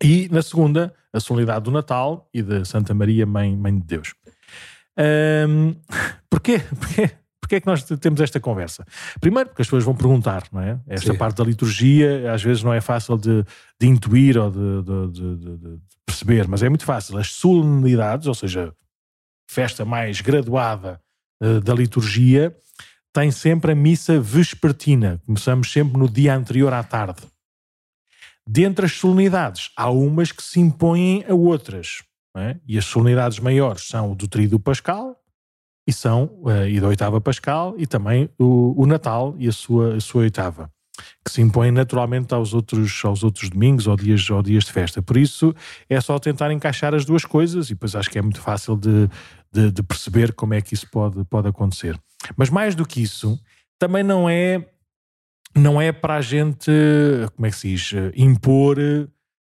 e 0.00 0.28
na 0.30 0.42
segunda, 0.42 0.94
a 1.12 1.18
solenidade 1.18 1.64
do 1.64 1.72
Natal 1.72 2.28
e 2.32 2.40
da 2.40 2.64
Santa 2.64 2.94
Maria 2.94 3.26
Mãe, 3.26 3.56
Mãe 3.56 3.76
de 3.76 3.84
Deus. 3.84 4.14
Um, 4.96 5.74
porquê? 6.30 6.60
Porquê? 6.78 7.10
Porquê 7.44 7.56
é 7.56 7.60
que 7.60 7.66
nós 7.66 7.82
temos 7.82 8.22
esta 8.22 8.40
conversa? 8.40 8.86
Primeiro, 9.20 9.50
porque 9.50 9.60
as 9.60 9.68
pessoas 9.68 9.84
vão 9.84 9.94
perguntar, 9.94 10.44
não 10.50 10.62
é? 10.62 10.80
Esta 10.86 11.12
Sim. 11.12 11.18
parte 11.18 11.36
da 11.36 11.44
liturgia 11.44 12.32
às 12.32 12.42
vezes 12.42 12.62
não 12.62 12.72
é 12.72 12.80
fácil 12.80 13.18
de, 13.18 13.44
de 13.78 13.86
intuir 13.86 14.38
ou 14.38 14.50
de, 14.50 14.82
de, 15.12 15.58
de, 15.58 15.80
perceber, 16.06 16.48
mas 16.48 16.62
é 16.62 16.70
muito 16.70 16.86
fácil. 16.86 17.18
As 17.18 17.32
solenidades, 17.32 18.26
ou 18.28 18.34
seja, 18.34 18.74
festa 19.46 19.84
mais 19.84 20.22
graduada 20.22 20.98
uh, 21.42 21.60
da 21.60 21.74
liturgia, 21.74 22.56
tem 23.12 23.30
sempre 23.30 23.72
a 23.72 23.74
missa 23.74 24.18
vespertina. 24.18 25.20
Começamos 25.26 25.70
sempre 25.70 25.98
no 25.98 26.08
dia 26.08 26.34
anterior 26.34 26.72
à 26.72 26.82
tarde. 26.82 27.20
Dentre 28.48 28.86
as 28.86 28.92
solenidades, 28.92 29.70
há 29.76 29.90
umas 29.90 30.32
que 30.32 30.42
se 30.42 30.60
impõem 30.60 31.26
a 31.28 31.34
outras. 31.34 32.02
É? 32.34 32.56
E 32.66 32.78
as 32.78 32.86
solenidades 32.86 33.38
maiores 33.38 33.86
são 33.86 34.12
o 34.12 34.14
do 34.14 34.26
Tríduo 34.26 34.58
Pascal 34.58 35.14
e 35.86 35.92
são 35.92 36.30
uh, 36.42 36.66
e 36.68 36.80
da 36.80 36.88
oitava 36.88 37.20
Pascal 37.20 37.74
e 37.76 37.86
também 37.86 38.28
o, 38.38 38.74
o 38.80 38.86
Natal 38.86 39.34
e 39.38 39.48
a 39.48 39.52
sua, 39.52 39.96
a 39.96 40.00
sua 40.00 40.22
oitava 40.22 40.70
que 41.24 41.30
se 41.30 41.40
impõem 41.40 41.70
naturalmente 41.70 42.34
aos 42.34 42.54
outros, 42.54 43.02
aos 43.04 43.24
outros 43.24 43.48
domingos 43.50 43.86
ou 43.86 43.96
dias, 43.96 44.28
ou 44.30 44.42
dias 44.42 44.64
de 44.64 44.72
festa. 44.72 45.02
Por 45.02 45.16
isso 45.16 45.54
é 45.88 46.00
só 46.00 46.18
tentar 46.18 46.52
encaixar 46.52 46.94
as 46.94 47.04
duas 47.04 47.24
coisas 47.24 47.70
e 47.70 47.74
depois 47.74 47.96
acho 47.96 48.10
que 48.10 48.18
é 48.18 48.22
muito 48.22 48.40
fácil 48.40 48.76
de, 48.76 49.08
de, 49.50 49.72
de, 49.72 49.82
perceber 49.82 50.32
como 50.34 50.54
é 50.54 50.60
que 50.60 50.74
isso 50.74 50.88
pode, 50.90 51.24
pode 51.24 51.48
acontecer. 51.48 51.98
Mas 52.36 52.50
mais 52.50 52.74
do 52.74 52.86
que 52.86 53.02
isso, 53.02 53.38
também 53.78 54.02
não 54.02 54.28
é 54.28 54.68
não 55.56 55.80
é 55.80 55.92
para 55.92 56.16
a 56.16 56.20
gente, 56.20 56.70
como 57.36 57.46
é 57.46 57.50
que 57.50 57.56
se 57.56 57.68
diz, 57.68 57.92
impor 58.16 58.76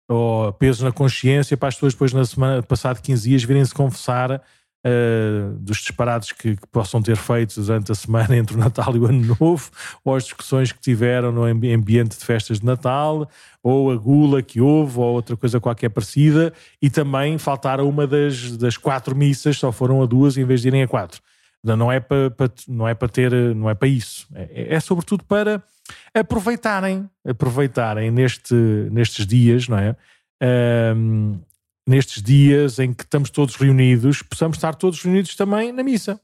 ou 0.09 0.53
peso 0.55 0.85
na 0.85 0.91
consciência 0.91 1.57
para 1.57 1.69
as 1.69 1.75
pessoas 1.75 1.93
depois 1.93 2.13
na 2.13 2.25
semana, 2.25 2.63
passado 2.65 3.01
15 3.01 3.29
dias, 3.29 3.45
virem-se 3.45 3.73
confessar 3.73 4.43
Uh, 4.83 5.59
dos 5.59 5.77
disparados 5.77 6.33
que, 6.33 6.57
que, 6.57 6.67
possam 6.69 7.03
ter 7.03 7.17
feito 7.17 7.61
durante 7.61 7.93
a 7.93 7.95
semana 7.95 8.35
entre 8.35 8.57
o 8.57 8.59
Natal 8.59 8.97
e 8.97 8.99
o 8.99 9.05
Ano 9.05 9.37
Novo, 9.39 9.71
ou 10.03 10.17
as 10.17 10.25
discussões 10.25 10.73
que 10.73 10.81
tiveram 10.81 11.31
no 11.31 11.45
ambiente 11.45 12.19
de 12.19 12.25
festas 12.25 12.61
de 12.61 12.65
Natal, 12.65 13.29
ou 13.63 13.91
a 13.91 13.97
gula 13.97 14.41
que 14.41 14.59
houve, 14.59 14.99
ou 14.99 15.13
outra 15.13 15.37
coisa 15.37 15.61
qualquer 15.61 15.91
parecida, 15.91 16.51
e 16.81 16.89
também 16.89 17.37
faltaram 17.37 17.87
uma 17.87 18.07
das, 18.07 18.57
das 18.57 18.79
quatro 18.79 19.15
missas, 19.15 19.59
só 19.59 19.71
foram 19.71 20.03
a 20.03 20.07
duas 20.07 20.39
em 20.39 20.45
vez 20.45 20.63
de 20.63 20.69
irem 20.69 20.83
a 20.83 20.89
quatro. 20.89 21.21
Não 21.63 21.93
é 21.93 22.01
para, 22.01 22.31
para 22.31 22.51
não 22.67 22.89
é 22.89 22.95
para 22.95 23.09
ter, 23.09 23.33
não 23.55 23.69
é 23.69 23.75
para 23.75 23.89
isso. 23.89 24.27
É, 24.35 24.77
é 24.77 24.81
sobretudo 24.81 25.25
para 25.25 25.63
aproveitarem, 26.15 27.09
aproveitarem 27.25 28.11
neste, 28.11 28.55
nestes 28.91 29.27
dias, 29.27 29.69
não 29.69 29.79
é? 29.79 29.95
Um, 30.97 31.39
nestes 31.91 32.23
dias 32.23 32.79
em 32.79 32.93
que 32.93 33.03
estamos 33.03 33.31
todos 33.31 33.57
reunidos, 33.57 34.23
possamos 34.23 34.57
estar 34.57 34.77
todos 34.77 35.03
reunidos 35.03 35.35
também 35.35 35.73
na 35.73 35.83
missa. 35.83 36.21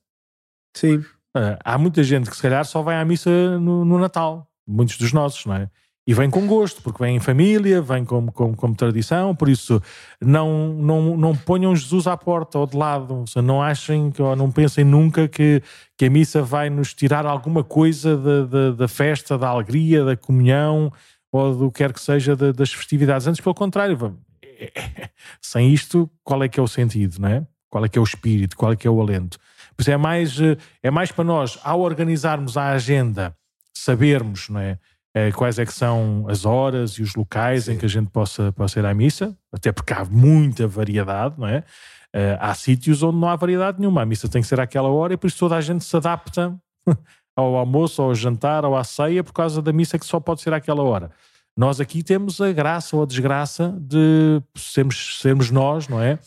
Sim. 0.76 0.98
Uh, 0.98 1.58
há 1.64 1.76
muita 1.76 2.04
gente 2.04 2.30
que 2.30 2.36
se 2.36 2.42
calhar 2.42 2.64
só 2.64 2.82
vai 2.82 2.96
à 2.96 3.04
missa 3.04 3.58
no, 3.58 3.84
no, 3.84 3.98
Natal, 3.98 4.48
muitos 4.66 4.96
dos 4.96 5.12
nossos, 5.12 5.44
não 5.44 5.56
é? 5.56 5.68
E 6.06 6.14
vem 6.14 6.30
com 6.30 6.46
gosto, 6.46 6.80
porque 6.82 7.02
vem 7.02 7.16
em 7.16 7.20
família, 7.20 7.82
vem 7.82 8.04
como, 8.04 8.30
como, 8.30 8.56
como 8.56 8.76
tradição, 8.76 9.34
por 9.34 9.48
isso 9.48 9.82
não, 10.20 10.72
não, 10.74 11.16
não 11.16 11.36
ponham 11.36 11.74
Jesus 11.74 12.06
à 12.06 12.16
porta 12.16 12.60
ou 12.60 12.66
de 12.66 12.76
lado, 12.76 13.12
ou 13.12 13.26
seja, 13.26 13.42
não 13.42 13.60
achem 13.60 14.12
ou 14.20 14.36
não 14.36 14.52
pensem 14.52 14.84
nunca 14.84 15.26
que, 15.26 15.60
que 15.98 16.04
a 16.04 16.10
missa 16.10 16.42
vai 16.42 16.70
nos 16.70 16.94
tirar 16.94 17.26
alguma 17.26 17.64
coisa 17.64 18.16
da, 18.16 18.44
da, 18.44 18.70
da 18.70 18.88
festa, 18.88 19.36
da 19.36 19.48
alegria, 19.48 20.04
da 20.04 20.16
comunhão 20.16 20.92
ou 21.32 21.56
do 21.56 21.72
que 21.72 21.78
quer 21.78 21.92
que 21.92 22.00
seja 22.00 22.36
das 22.36 22.72
festividades. 22.72 23.26
Antes, 23.26 23.40
pelo 23.40 23.54
contrário, 23.54 24.16
sem 25.40 25.72
isto, 25.72 26.10
qual 26.22 26.42
é 26.42 26.48
que 26.48 26.58
é 26.58 26.62
o 26.62 26.68
sentido, 26.68 27.18
não 27.18 27.28
é? 27.28 27.46
Qual 27.70 27.84
é 27.84 27.88
que 27.88 27.98
é 27.98 28.00
o 28.00 28.04
espírito, 28.04 28.56
qual 28.56 28.72
é 28.72 28.76
que 28.76 28.86
é 28.86 28.90
o 28.90 29.00
alento? 29.00 29.38
Pois 29.76 29.88
é 29.88 29.96
mais, 29.96 30.40
eh, 30.40 30.56
é 30.82 30.90
mais 30.90 31.12
para 31.12 31.24
nós, 31.24 31.58
ao 31.62 31.80
organizarmos 31.80 32.56
a 32.56 32.70
agenda, 32.70 33.36
sabermos, 33.76 34.48
não 34.48 34.60
é? 34.60 34.78
Eh, 35.14 35.32
quais 35.32 35.58
é 35.58 35.66
que 35.66 35.72
são 35.72 36.26
as 36.28 36.44
horas 36.44 36.92
e 36.92 37.02
os 37.02 37.14
locais 37.14 37.64
Sim. 37.64 37.72
em 37.72 37.78
que 37.78 37.86
a 37.86 37.88
gente 37.88 38.10
possa, 38.10 38.52
possa 38.52 38.78
ir 38.78 38.86
à 38.86 38.94
missa, 38.94 39.36
até 39.52 39.72
porque 39.72 39.92
há 39.92 40.04
muita 40.04 40.66
variedade, 40.66 41.34
não 41.38 41.48
é? 41.48 41.64
Eh, 42.12 42.38
há 42.40 42.54
sítios 42.54 43.02
onde 43.02 43.18
não 43.18 43.28
há 43.28 43.36
variedade 43.36 43.78
nenhuma, 43.78 44.02
a 44.02 44.06
missa 44.06 44.28
tem 44.28 44.40
que 44.40 44.48
ser 44.48 44.60
àquela 44.60 44.88
hora 44.88 45.14
e 45.14 45.16
por 45.16 45.26
isso 45.26 45.38
toda 45.38 45.56
a 45.56 45.60
gente 45.60 45.84
se 45.84 45.96
adapta 45.96 46.54
ao 47.36 47.56
almoço, 47.56 48.00
ao 48.00 48.14
jantar, 48.14 48.64
ou 48.64 48.76
à 48.76 48.84
ceia, 48.84 49.22
por 49.22 49.32
causa 49.32 49.60
da 49.60 49.72
missa 49.72 49.98
que 49.98 50.06
só 50.06 50.18
pode 50.18 50.40
ser 50.40 50.54
àquela 50.54 50.82
hora. 50.82 51.10
Nós 51.56 51.80
aqui 51.80 52.02
temos 52.02 52.40
a 52.40 52.52
graça 52.52 52.94
ou 52.94 53.02
a 53.02 53.06
desgraça 53.06 53.74
de 53.80 54.42
sermos, 54.54 55.18
sermos 55.20 55.50
nós, 55.50 55.88
não 55.88 56.02
é? 56.02 56.18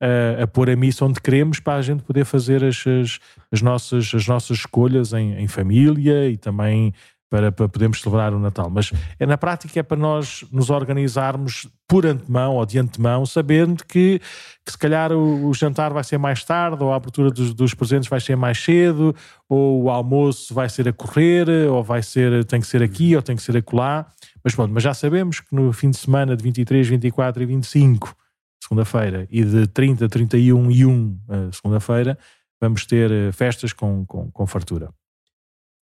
A, 0.00 0.42
a 0.42 0.46
pôr 0.48 0.68
a 0.68 0.74
missa 0.74 1.04
onde 1.04 1.20
queremos 1.20 1.60
para 1.60 1.74
a 1.74 1.82
gente 1.82 2.02
poder 2.02 2.24
fazer 2.24 2.64
as, 2.64 2.84
as, 2.86 3.20
as 3.52 3.62
nossas, 3.62 4.12
as 4.12 4.26
nossas 4.26 4.58
escolhas 4.58 5.12
em, 5.12 5.34
em 5.34 5.46
família 5.46 6.28
e 6.28 6.36
também 6.36 6.92
para, 7.32 7.50
para 7.50 7.66
podermos 7.66 8.02
celebrar 8.02 8.34
o 8.34 8.38
Natal. 8.38 8.68
Mas 8.68 8.92
é 9.18 9.24
na 9.24 9.38
prática 9.38 9.80
é 9.80 9.82
para 9.82 9.96
nós 9.96 10.44
nos 10.52 10.68
organizarmos 10.68 11.66
por 11.88 12.04
antemão 12.04 12.56
ou 12.56 12.66
de 12.66 12.78
antemão, 12.78 13.24
sabendo 13.24 13.82
que, 13.86 14.20
que 14.62 14.70
se 14.70 14.76
calhar 14.76 15.12
o, 15.12 15.46
o, 15.48 15.54
jantar 15.54 15.94
vai 15.94 16.04
ser 16.04 16.18
mais 16.18 16.44
tarde, 16.44 16.84
ou 16.84 16.92
a 16.92 16.96
abertura 16.96 17.30
dos, 17.30 17.54
dos, 17.54 17.72
presentes 17.72 18.06
vai 18.06 18.20
ser 18.20 18.36
mais 18.36 18.62
cedo, 18.62 19.16
ou 19.48 19.84
o 19.84 19.90
almoço 19.90 20.52
vai 20.52 20.68
ser 20.68 20.86
a 20.88 20.92
correr, 20.92 21.48
ou 21.70 21.82
vai 21.82 22.02
ser, 22.02 22.44
tem 22.44 22.60
que 22.60 22.66
ser 22.66 22.82
aqui, 22.82 23.16
ou 23.16 23.22
tem 23.22 23.34
que 23.34 23.42
ser 23.42 23.56
acolá. 23.56 24.06
Mas 24.44 24.54
pronto, 24.54 24.70
mas 24.74 24.82
já 24.82 24.92
sabemos 24.92 25.40
que 25.40 25.54
no 25.56 25.72
fim 25.72 25.88
de 25.88 25.96
semana 25.96 26.36
de 26.36 26.44
23, 26.44 26.86
24 26.86 27.42
e 27.42 27.46
25, 27.46 28.14
segunda-feira, 28.62 29.26
e 29.30 29.42
de 29.42 29.66
30, 29.68 30.06
31 30.06 30.70
e 30.70 30.84
1, 30.84 31.18
eh, 31.30 31.48
segunda-feira, 31.50 32.18
vamos 32.60 32.84
ter 32.84 33.10
eh, 33.10 33.32
festas 33.32 33.72
com, 33.72 34.04
com, 34.04 34.30
com 34.30 34.46
fartura. 34.46 34.90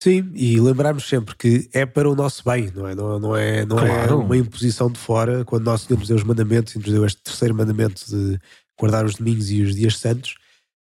Sim, 0.02 0.32
e 0.34 0.60
lembrarmos 0.62 1.08
sempre 1.10 1.36
que 1.36 1.70
é 1.74 1.86
para 1.86 2.10
o 2.10 2.16
nosso 2.16 2.42
bem, 2.46 2.72
não 2.74 2.88
é? 2.88 2.96
Não, 2.96 3.20
não, 3.20 3.36
é, 3.36 3.66
não 3.66 3.78
é 3.80 3.88
claro. 3.88 4.12
é 4.14 4.16
uma 4.16 4.38
imposição 4.38 4.90
de 4.90 4.98
fora. 4.98 5.44
Quando 5.44 5.66
nós 5.66 5.82
Senhor 5.82 6.00
nos 6.00 6.08
deu 6.08 6.16
os 6.16 6.24
mandamentos 6.24 6.74
e 6.74 6.80
nos 6.80 6.90
deu 6.90 7.06
este 7.06 7.22
terceiro 7.22 7.54
mandamento 7.54 8.06
de 8.08 8.40
guardar 8.80 9.04
os 9.06 9.16
domingos 9.16 9.52
e 9.52 9.62
os 9.62 9.76
dias 9.76 9.98
santos, 9.98 10.36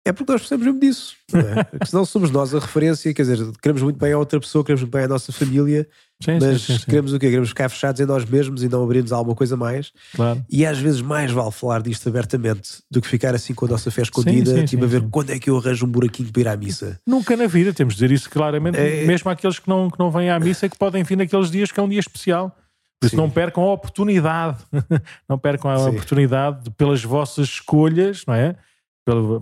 é 0.05 0.13
porque 0.13 0.31
nós 0.31 0.41
precisamos 0.41 0.65
mesmo 0.65 0.79
disso. 0.79 1.15
Não 1.33 1.39
é? 1.39 1.63
porque 1.65 1.87
senão 1.87 2.05
somos 2.05 2.29
nós 2.29 2.53
a 2.53 2.59
referência, 2.59 3.11
quer 3.11 3.23
dizer, 3.23 3.51
queremos 3.59 3.81
muito 3.81 3.97
bem 3.97 4.13
a 4.13 4.17
outra 4.19 4.39
pessoa, 4.39 4.63
queremos 4.63 4.83
muito 4.83 4.93
bem 4.93 5.03
a 5.03 5.07
nossa 5.07 5.31
família, 5.31 5.87
sim, 6.21 6.37
mas 6.39 6.61
sim, 6.61 6.77
sim, 6.77 6.85
queremos 6.85 7.11
o 7.11 7.19
quê? 7.19 7.27
Queremos 7.27 7.49
ficar 7.49 7.69
fechados 7.69 7.99
em 7.99 8.05
nós 8.05 8.23
mesmos 8.23 8.61
e 8.61 8.69
não 8.69 8.83
abrirmos 8.83 9.11
alguma 9.11 9.35
coisa 9.35 9.57
mais. 9.57 9.91
Claro. 10.15 10.45
E 10.47 10.63
às 10.63 10.77
vezes 10.77 11.01
mais 11.01 11.31
vale 11.31 11.51
falar 11.51 11.81
disto 11.81 12.07
abertamente 12.07 12.83
do 12.89 13.01
que 13.01 13.07
ficar 13.07 13.33
assim 13.33 13.55
com 13.55 13.65
a 13.65 13.69
nossa 13.69 13.89
fé 13.89 14.03
escondida, 14.03 14.63
tipo 14.63 14.83
a 14.83 14.87
ver 14.87 15.01
quando 15.09 15.31
é 15.31 15.39
que 15.39 15.49
eu 15.49 15.57
arranjo 15.57 15.87
um 15.87 15.89
buraquinho 15.89 16.31
para 16.31 16.41
ir 16.41 16.47
à 16.49 16.55
missa. 16.55 16.99
Nunca 17.05 17.35
na 17.35 17.47
vida, 17.47 17.73
temos 17.73 17.95
de 17.95 18.01
dizer 18.01 18.13
isso 18.13 18.29
claramente, 18.29 18.77
é... 18.77 19.05
mesmo 19.05 19.31
àqueles 19.31 19.57
que 19.57 19.67
não, 19.67 19.89
que 19.89 19.97
não 19.97 20.11
vêm 20.11 20.29
à 20.29 20.39
missa 20.39 20.69
que 20.69 20.77
podem 20.77 21.03
vir 21.03 21.17
naqueles 21.17 21.49
dias 21.49 21.71
que 21.71 21.79
é 21.79 21.83
um 21.83 21.89
dia 21.89 21.99
especial. 21.99 22.55
Por 22.99 23.07
isso 23.07 23.17
não 23.17 23.29
percam 23.29 23.63
a 23.63 23.73
oportunidade, 23.73 24.59
não 25.27 25.37
percam 25.37 25.69
a 25.69 25.89
oportunidade 25.89 26.63
de, 26.63 26.69
pelas 26.71 27.03
vossas 27.03 27.47
escolhas, 27.47 28.23
não 28.25 28.33
é? 28.33 28.55
Pelo, 29.03 29.39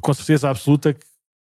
com 0.00 0.14
certeza 0.14 0.50
absoluta 0.50 0.92
que 0.92 1.04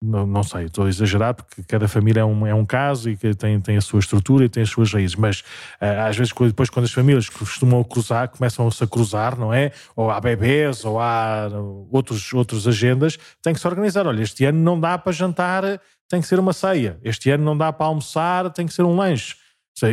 não, 0.02 0.26
não 0.26 0.44
sei, 0.44 0.66
estou 0.66 0.86
a 0.86 0.90
exagerar 0.90 1.34
porque 1.34 1.62
cada 1.64 1.86
família 1.86 2.22
é 2.22 2.26
um, 2.26 2.48
é 2.48 2.54
um 2.54 2.66
caso 2.66 3.10
e 3.10 3.18
que 3.18 3.34
tem, 3.34 3.60
tem 3.60 3.76
a 3.76 3.82
sua 3.82 4.00
estrutura 4.00 4.46
e 4.46 4.50
tem 4.50 4.64
as 4.64 4.70
suas 4.70 4.94
raízes, 4.94 5.18
mas 5.18 5.42
uh, 5.82 6.08
às 6.08 6.16
vezes 6.16 6.32
depois 6.34 6.70
quando 6.70 6.86
as 6.86 6.94
famílias 6.94 7.28
costumam 7.28 7.84
cruzar, 7.84 8.30
começam-se 8.30 8.82
a 8.82 8.88
cruzar, 8.88 9.38
não 9.38 9.54
é? 9.54 9.74
Ou 9.98 10.10
há 10.10 10.22
bebês 10.22 10.86
ou 10.86 11.02
há 11.02 11.50
outros, 11.92 12.32
outros 12.32 12.66
agendas, 12.66 13.18
tem 13.42 13.54
que 13.54 13.60
se 13.60 13.68
organizar. 13.68 14.08
Olha, 14.08 14.22
este 14.22 14.46
ano 14.46 14.60
não 14.60 14.80
dá 14.80 14.98
para 14.98 15.12
jantar, 15.12 15.64
tem 16.08 16.22
que 16.22 16.28
ser 16.28 16.40
uma 16.40 16.54
ceia. 16.54 16.98
Este 17.04 17.30
ano 17.32 17.44
não 17.44 17.58
dá 17.58 17.74
para 17.74 17.86
almoçar, 17.86 18.50
tem 18.52 18.66
que 18.66 18.74
ser 18.74 18.84
um 18.84 18.96
lanche. 18.96 19.36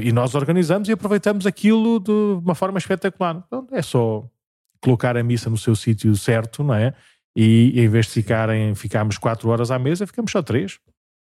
E 0.03 0.13
nós 0.13 0.35
organizamos 0.35 0.89
e 0.89 0.93
aproveitamos 0.93 1.47
aquilo 1.47 2.01
de 2.01 2.11
uma 2.11 2.55
forma 2.55 2.79
espetacular. 2.79 3.43
Então 3.45 3.67
é 3.73 3.83
só 3.83 4.25
colocar 4.81 5.17
a 5.17 5.23
missa 5.23 5.51
no 5.51 5.59
seu 5.59 5.75
sítio 5.75 6.15
certo, 6.17 6.63
não 6.63 6.75
é? 6.75 6.95
E 7.37 7.79
em 7.79 7.87
vez 7.87 8.07
de 8.07 8.13
ficarem, 8.13 8.75
ficarmos 8.75 9.19
4 9.19 9.47
horas 9.51 9.71
à 9.71 9.79
mesa, 9.79 10.07
ficamos 10.07 10.33
só 10.33 10.43
3. 10.43 10.79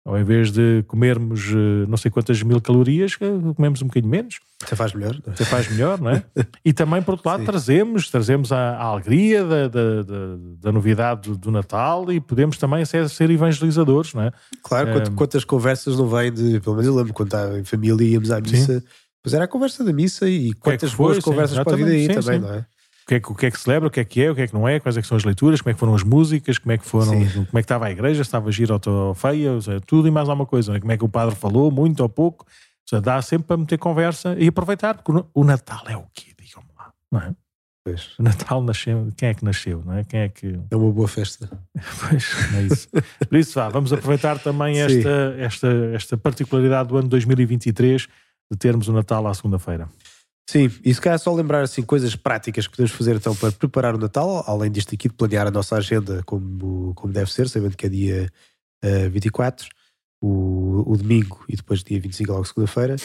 Ou 0.06 0.18
em 0.18 0.24
vez 0.24 0.52
de 0.54 0.86
comermos 0.88 1.52
eh, 1.52 1.86
não 1.86 1.98
sei 1.98 2.10
quantas 2.10 2.42
mil 2.42 2.62
calorias, 2.62 3.18
eh, 3.20 3.54
comemos 3.54 3.82
um 3.82 3.88
bocadinho 3.88 4.10
menos. 4.10 4.40
Até 4.64 4.74
faz 4.74 4.94
melhor. 4.94 5.20
Até 5.28 5.44
faz 5.44 5.70
melhor, 5.70 6.00
não 6.00 6.12
é? 6.12 6.24
e 6.64 6.72
também, 6.72 7.02
por 7.02 7.12
outro 7.12 7.30
lado, 7.30 7.42
Sim. 7.42 7.46
trazemos, 7.46 8.10
trazemos 8.10 8.54
a, 8.54 8.78
a 8.78 8.84
alegria 8.84 9.44
da, 9.44 9.68
da, 9.68 10.04
da, 10.04 10.16
da 10.62 10.72
novidade 10.72 11.30
do, 11.30 11.38
do, 11.38 11.52
Natal 11.52 12.10
e 12.10 12.22
podemos 12.22 12.58
também 12.58 12.86
ser, 12.86 13.10
ser 13.10 13.30
evangelizadores, 13.30 14.14
não 14.14 14.24
é? 14.24 14.32
Claro, 14.64 14.92
é, 14.92 15.10
quantas 15.10 15.44
conversas 15.44 15.98
não 15.98 16.08
vêm 16.08 16.32
de. 16.32 16.62
Pelo 16.62 16.78
menos 16.78 16.88
eu 16.88 16.96
lembro 16.96 17.14
quando 17.14 17.28
estava 17.28 17.60
em 17.60 17.66
família 17.66 18.06
e 18.06 18.12
íamos 18.14 18.32
à 18.32 18.40
missa. 18.40 18.80
Sim. 18.80 18.88
Pois 19.22 19.34
era 19.34 19.44
a 19.44 19.48
conversa 19.48 19.84
da 19.84 19.92
missa 19.92 20.30
e 20.30 20.54
quantas 20.54 20.94
é 20.94 20.96
boas 20.96 21.20
conversas 21.20 21.62
pode 21.66 21.84
vir 21.84 21.92
aí 21.92 22.08
também, 22.08 22.40
não 22.40 22.54
é? 22.54 22.66
O 23.08 23.10
que, 23.10 23.16
é, 23.16 23.18
o 23.26 23.36
que 23.36 23.46
é 23.46 23.52
que 23.52 23.58
celebra, 23.58 23.88
o 23.88 23.92
que 23.92 24.02
é 24.02 24.04
que 24.04 24.22
é, 24.22 24.30
o 24.30 24.36
que 24.36 24.42
é 24.42 24.48
que 24.48 24.54
não 24.54 24.68
é, 24.68 24.82
quais 24.82 24.98
é 24.98 25.02
que 25.02 25.08
são 25.08 25.16
as 25.16 25.24
leituras, 25.24 25.62
como 25.62 25.72
é 25.72 25.74
que 25.74 25.80
foram 25.80 25.96
as 25.96 26.04
músicas, 26.04 26.58
como 26.58 26.74
é 26.74 26.78
que 26.78 26.86
foram, 26.86 27.14
Sim. 27.14 27.46
como 27.46 27.58
é 27.58 27.62
que 27.62 27.66
estava 27.66 27.86
a 27.86 27.92
igreja, 27.92 28.22
se 28.22 28.28
estava 28.28 28.52
gira 28.52 28.78
ou 28.86 29.14
feia, 29.14 29.62
seja, 29.62 29.80
tudo 29.80 30.10
e 30.10 30.12
mais 30.12 30.28
alguma 30.28 30.46
coisa, 30.46 30.76
é? 30.76 30.80
como 30.80 30.92
é 30.92 30.98
que 30.98 31.06
o 31.06 31.08
padre 31.08 31.34
falou, 31.34 31.72
muito 31.72 32.02
ou 32.02 32.10
pouco, 32.10 32.46
seja, 32.86 33.02
dá 33.02 33.22
sempre 33.22 33.48
para 33.48 33.56
meter 33.56 33.78
conversa 33.78 34.36
e 34.38 34.50
aproveitar, 34.50 35.02
porque 35.02 35.26
o 35.34 35.44
Natal 35.46 35.84
é 35.88 35.96
o 35.96 36.04
quê, 36.14 36.34
digam-me 36.38 36.68
lá, 36.78 36.92
não 37.10 37.22
é? 37.22 37.34
Pois. 37.86 38.10
O 38.20 38.24
Natal 38.24 38.62
nasceu, 38.62 39.08
quem 39.16 39.30
é 39.30 39.34
que 39.34 39.46
nasceu, 39.46 39.82
não 39.86 39.94
é? 39.94 40.04
Quem 40.04 40.20
é 40.20 40.28
que... 40.28 40.60
É 40.70 40.76
uma 40.76 40.92
boa 40.92 41.08
festa. 41.08 41.50
pois, 42.10 42.26
é 42.56 42.62
isso. 42.64 42.90
Por 43.30 43.38
isso, 43.38 43.54
vá, 43.54 43.70
vamos 43.70 43.94
aproveitar 43.94 44.38
também 44.40 44.82
esta, 44.82 45.34
esta, 45.40 45.68
esta 45.94 46.18
particularidade 46.18 46.90
do 46.90 46.98
ano 46.98 47.08
2023 47.08 48.06
de 48.52 48.58
termos 48.58 48.90
o 48.90 48.92
Natal 48.92 49.26
à 49.26 49.34
segunda-feira. 49.34 49.88
Sim, 50.50 50.72
e 50.84 50.94
se 50.94 51.02
calhar 51.02 51.20
só 51.20 51.34
lembrar 51.34 51.62
assim 51.62 51.82
coisas 51.82 52.16
práticas 52.16 52.68
que 52.68 52.72
podemos 52.72 52.92
fazer 52.92 53.16
então 53.16 53.36
para 53.36 53.52
preparar 53.52 53.96
o 53.96 53.98
Natal, 53.98 54.44
além 54.48 54.72
disto 54.72 54.96
aqui 54.96 55.10
de 55.10 55.14
planear 55.14 55.46
a 55.46 55.52
nossa 55.52 55.76
agenda 55.76 56.24
como, 56.26 56.94
como 56.96 57.12
deve 57.12 57.32
ser, 57.32 57.50
sabendo 57.50 57.76
que 57.76 57.86
é 57.86 57.90
dia 57.90 58.32
uh, 58.84 59.10
24. 59.10 59.68
o, 60.22 60.84
o 60.88 60.98
domingo 60.98 61.44
e 61.50 61.56
depois 61.56 61.84
dia 61.84 62.00
25 62.00 62.32
logo 62.32 62.46
segunda-feira. 62.46 62.96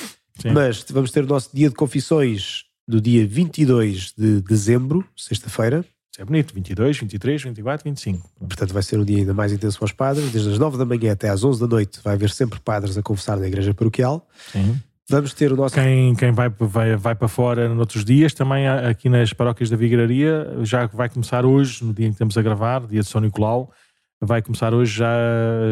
Mas 0.53 0.85
vamos 0.89 1.11
ter 1.11 1.25
o 1.25 1.27
nosso 1.27 1.51
dia 1.55 1.69
de 1.69 1.75
confissões 1.75 2.65
do 2.87 3.01
dia 3.01 3.27
22 3.27 4.13
de 4.17 4.41
dezembro, 4.41 5.05
sexta-feira. 5.17 5.85
Isso 6.13 6.21
é 6.21 6.25
bonito, 6.25 6.55
22, 6.55 6.99
23, 6.99 7.43
24, 7.43 7.85
25. 7.85 8.31
Portanto, 8.39 8.75
vai 8.75 8.83
ser 8.83 8.99
um 8.99 9.05
dia 9.05 9.19
ainda 9.19 9.33
mais 9.33 9.51
intenso 9.53 9.79
para 9.79 9.87
os 9.87 9.93
padres. 9.93 10.31
Desde 10.31 10.51
as 10.51 10.59
9 10.59 10.77
da 10.77 10.85
manhã 10.85 11.13
até 11.13 11.29
às 11.29 11.43
11 11.43 11.61
da 11.61 11.67
noite 11.67 12.01
vai 12.05 12.15
haver 12.15 12.31
sempre 12.31 12.61
padres 12.61 12.97
a 12.99 13.03
confessar 13.03 13.39
na 13.39 13.47
igreja 13.47 13.73
paroquial. 13.73 14.29
Sim. 14.53 14.81
Vamos 15.09 15.35
ter 15.35 15.53
o 15.53 15.57
nosso. 15.57 15.75
Quem, 15.75 16.15
quem 16.15 16.33
vai, 16.33 16.49
vai, 16.49 16.97
vai 16.97 17.15
para 17.15 17.29
fora 17.29 17.69
noutros 17.69 18.05
dias, 18.05 18.33
também 18.33 18.69
aqui 18.69 19.09
nas 19.09 19.33
paróquias 19.33 19.69
da 19.69 19.77
Vigararia, 19.77 20.59
já 20.63 20.87
vai 20.87 21.09
começar 21.09 21.45
hoje, 21.45 21.85
no 21.85 21.93
dia 21.93 22.07
em 22.07 22.11
que 22.11 22.15
estamos 22.15 22.37
a 22.39 22.43
gravar, 22.43 22.87
dia 22.87 23.01
de 23.01 23.07
São 23.07 23.21
Nicolau, 23.21 23.73
vai 24.21 24.41
começar 24.41 24.73
hoje 24.73 24.99
já 24.99 25.13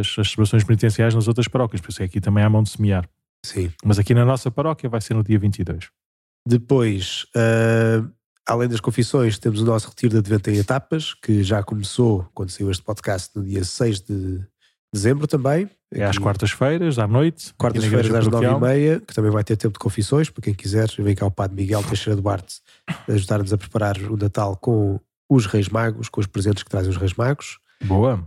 as, 0.01 0.19
as 0.19 0.29
celebrações 0.29 0.65
penitenciais 0.65 1.15
nas 1.15 1.29
outras 1.29 1.47
paróquias, 1.47 1.81
por 1.81 1.91
isso 1.91 2.03
é 2.03 2.07
aqui 2.07 2.21
também 2.21 2.43
há 2.43 2.51
mão 2.51 2.63
de 2.63 2.71
semear. 2.71 3.09
Sim. 3.45 3.73
Mas 3.85 3.99
aqui 3.99 4.13
na 4.13 4.25
nossa 4.25 4.51
paróquia 4.51 4.89
vai 4.89 5.01
ser 5.01 5.15
no 5.15 5.23
dia 5.23 5.39
22. 5.39 5.89
Depois, 6.47 7.27
uh, 7.37 8.11
além 8.47 8.69
das 8.69 8.81
confissões, 8.81 9.39
temos 9.39 9.61
o 9.61 9.65
nosso 9.65 9.89
retiro 9.89 10.13
de 10.13 10.19
Advento 10.19 10.51
em 10.51 10.57
etapas, 10.57 11.15
que 11.15 11.43
já 11.43 11.63
começou 11.63 12.29
quando 12.35 12.51
saiu 12.51 12.71
este 12.71 12.83
podcast 12.83 13.31
no 13.37 13.45
dia 13.45 13.65
6 13.65 14.01
de 14.01 14.41
dezembro 14.93 15.27
também. 15.27 15.69
É 15.93 16.05
às 16.05 16.19
quartas-feiras, 16.19 16.99
à 16.99 17.07
noite. 17.07 17.53
Quartas-feiras 17.59 18.15
às 18.15 18.27
nove 18.29 18.47
e 18.47 18.61
meia, 18.61 19.01
que 19.01 19.13
também 19.13 19.31
vai 19.31 19.43
ter 19.43 19.57
tempo 19.57 19.73
de 19.73 19.79
confissões, 19.79 20.31
para 20.31 20.43
quem 20.43 20.55
quiser. 20.55 20.89
Vem 20.99 21.15
cá 21.15 21.27
o 21.27 21.31
Padre 21.31 21.57
Miguel 21.57 21.83
Teixeira 21.83 22.21
Duarte 22.21 22.61
ajudar-nos 23.09 23.53
a 23.53 23.59
preparar 23.59 23.97
o 23.99 24.17
Natal 24.17 24.57
com 24.57 25.01
os 25.29 25.47
Reis 25.47 25.69
Magos, 25.69 26.09
com 26.09 26.21
os 26.21 26.27
presentes 26.27 26.63
que 26.63 26.71
trazem 26.71 26.91
os 26.91 26.97
Reis 26.97 27.15
Magos. 27.15 27.59
Boa. 27.83 28.27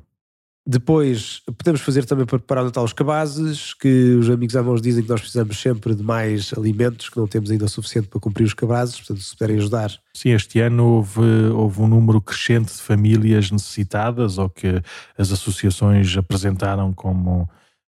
Depois, 0.66 1.42
podemos 1.58 1.82
fazer 1.82 2.06
também 2.06 2.26
para 2.26 2.40
preparar 2.40 2.64
o 2.64 2.68
Natal 2.68 2.86
os 2.86 2.94
cabazes, 2.94 3.74
que 3.74 4.16
os 4.16 4.30
amigos 4.30 4.56
irmãos 4.56 4.82
dizem 4.82 5.04
que 5.04 5.10
nós 5.10 5.20
precisamos 5.20 5.60
sempre 5.60 5.94
de 5.94 6.02
mais 6.02 6.54
alimentos, 6.56 7.10
que 7.10 7.18
não 7.18 7.28
temos 7.28 7.52
ainda 7.52 7.66
o 7.66 7.70
suficiente 7.70 8.08
para 8.08 8.22
cumprir 8.22 8.46
os 8.46 8.54
cabazes, 8.54 8.96
portanto, 8.96 9.22
se 9.22 9.36
puderem 9.36 9.58
ajudar. 9.58 9.92
Sim, 10.16 10.30
este 10.30 10.62
ano 10.62 10.86
houve, 10.86 11.22
houve 11.54 11.82
um 11.82 11.88
número 11.88 12.22
crescente 12.22 12.72
de 12.72 12.82
famílias 12.82 13.52
necessitadas, 13.52 14.38
ou 14.38 14.50
que 14.50 14.82
as 15.18 15.34
associações 15.34 16.16
apresentaram 16.16 16.94
como, 16.94 17.50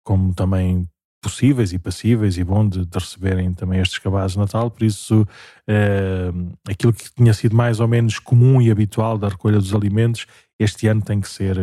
como 0.03 0.35
também 0.35 0.89
possíveis 1.29 1.73
e 1.73 1.79
passíveis 1.79 2.37
e 2.39 2.45
bom 2.45 2.69
de, 2.69 2.85
de 2.85 2.99
receberem 2.99 3.53
também 3.53 3.81
estes 3.81 3.99
cabazes 3.99 4.33
de 4.33 4.39
Natal, 4.39 4.71
por 4.71 4.85
isso 4.85 5.27
eh, 5.67 6.31
aquilo 6.69 6.93
que 6.93 7.13
tinha 7.15 7.33
sido 7.35 7.57
mais 7.57 7.81
ou 7.81 7.89
menos 7.89 8.19
comum 8.19 8.61
e 8.61 8.71
habitual 8.71 9.19
da 9.19 9.29
recolha 9.29 9.59
dos 9.59 9.75
alimentos 9.75 10.27
este 10.59 10.87
ano 10.87 11.03
tem 11.03 11.21
que 11.21 11.29
ser, 11.29 11.57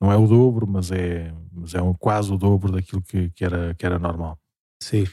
não 0.00 0.10
é 0.10 0.16
o 0.16 0.26
dobro, 0.26 0.66
mas 0.66 0.90
é, 0.90 1.32
mas 1.52 1.74
é 1.74 1.82
um, 1.82 1.92
quase 1.92 2.32
o 2.32 2.38
dobro 2.38 2.72
daquilo 2.72 3.02
que, 3.02 3.30
que, 3.30 3.44
era, 3.44 3.74
que 3.74 3.84
era 3.84 3.98
normal. 3.98 4.38
Sim. 4.82 5.06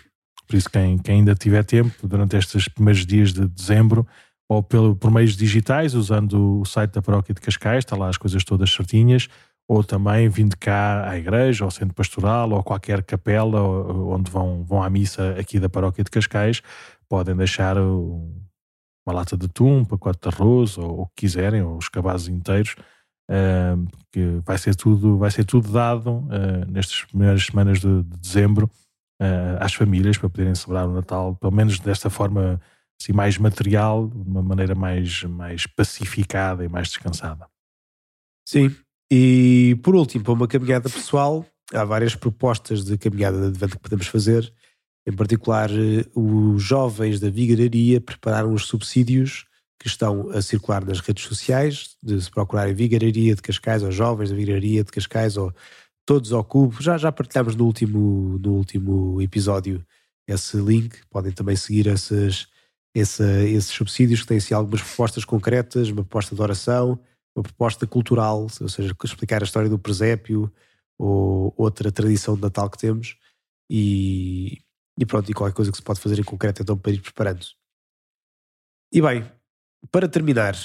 Por 0.47 0.55
isso, 0.55 0.69
quem, 0.69 0.97
quem 0.97 1.15
ainda 1.19 1.35
tiver 1.35 1.63
tempo, 1.63 2.07
durante 2.07 2.37
estes 2.37 2.67
primeiros 2.67 3.05
dias 3.05 3.33
de 3.33 3.47
dezembro, 3.47 4.07
ou 4.47 4.61
pelo, 4.61 4.95
por 4.95 5.11
meios 5.11 5.35
digitais, 5.35 5.95
usando 5.95 6.61
o 6.61 6.65
site 6.65 6.93
da 6.93 7.01
Paróquia 7.01 7.33
de 7.33 7.41
Cascais, 7.41 7.79
está 7.79 7.97
lá 7.97 8.07
as 8.09 8.17
coisas 8.17 8.43
todas 8.43 8.71
certinhas, 8.71 9.27
ou 9.67 9.83
também 9.83 10.29
vindo 10.29 10.55
cá 10.57 11.09
à 11.09 11.17
igreja, 11.17 11.65
ao 11.65 11.71
centro 11.71 11.95
pastoral, 11.95 12.51
ou 12.51 12.63
qualquer 12.63 13.03
capela 13.03 13.61
onde 13.61 14.29
vão, 14.29 14.63
vão 14.63 14.83
à 14.83 14.89
missa 14.89 15.35
aqui 15.39 15.59
da 15.59 15.69
Paróquia 15.69 16.03
de 16.03 16.11
Cascais, 16.11 16.61
podem 17.09 17.35
deixar 17.35 17.77
uma 17.77 19.13
lata 19.13 19.37
de 19.37 19.45
atum, 19.45 19.79
um 19.79 19.85
pacote 19.85 20.19
de 20.21 20.35
arroz, 20.35 20.77
ou 20.77 21.01
o 21.01 21.05
que 21.07 21.21
quiserem, 21.21 21.61
ou 21.61 21.77
os 21.77 21.89
cabazes 21.89 22.27
inteiros, 22.27 22.75
uh, 23.29 23.87
que 24.11 24.39
vai 24.45 24.57
ser 24.57 24.75
tudo, 24.75 25.17
vai 25.17 25.31
ser 25.31 25.45
tudo 25.45 25.71
dado 25.71 26.11
uh, 26.11 26.65
nestas 26.67 27.03
primeiras 27.03 27.45
semanas 27.45 27.79
de, 27.79 28.03
de 28.03 28.17
dezembro 28.17 28.69
uh, 29.21 29.57
às 29.59 29.73
famílias 29.73 30.17
para 30.17 30.29
poderem 30.29 30.55
celebrar 30.55 30.87
o 30.87 30.93
Natal, 30.93 31.35
pelo 31.35 31.53
menos 31.53 31.79
desta 31.79 32.09
forma 32.09 32.61
assim, 32.99 33.13
mais 33.13 33.37
material, 33.37 34.07
de 34.07 34.29
uma 34.29 34.41
maneira 34.41 34.73
mais, 34.73 35.23
mais 35.23 35.67
pacificada 35.67 36.63
e 36.63 36.69
mais 36.69 36.89
descansada. 36.89 37.47
Sim, 38.47 38.75
e 39.17 39.75
por 39.75 39.95
último, 39.95 40.25
para 40.25 40.33
uma 40.33 40.45
caminhada 40.45 40.89
pessoal, 40.89 41.45
há 41.73 41.85
várias 41.85 42.15
propostas 42.15 42.83
de 42.83 42.97
caminhada 42.97 43.39
de 43.39 43.47
advento 43.47 43.77
que 43.77 43.83
podemos 43.83 44.07
fazer. 44.07 44.53
Em 45.07 45.13
particular, 45.13 45.71
eh, 45.71 46.05
os 46.13 46.61
jovens 46.61 47.21
da 47.21 47.29
vigararia 47.29 48.01
prepararam 48.01 48.53
os 48.53 48.65
subsídios 48.65 49.45
que 49.79 49.87
estão 49.87 50.29
a 50.31 50.41
circular 50.41 50.83
nas 50.83 50.99
redes 50.99 51.23
sociais, 51.23 51.95
de 52.03 52.21
se 52.21 52.29
procurarem 52.29 52.73
Vigararia 52.73 53.33
de 53.33 53.41
Cascais 53.41 53.83
ou 53.83 53.91
Jovens 53.91 54.31
da 54.31 54.35
Vigararia 54.35 54.83
de 54.83 54.91
Cascais 54.91 55.37
ou 55.37 55.53
Todos 56.05 56.33
ao 56.33 56.43
Cubo. 56.43 56.81
Já, 56.81 56.97
já 56.97 57.09
partilhamos 57.09 57.55
no 57.55 57.65
último, 57.65 58.37
no 58.43 58.55
último 58.55 59.21
episódio 59.21 59.81
esse 60.27 60.57
link. 60.57 60.97
Podem 61.09 61.31
também 61.31 61.55
seguir 61.55 61.87
esses, 61.87 62.47
esse, 62.93 63.23
esses 63.45 63.71
subsídios 63.71 64.23
que 64.23 64.27
têm 64.27 64.37
assim, 64.37 64.53
algumas 64.53 64.81
propostas 64.81 65.23
concretas, 65.23 65.87
uma 65.87 66.03
proposta 66.03 66.35
de 66.35 66.41
oração, 66.41 66.99
uma 67.35 67.43
proposta 67.43 67.85
cultural, 67.85 68.47
ou 68.61 68.69
seja, 68.69 68.95
explicar 69.03 69.41
a 69.41 69.45
história 69.45 69.69
do 69.69 69.77
presépio 69.77 70.51
ou 70.97 71.53
outra 71.57 71.91
tradição 71.91 72.35
de 72.35 72.41
Natal 72.41 72.69
que 72.69 72.77
temos. 72.77 73.17
E, 73.69 74.61
e 74.97 75.05
pronto, 75.05 75.29
e 75.29 75.33
qualquer 75.33 75.53
coisa 75.55 75.71
que 75.71 75.77
se 75.77 75.83
pode 75.83 75.99
fazer 75.99 76.19
em 76.19 76.23
concreto 76.23 76.61
então 76.61 76.77
para 76.77 76.93
ir 76.93 77.01
preparando. 77.01 77.45
E 78.93 79.01
bem, 79.01 79.29
para 79.91 80.07
terminar, 80.07 80.55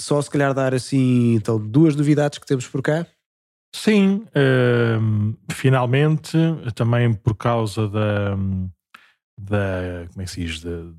só 0.00 0.20
se 0.20 0.30
calhar 0.30 0.52
dar 0.52 0.74
assim, 0.74 1.34
então, 1.34 1.64
duas 1.64 1.94
novidades 1.94 2.38
que 2.38 2.46
temos 2.46 2.66
por 2.66 2.82
cá. 2.82 3.06
Sim, 3.72 4.26
uh, 4.30 5.36
finalmente, 5.52 6.36
também 6.74 7.14
por 7.14 7.36
causa 7.36 7.86
da, 7.88 8.34
da 9.38 10.08
como 10.08 10.22
é 10.22 10.24
que 10.24 10.30
se 10.30 10.44
diz, 10.44 10.60
da, 10.60 10.92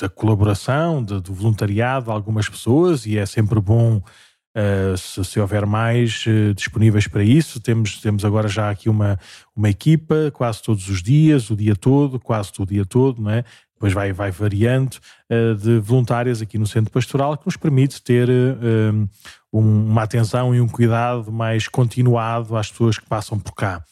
da 0.00 0.08
colaboração, 0.08 1.04
de, 1.04 1.20
do 1.20 1.34
voluntariado 1.34 2.06
de 2.06 2.12
algumas 2.12 2.48
pessoas, 2.48 3.04
e 3.04 3.18
é 3.18 3.26
sempre 3.26 3.60
bom 3.60 4.02
uh, 4.56 4.96
se, 4.96 5.24
se, 5.24 5.38
houver 5.38 5.66
mais 5.66 6.24
uh, 6.26 6.54
disponíveis 6.54 7.06
para 7.06 7.22
isso. 7.22 7.60
Temos, 7.60 8.00
temos 8.00 8.24
agora 8.24 8.48
já 8.48 8.70
aqui 8.70 8.88
uma, 8.88 9.18
uma 9.54 9.68
equipa, 9.68 10.30
quase 10.32 10.62
todos 10.62 10.88
os 10.88 11.02
dias, 11.02 11.50
o 11.50 11.56
dia 11.56 11.76
todo, 11.76 12.18
quase 12.18 12.50
o 12.58 12.66
dia 12.66 12.86
todo, 12.86 13.20
não 13.20 13.30
é? 13.30 13.44
depois 13.74 13.92
vai, 13.92 14.10
vai 14.10 14.30
variando, 14.30 14.94
uh, 15.30 15.54
de 15.54 15.78
voluntárias 15.80 16.40
aqui 16.40 16.56
no 16.56 16.66
Centro 16.66 16.90
Pastoral, 16.90 17.36
que 17.36 17.44
nos 17.44 17.58
permite 17.58 18.02
ter 18.02 18.26
um, 19.52 19.88
uma 19.90 20.02
atenção 20.02 20.54
e 20.54 20.62
um 20.62 20.66
cuidado 20.68 21.30
mais 21.30 21.68
continuado 21.68 22.56
às 22.56 22.70
pessoas 22.70 22.98
que 22.98 23.06
passam 23.06 23.38
por 23.38 23.54
cá. 23.54 23.84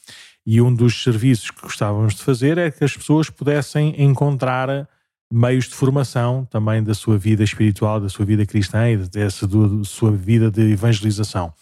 E 0.43 0.59
um 0.59 0.73
dos 0.73 1.03
serviços 1.03 1.51
que 1.51 1.61
gostávamos 1.61 2.15
de 2.15 2.23
fazer 2.23 2.57
é 2.57 2.71
que 2.71 2.83
as 2.83 2.97
pessoas 2.97 3.29
pudessem 3.29 3.93
encontrar 4.01 4.87
meios 5.31 5.65
de 5.65 5.75
formação 5.75 6.45
também 6.45 6.83
da 6.83 6.93
sua 6.93 7.17
vida 7.17 7.43
espiritual, 7.43 7.99
da 7.99 8.09
sua 8.09 8.25
vida 8.25 8.45
cristã 8.45 8.89
e 8.89 8.97
dessa 8.97 9.47
sua 9.83 10.11
vida 10.11 10.51
de 10.51 10.61
evangelização. 10.71 11.53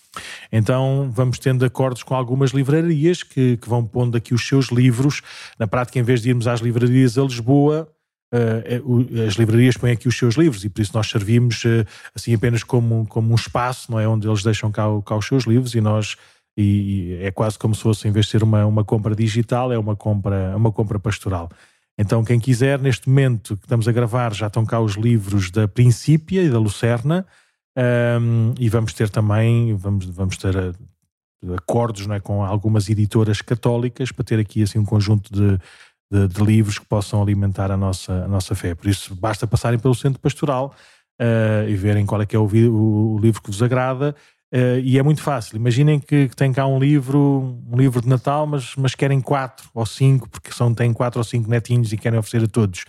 Então 0.51 1.09
vamos 1.14 1.39
tendo 1.39 1.66
acordos 1.66 2.03
com 2.03 2.14
algumas 2.14 2.51
livrarias 2.51 3.24
que, 3.24 3.57
que 3.57 3.70
vão 3.70 3.86
pondo 3.86 4.18
aqui 4.18 4.34
os 4.34 4.47
seus 4.47 4.68
livros. 4.68 5.22
Na 5.57 5.68
prática, 5.68 5.97
em 5.97 6.03
vez 6.03 6.22
de 6.22 6.30
irmos 6.30 6.47
às 6.47 6.59
livrarias 6.59 7.18
a 7.18 7.24
Lisboa, 7.24 7.89
uh, 8.34 9.26
as 9.28 9.36
livrarias 9.36 9.78
põem 9.78 9.93
aqui 9.93 10.07
os 10.07 10.18
seus 10.18 10.36
livros 10.36 10.64
e 10.64 10.70
por 10.70 10.82
isso 10.82 10.91
nós 10.93 11.09
servimos 11.09 11.64
uh, 11.64 11.86
assim 12.14 12.34
apenas 12.34 12.64
como, 12.64 13.07
como 13.07 13.32
um 13.32 13.36
espaço, 13.36 13.91
não 13.91 13.99
é? 13.99 14.07
Onde 14.07 14.28
eles 14.28 14.43
deixam 14.43 14.72
cá, 14.72 14.86
cá 15.05 15.16
os 15.16 15.26
seus 15.26 15.45
livros 15.45 15.74
e 15.74 15.82
nós 15.82 16.16
e, 16.55 17.18
é 17.22 17.32
quase 17.32 17.57
como 17.57 17.74
se 17.74 17.82
fosse, 17.82 18.07
em 18.07 18.11
vez 18.11 18.28
de 18.28 18.34
ser 18.34 18.43
uma, 18.43 18.66
uma 18.66 18.84
compra 18.84 19.16
digital, 19.16 19.72
é 19.72 19.78
uma 19.78 19.95
compra, 19.95 20.55
uma 20.55 20.72
compra 20.72 20.99
pastoral. 20.99 21.49
Então, 21.98 22.24
quem 22.24 22.39
quiser, 22.39 22.80
neste 22.80 23.08
momento 23.08 23.56
que 23.56 23.66
estamos 23.66 23.88
a 23.88 23.91
gravar, 23.91 24.34
já 24.34 24.48
estão 24.48 24.66
cá 24.66 24.80
os 24.80 24.96
livros 24.96 25.52
da 25.52 25.68
Princípia 25.68 26.41
e 26.41 26.50
da 26.50 26.58
Lucerna, 26.58 27.26
um, 27.78 28.54
e 28.60 28.70
vamos 28.70 28.94
ter 28.94 29.10
também, 29.10 29.76
vamos, 29.76 30.06
vamos 30.06 30.38
ter 30.38 30.56
acordos 31.56 32.06
não 32.08 32.16
é, 32.16 32.20
com 32.20 32.44
algumas 32.44 32.88
editoras 32.88 33.41
católicas 33.41 34.12
para 34.12 34.24
ter 34.24 34.39
aqui 34.39 34.64
assim 34.64 34.80
um 34.80 34.86
conjunto 34.86 35.34
de, 35.34 35.58
de, 36.12 36.28
de, 36.28 36.44
livros 36.44 36.80
que 36.80 36.86
possam 36.86 37.22
alimentar 37.22 37.72
a 37.72 37.78
nossa, 37.78 38.14
a 38.24 38.28
nossa 38.28 38.56
fé. 38.56 38.76
Por 38.76 38.88
isso, 38.88 39.16
basta 39.16 39.46
passarem 39.48 39.80
pelo 39.80 39.96
centro 39.96 40.20
pastoral 40.20 40.74
uh, 41.20 41.68
e 41.68 41.76
verem 41.76 42.06
qual 42.06 42.22
é 42.22 42.26
que 42.26 42.36
é 42.36 42.39
o, 42.39 42.46
o 42.46 43.18
livro 43.20 43.41
que 43.41 43.50
vos 43.50 43.62
agrada. 43.62 44.16
Uh, 44.54 44.78
e 44.84 44.99
é 44.99 45.04
muito 45.04 45.22
fácil. 45.22 45.56
Imaginem 45.56 45.99
que, 45.99 46.30
que 46.30 46.36
tem 46.36 46.54
cá 46.54 46.68
um 46.68 46.78
livro, 46.78 47.58
um 47.72 47.76
livro 47.76 47.99
de 48.01 48.08
Natal, 48.08 48.45
mas, 48.45 48.76
mas 48.78 48.93
querem 48.93 49.20
quatro 49.20 49.68
ou 49.74 49.84
cinco, 49.84 50.30
porque 50.30 50.51
são, 50.51 50.72
têm 50.72 50.93
quatro 50.93 51.20
ou 51.20 51.24
cinco 51.24 51.49
netinhos 51.49 51.91
e 51.91 51.97
querem 51.97 52.20
oferecer 52.20 52.45
a 52.45 52.47
todos. 52.47 52.86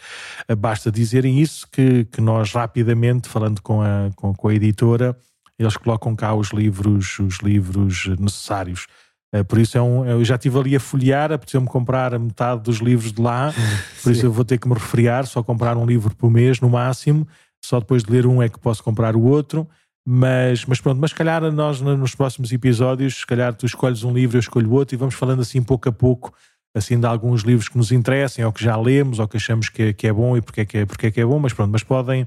Uh, 0.50 0.54
basta 0.54 0.92
dizerem 0.92 1.40
isso 1.40 1.66
que, 1.72 2.04
que 2.04 2.20
nós 2.20 2.52
rapidamente, 2.52 3.28
falando 3.28 3.62
com 3.62 3.80
a, 3.80 4.10
com, 4.14 4.34
com 4.34 4.48
a 4.48 4.54
editora, 4.54 5.16
eles 5.58 5.76
colocam 5.76 6.14
cá 6.14 6.34
os 6.34 6.50
livros, 6.50 7.18
os 7.18 7.38
livros 7.38 8.08
necessários. 8.18 8.86
Eh, 9.34 9.42
por 9.42 9.58
isso 9.58 9.76
é 9.76 9.82
um, 9.82 10.04
eu 10.04 10.24
já 10.24 10.36
estive 10.36 10.58
ali 10.58 10.76
a 10.76 10.80
folhear, 10.80 11.32
apeteceu-me 11.32 11.66
comprar 11.66 12.14
a 12.14 12.18
metade 12.18 12.62
dos 12.62 12.78
livros 12.78 13.12
de 13.12 13.20
lá, 13.20 13.52
por 14.02 14.12
isso 14.12 14.26
eu 14.26 14.32
vou 14.32 14.44
ter 14.44 14.58
que 14.58 14.68
me 14.68 14.74
refriar, 14.74 15.26
só 15.26 15.42
comprar 15.42 15.76
um 15.76 15.84
livro 15.84 16.14
por 16.14 16.30
mês 16.30 16.60
no 16.60 16.68
máximo, 16.68 17.26
só 17.64 17.80
depois 17.80 18.04
de 18.04 18.12
ler 18.12 18.26
um 18.26 18.40
é 18.42 18.48
que 18.48 18.58
posso 18.58 18.82
comprar 18.82 19.16
o 19.16 19.22
outro. 19.22 19.68
Mas, 20.06 20.66
mas 20.66 20.80
pronto, 20.80 21.00
mas 21.00 21.10
se 21.10 21.16
calhar 21.16 21.40
nós 21.50 21.80
nos 21.80 22.14
próximos 22.14 22.52
episódios, 22.52 23.20
se 23.20 23.26
calhar 23.26 23.54
tu 23.54 23.64
escolhes 23.64 24.04
um 24.04 24.12
livro, 24.12 24.36
eu 24.36 24.40
escolho 24.40 24.70
outro 24.72 24.94
e 24.94 24.98
vamos 24.98 25.14
falando 25.14 25.40
assim 25.40 25.62
pouco 25.62 25.88
a 25.88 25.92
pouco 25.92 26.34
assim 26.74 26.98
de 26.98 27.06
alguns 27.06 27.42
livros 27.42 27.68
que 27.68 27.78
nos 27.78 27.92
interessem 27.92 28.44
ou 28.44 28.52
que 28.52 28.62
já 28.62 28.76
lemos 28.76 29.18
ou 29.18 29.28
que 29.28 29.36
achamos 29.36 29.68
que, 29.68 29.94
que 29.94 30.06
é 30.08 30.12
bom 30.12 30.36
e 30.36 30.42
porque 30.42 30.62
é 30.62 30.64
que 30.64 30.78
é, 30.78 30.86
porque 30.86 31.06
é 31.06 31.10
que 31.10 31.20
é 31.20 31.24
bom, 31.24 31.38
mas 31.38 31.52
pronto, 31.52 31.70
mas 31.70 31.84
podem 31.84 32.26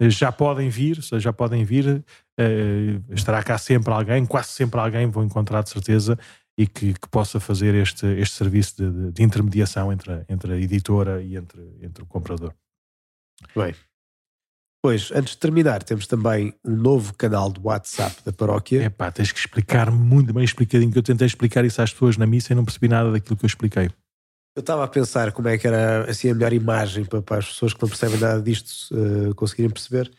já 0.00 0.32
podem 0.32 0.68
vir, 0.68 0.98
já 1.00 1.32
podem 1.32 1.64
vir, 1.64 1.86
uh, 1.86 3.14
estará 3.14 3.42
cá 3.42 3.56
sempre 3.58 3.92
alguém, 3.92 4.26
quase 4.26 4.48
sempre 4.48 4.80
alguém 4.80 5.06
vou 5.06 5.22
encontrar 5.22 5.62
de 5.62 5.70
certeza 5.70 6.18
e 6.58 6.66
que, 6.66 6.92
que 6.94 7.08
possa 7.08 7.38
fazer 7.38 7.74
este, 7.74 8.06
este 8.06 8.34
serviço 8.34 8.76
de, 8.76 8.90
de, 8.90 9.12
de, 9.12 9.22
intermediação 9.22 9.92
entre 9.92 10.12
a, 10.12 10.24
entre 10.28 10.52
a 10.52 10.56
editora 10.56 11.22
e 11.22 11.36
entre, 11.36 11.60
entre 11.80 12.02
o 12.02 12.06
comprador. 12.06 12.52
Bem, 13.54 13.74
Pois, 14.82 15.12
antes 15.14 15.34
de 15.34 15.38
terminar, 15.38 15.84
temos 15.84 16.08
também 16.08 16.52
um 16.64 16.74
novo 16.74 17.14
canal 17.14 17.52
de 17.52 17.60
WhatsApp 17.60 18.16
da 18.24 18.32
paróquia. 18.32 18.82
É 18.82 18.90
pá, 18.90 19.12
tens 19.12 19.30
que 19.30 19.38
explicar 19.38 19.92
muito 19.92 20.34
bem 20.34 20.42
explicadinho, 20.42 20.90
que 20.90 20.98
eu 20.98 21.02
tentei 21.04 21.24
explicar 21.24 21.64
isso 21.64 21.80
às 21.80 21.92
pessoas 21.92 22.16
na 22.16 22.26
missa 22.26 22.52
e 22.52 22.56
não 22.56 22.64
percebi 22.64 22.88
nada 22.88 23.12
daquilo 23.12 23.36
que 23.36 23.44
eu 23.44 23.46
expliquei. 23.46 23.88
Eu 24.56 24.60
estava 24.60 24.82
a 24.82 24.88
pensar 24.88 25.30
como 25.30 25.46
é 25.46 25.56
que 25.56 25.68
era 25.68 26.10
assim, 26.10 26.30
a 26.30 26.34
melhor 26.34 26.52
imagem 26.52 27.04
para, 27.04 27.22
para 27.22 27.38
as 27.38 27.46
pessoas 27.46 27.72
que 27.72 27.80
não 27.80 27.88
percebem 27.88 28.18
nada 28.18 28.42
disto 28.42 28.90
uh, 28.92 29.32
conseguirem 29.36 29.70
perceber. 29.70 30.10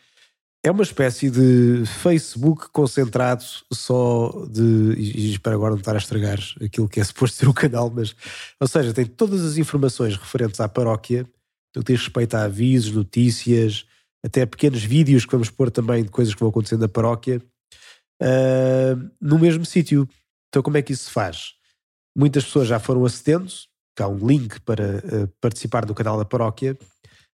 É 0.64 0.70
uma 0.70 0.82
espécie 0.82 1.30
de 1.30 1.84
Facebook 1.84 2.70
concentrado 2.70 3.44
só 3.70 4.46
de. 4.50 4.94
E 4.96 5.32
espero 5.32 5.56
agora 5.56 5.72
não 5.72 5.78
estar 5.78 5.94
a 5.94 5.98
estragar 5.98 6.38
aquilo 6.64 6.88
que 6.88 7.00
é 7.00 7.04
suposto 7.04 7.36
ser 7.36 7.48
o 7.48 7.52
canal, 7.52 7.92
mas. 7.94 8.16
Ou 8.58 8.66
seja, 8.66 8.94
tem 8.94 9.04
todas 9.04 9.44
as 9.44 9.58
informações 9.58 10.16
referentes 10.16 10.58
à 10.58 10.68
paróquia, 10.70 11.28
no 11.76 11.84
que 11.84 11.92
diz 11.92 12.00
respeito 12.00 12.34
a 12.34 12.44
avisos, 12.44 12.92
notícias, 12.92 13.84
até 14.24 14.46
pequenos 14.46 14.82
vídeos 14.82 15.26
que 15.26 15.32
vamos 15.32 15.50
pôr 15.50 15.70
também 15.70 16.02
de 16.02 16.08
coisas 16.08 16.32
que 16.32 16.40
vão 16.40 16.48
acontecendo 16.48 16.80
na 16.80 16.88
paróquia, 16.88 17.42
uh, 18.22 19.10
no 19.20 19.38
mesmo 19.38 19.66
sítio. 19.66 20.08
Então, 20.48 20.62
como 20.62 20.78
é 20.78 20.82
que 20.82 20.92
isso 20.92 21.04
se 21.04 21.10
faz? 21.10 21.52
Muitas 22.16 22.44
pessoas 22.44 22.66
já 22.68 22.78
foram 22.78 23.04
acedendo, 23.04 23.52
há 24.00 24.08
um 24.08 24.26
link 24.26 24.60
para 24.60 24.98
uh, 24.98 25.28
participar 25.40 25.84
do 25.84 25.94
canal 25.94 26.16
da 26.16 26.24
paróquia, 26.24 26.78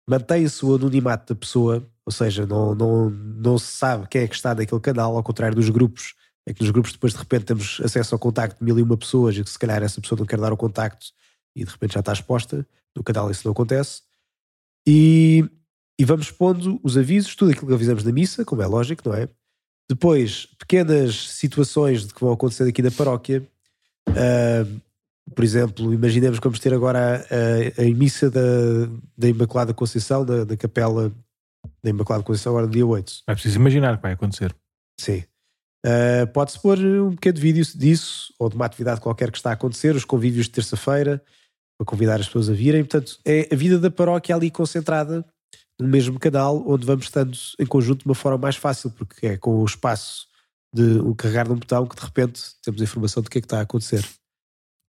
mantém-se 0.07 0.65
o 0.65 0.75
anonimato 0.75 1.33
da 1.33 1.41
pessoa, 1.41 1.83
ou 2.05 2.13
seja, 2.13 2.45
não, 2.45 2.75
não, 2.75 3.09
não 3.09 3.57
se 3.57 3.79
sabe 3.79 4.07
quem 4.09 4.23
é 4.23 4.29
que 4.29 4.35
está 4.35 4.55
naquele 4.55 4.81
canal, 4.81 5.17
ao 5.17 5.23
contrário 5.23 5.57
dos 5.57 5.71
grupos, 5.71 6.15
é 6.47 6.53
que 6.53 6.61
nos 6.61 6.71
grupos 6.71 6.93
depois 6.93 7.15
de 7.15 7.19
repente 7.19 7.47
temos 7.47 7.81
acesso 7.83 8.15
ao 8.15 8.19
contacto 8.19 8.59
de 8.59 8.65
mil 8.65 8.79
e 8.79 8.83
uma 8.83 8.99
pessoas 8.99 9.35
e 9.37 9.43
que 9.43 9.49
se 9.49 9.59
calhar 9.59 9.83
essa 9.83 10.01
pessoa 10.03 10.19
não 10.19 10.27
quer 10.27 10.39
dar 10.39 10.53
o 10.53 10.57
contacto 10.57 11.07
e 11.57 11.65
de 11.65 11.71
repente 11.71 11.95
já 11.95 12.01
está 12.01 12.13
exposta. 12.13 12.67
No 12.95 13.03
canal 13.03 13.31
isso 13.31 13.43
não 13.47 13.53
acontece. 13.53 14.03
E 14.87 15.49
e 15.99 16.05
vamos 16.05 16.31
pondo 16.31 16.81
os 16.83 16.97
avisos, 16.97 17.37
tudo 17.37 17.53
aquilo 17.53 17.69
que 17.69 17.75
avisamos 17.75 18.05
na 18.05 18.13
missa, 18.13 18.45
como 18.45 18.63
é 18.63 18.67
lógico, 18.67 19.09
não 19.09 19.15
é? 19.17 19.29
Depois, 19.89 20.47
pequenas 20.59 21.31
situações 21.33 22.07
de 22.07 22.15
que 22.15 22.21
vão 22.21 22.33
acontecer 22.33 22.69
aqui 22.69 22.83
na 22.83 22.91
paróquia. 22.91 23.47
Uh, 24.09 24.81
por 25.35 25.45
exemplo, 25.45 25.93
imaginemos 25.93 26.39
que 26.39 26.45
vamos 26.45 26.59
ter 26.59 26.73
agora 26.73 27.25
a, 27.31 27.83
a, 27.83 27.85
a 27.85 27.95
missa 27.95 28.31
da, 28.31 28.41
da 29.17 29.29
Imaculada 29.29 29.75
Conceição, 29.75 30.25
da, 30.25 30.45
da 30.45 30.57
capela 30.57 31.13
da 31.83 31.91
Imaculada 31.91 32.25
Conceição, 32.25 32.53
agora 32.53 32.67
no 32.67 32.73
dia 32.73 32.87
8. 32.87 33.23
É 33.27 33.35
preciso 33.35 33.59
imaginar 33.59 33.97
que 33.97 34.03
vai 34.03 34.13
acontecer. 34.13 34.55
Sim. 34.99 35.25
Uh, 35.85 36.27
Pode-se 36.33 36.59
pôr 36.61 36.79
um 36.79 37.15
pequeno 37.15 37.39
vídeo 37.39 37.65
disso, 37.75 38.33
ou 38.39 38.49
de 38.49 38.57
uma 38.57 38.65
atividade 38.65 39.01
qualquer 39.01 39.31
que 39.31 39.37
está 39.37 39.51
a 39.51 39.55
acontecer, 39.55 39.95
os 39.95 40.05
convívios 40.05 40.47
de 40.47 40.53
terça-feira, 40.53 41.23
para 41.79 41.87
convidar 41.87 42.21
as 42.21 42.27
pessoas 42.27 42.49
a 42.49 42.55
virem. 42.55 42.85
Portanto, 42.85 43.19
é 43.25 43.49
a 43.53 43.57
vida 43.57 43.79
da 43.79 43.91
paróquia 43.91 44.35
ali 44.35 44.51
concentrada 44.51 45.25
no 45.81 45.89
mesmo 45.89 46.19
canal, 46.19 46.63
onde 46.67 46.87
vamos 46.87 47.07
estando 47.07 47.37
em 47.59 47.67
conjunto 47.67 48.01
de 48.01 48.07
uma 48.07 48.15
forma 48.15 48.39
mais 48.39 48.57
fácil, 48.57 48.91
porque 48.91 49.27
é 49.27 49.37
com 49.37 49.59
o 49.59 49.65
espaço 49.65 50.27
de 50.73 50.99
o 50.99 51.15
carregar 51.15 51.47
de 51.47 51.53
um 51.53 51.57
botão 51.57 51.87
que 51.87 51.97
de 51.97 52.03
repente 52.03 52.43
temos 52.63 52.81
a 52.81 52.85
informação 52.85 53.23
do 53.23 53.31
que 53.31 53.39
é 53.39 53.41
que 53.41 53.47
está 53.47 53.59
a 53.59 53.63
acontecer. 53.63 54.05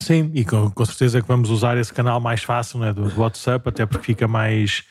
Sim, 0.01 0.31
e 0.33 0.43
com, 0.43 0.69
com 0.69 0.85
certeza 0.85 1.21
que 1.21 1.27
vamos 1.27 1.49
usar 1.49 1.77
esse 1.77 1.93
canal 1.93 2.19
mais 2.19 2.43
fácil 2.43 2.79
né, 2.79 2.91
do, 2.91 3.09
do 3.09 3.21
WhatsApp, 3.21 3.69
até 3.69 3.85
porque 3.85 4.05
fica 4.05 4.27
mais. 4.27 4.83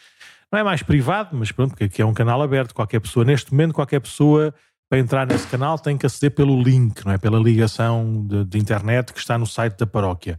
Não 0.51 0.59
é 0.59 0.63
mais 0.63 0.83
privado, 0.83 1.37
mas 1.37 1.51
pronto, 1.53 1.75
aqui 1.83 2.01
é 2.01 2.07
um 2.07 2.15
canal 2.15 2.41
aberto. 2.41 2.75
Qualquer 2.75 3.01
pessoa, 3.01 3.25
neste 3.25 3.53
momento, 3.53 3.75
qualquer 3.75 4.01
pessoa 4.01 4.55
para 4.89 4.99
entrar 4.99 5.27
nesse 5.27 5.47
canal 5.49 5.79
tem 5.79 5.99
que 5.99 6.07
aceder 6.07 6.31
pelo 6.31 6.61
link, 6.63 7.05
não 7.05 7.13
é? 7.13 7.19
Pela 7.19 7.39
ligação 7.39 8.25
de, 8.27 8.45
de 8.45 8.59
internet 8.59 9.13
que 9.13 9.19
está 9.19 9.37
no 9.37 9.47
site 9.47 9.77
da 9.77 9.87
paróquia. 9.87 10.39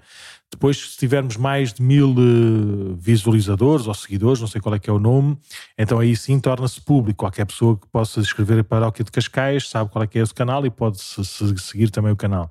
Depois, 0.56 0.91
se 0.91 0.97
tivermos 0.97 1.36
mais 1.36 1.74
de 1.74 1.82
mil 1.82 2.12
uh, 2.12 2.95
visualizadores 2.95 3.88
ou 3.88 3.93
seguidores, 3.93 4.39
não 4.39 4.47
sei 4.47 4.62
qual 4.62 4.74
é 4.74 4.80
que 4.80 4.89
é 4.89 4.93
o 4.93 4.99
nome, 4.99 5.38
então 5.78 5.99
aí 5.99 6.16
sim 6.16 6.39
torna-se 6.39 6.80
público. 6.80 7.26
Qualquer 7.26 7.45
pessoa 7.45 7.78
que 7.78 7.86
possa 7.89 8.22
escrever 8.22 8.60
a 8.60 8.64
paróquia 8.64 9.03
de 9.03 9.12
Cascais 9.12 9.68
sabe 9.68 9.91
qual 9.91 10.01
é 10.01 10.08
que 10.08 10.18
é 10.18 10.22
esse 10.22 10.34
canal 10.34 10.66
e 10.66 10.70
pode 10.70 11.01
-se, 11.01 11.26
-se 11.26 11.58
seguir 11.58 11.91
também 11.91 12.14
o 12.14 12.16
canal. 12.16 12.49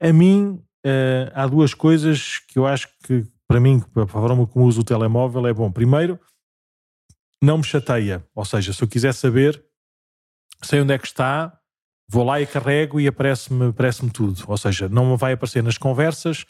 A 0.00 0.10
mim, 0.10 0.58
uh, 0.86 1.30
há 1.34 1.46
duas 1.46 1.74
coisas 1.74 2.38
que 2.48 2.58
eu 2.58 2.66
acho 2.66 2.88
que, 3.02 3.26
para 3.46 3.60
mim, 3.60 3.78
para 3.92 4.04
a 4.04 4.06
forma 4.06 4.46
como 4.46 4.64
uso 4.64 4.80
o 4.80 4.84
telemóvel, 4.84 5.46
é 5.46 5.52
bom. 5.52 5.70
Primeiro, 5.70 6.18
não 7.42 7.58
me 7.58 7.64
chateia. 7.64 8.24
Ou 8.34 8.46
seja, 8.46 8.72
se 8.72 8.82
eu 8.82 8.88
quiser 8.88 9.12
saber, 9.12 9.62
sei 10.62 10.80
onde 10.80 10.94
é 10.94 10.98
que 10.98 11.06
está, 11.06 11.52
vou 12.08 12.24
lá 12.24 12.40
e 12.40 12.46
carrego 12.46 12.98
e 12.98 13.06
aparece-me 13.06 13.66
aparece 13.66 14.08
tudo. 14.08 14.42
Ou 14.46 14.56
seja, 14.56 14.88
não 14.88 15.10
me 15.10 15.16
vai 15.18 15.34
aparecer 15.34 15.62
nas 15.62 15.76
conversas 15.76 16.46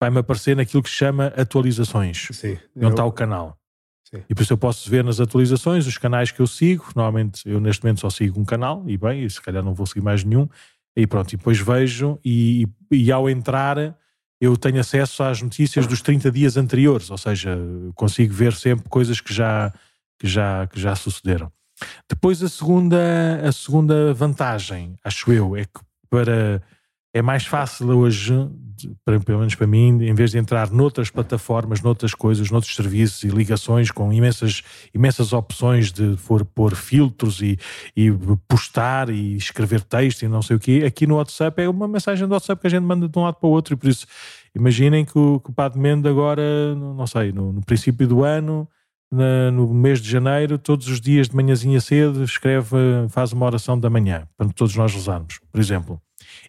vai-me 0.00 0.18
aparecer 0.18 0.56
naquilo 0.56 0.82
que 0.82 0.88
se 0.88 0.96
chama 0.96 1.26
atualizações. 1.36 2.28
Sim, 2.32 2.58
onde 2.76 2.86
eu... 2.86 2.90
está 2.90 3.04
o 3.04 3.12
canal. 3.12 3.58
Sim. 4.04 4.22
E 4.28 4.34
por 4.34 4.42
isso 4.42 4.52
eu 4.52 4.58
posso 4.58 4.88
ver 4.88 5.04
nas 5.04 5.20
atualizações 5.20 5.86
os 5.86 5.98
canais 5.98 6.30
que 6.30 6.40
eu 6.40 6.46
sigo. 6.46 6.86
Normalmente 6.96 7.42
eu 7.46 7.60
neste 7.60 7.84
momento 7.84 8.00
só 8.00 8.08
sigo 8.08 8.40
um 8.40 8.44
canal 8.44 8.82
e 8.86 8.96
bem, 8.96 9.24
e 9.24 9.30
se 9.30 9.40
calhar 9.40 9.62
não 9.62 9.74
vou 9.74 9.86
seguir 9.86 10.00
mais 10.00 10.24
nenhum. 10.24 10.48
E 10.96 11.06
pronto, 11.06 11.32
e 11.32 11.36
depois 11.36 11.60
vejo 11.60 12.18
e, 12.24 12.66
e 12.90 13.12
ao 13.12 13.28
entrar 13.28 13.96
eu 14.40 14.56
tenho 14.56 14.80
acesso 14.80 15.22
às 15.22 15.42
notícias 15.42 15.86
dos 15.86 16.00
30 16.00 16.30
dias 16.30 16.56
anteriores, 16.56 17.10
ou 17.10 17.18
seja, 17.18 17.58
consigo 17.94 18.32
ver 18.32 18.52
sempre 18.52 18.88
coisas 18.88 19.20
que 19.20 19.34
já, 19.34 19.72
que 20.18 20.28
já, 20.28 20.66
que 20.68 20.80
já 20.80 20.94
sucederam. 20.94 21.52
Depois 22.08 22.42
a 22.42 22.48
segunda, 22.48 23.40
a 23.44 23.52
segunda 23.52 24.14
vantagem, 24.14 24.96
acho 25.04 25.32
eu, 25.32 25.56
é 25.56 25.64
que 25.64 25.80
para 26.08 26.62
é 27.18 27.22
mais 27.22 27.44
fácil 27.44 27.88
hoje, 27.88 28.32
pelo 29.04 29.38
menos 29.40 29.54
para 29.54 29.66
mim, 29.66 30.02
em 30.02 30.14
vez 30.14 30.30
de 30.30 30.38
entrar 30.38 30.70
noutras 30.70 31.10
plataformas, 31.10 31.80
noutras 31.80 32.14
coisas, 32.14 32.50
noutros 32.50 32.74
serviços 32.74 33.24
e 33.24 33.28
ligações 33.28 33.90
com 33.90 34.12
imensas, 34.12 34.62
imensas 34.94 35.32
opções 35.32 35.90
de 35.90 36.16
for, 36.16 36.44
pôr 36.44 36.76
filtros 36.76 37.40
e, 37.42 37.58
e 37.96 38.10
postar 38.46 39.10
e 39.10 39.36
escrever 39.36 39.82
texto 39.82 40.22
e 40.22 40.28
não 40.28 40.42
sei 40.42 40.56
o 40.56 40.60
quê, 40.60 40.84
aqui 40.86 41.06
no 41.06 41.16
WhatsApp 41.16 41.60
é 41.60 41.68
uma 41.68 41.88
mensagem 41.88 42.26
do 42.26 42.32
WhatsApp 42.32 42.60
que 42.60 42.66
a 42.68 42.70
gente 42.70 42.84
manda 42.84 43.08
de 43.08 43.18
um 43.18 43.22
lado 43.22 43.34
para 43.34 43.48
o 43.48 43.50
outro 43.52 43.74
e 43.74 43.76
por 43.76 43.88
isso 43.88 44.06
imaginem 44.54 45.04
que 45.04 45.18
o, 45.18 45.40
que 45.40 45.50
o 45.50 45.52
Padre 45.52 45.80
Mendo 45.80 46.08
agora, 46.08 46.74
não 46.74 47.06
sei, 47.06 47.32
no, 47.32 47.52
no 47.52 47.64
princípio 47.64 48.06
do 48.06 48.22
ano, 48.22 48.68
na, 49.10 49.50
no 49.50 49.72
mês 49.74 50.00
de 50.00 50.08
janeiro, 50.08 50.56
todos 50.56 50.86
os 50.86 51.00
dias 51.00 51.28
de 51.28 51.34
manhãzinha 51.34 51.80
cedo, 51.80 52.22
escreve, 52.22 52.76
faz 53.08 53.32
uma 53.32 53.46
oração 53.46 53.78
da 53.78 53.90
manhã, 53.90 54.28
para 54.36 54.48
todos 54.50 54.76
nós 54.76 54.94
rezarmos, 54.94 55.40
por 55.50 55.60
exemplo. 55.60 56.00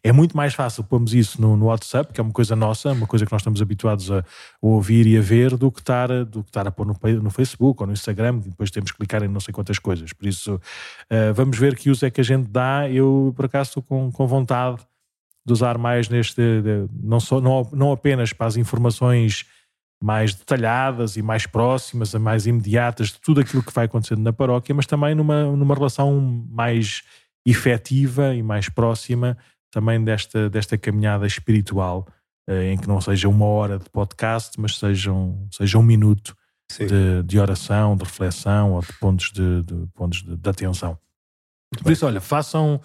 É 0.03 0.11
muito 0.11 0.35
mais 0.35 0.53
fácil 0.53 0.83
pormos 0.83 1.13
isso 1.13 1.41
no, 1.41 1.57
no, 1.57 1.65
WhatsApp, 1.65 2.13
que 2.13 2.19
é 2.19 2.23
uma 2.23 2.31
coisa 2.31 2.55
nossa, 2.55 2.91
uma 2.91 3.07
coisa 3.07 3.25
que 3.25 3.31
nós 3.31 3.41
estamos 3.41 3.61
habituados 3.61 4.11
a, 4.11 4.19
a 4.19 4.23
ouvir 4.61 5.05
e 5.07 5.17
a 5.17 5.21
ver, 5.21 5.55
do 5.57 5.71
que 5.71 5.79
estar, 5.79 6.07
do 6.25 6.43
que 6.43 6.49
estar 6.49 6.67
a 6.67 6.71
pôr 6.71 6.85
no, 6.85 6.95
no 7.21 7.29
Facebook 7.29 7.81
ou 7.81 7.87
no 7.87 7.93
Instagram, 7.93 8.41
e 8.45 8.49
depois 8.49 8.71
temos 8.71 8.91
que 8.91 8.97
clicar 8.97 9.23
em 9.23 9.27
não 9.27 9.39
sei 9.39 9.53
quantas 9.53 9.79
coisas. 9.79 10.13
Por 10.13 10.27
isso, 10.27 10.55
uh, 10.55 11.33
vamos 11.33 11.57
ver 11.57 11.75
que 11.75 11.89
uso 11.89 12.05
é 12.05 12.09
que 12.09 12.21
a 12.21 12.23
gente 12.23 12.47
dá. 12.49 12.89
Eu, 12.89 13.33
por 13.35 13.45
acaso, 13.45 13.69
estou 13.69 13.83
com, 13.83 14.11
com 14.11 14.27
vontade 14.27 14.77
de 15.45 15.53
usar 15.53 15.77
mais 15.77 16.09
neste, 16.09 16.41
de, 16.41 16.87
não, 17.01 17.19
só, 17.19 17.41
não, 17.41 17.67
não 17.73 17.91
apenas 17.91 18.33
para 18.33 18.47
as 18.47 18.57
informações 18.57 19.45
mais 20.01 20.33
detalhadas 20.33 21.17
e 21.17 21.21
mais 21.21 21.45
próximas, 21.45 22.13
mais 22.13 22.45
imediatas 22.47 23.09
de 23.09 23.19
tudo 23.19 23.41
aquilo 23.41 23.61
que 23.61 23.73
vai 23.73 23.85
acontecendo 23.85 24.21
na 24.21 24.31
paróquia, 24.31 24.73
mas 24.73 24.85
também 24.85 25.13
numa, 25.13 25.43
numa 25.43 25.75
relação 25.75 26.19
mais 26.49 27.03
efetiva 27.45 28.33
e 28.33 28.41
mais 28.41 28.69
próxima 28.69 29.37
também 29.71 30.03
desta, 30.03 30.49
desta 30.49 30.77
caminhada 30.77 31.25
espiritual, 31.25 32.07
eh, 32.47 32.71
em 32.71 32.77
que 32.77 32.87
não 32.87 32.99
seja 32.99 33.27
uma 33.29 33.45
hora 33.45 33.77
de 33.77 33.89
podcast, 33.89 34.59
mas 34.59 34.77
seja 34.77 35.11
um, 35.11 35.47
seja 35.51 35.77
um 35.77 35.83
minuto 35.83 36.35
de, 36.77 37.23
de, 37.23 37.39
oração, 37.39 37.95
de 37.95 38.03
reflexão 38.03 38.73
ou 38.73 38.81
de 38.81 38.93
pontos 38.93 39.31
de, 39.31 39.63
de 39.63 39.87
pontos 39.95 40.21
de, 40.21 40.35
de 40.35 40.49
atenção. 40.49 40.97
Muito 41.71 41.83
Por 41.83 41.85
bem. 41.85 41.93
isso, 41.93 42.05
olha, 42.05 42.21
façam 42.21 42.79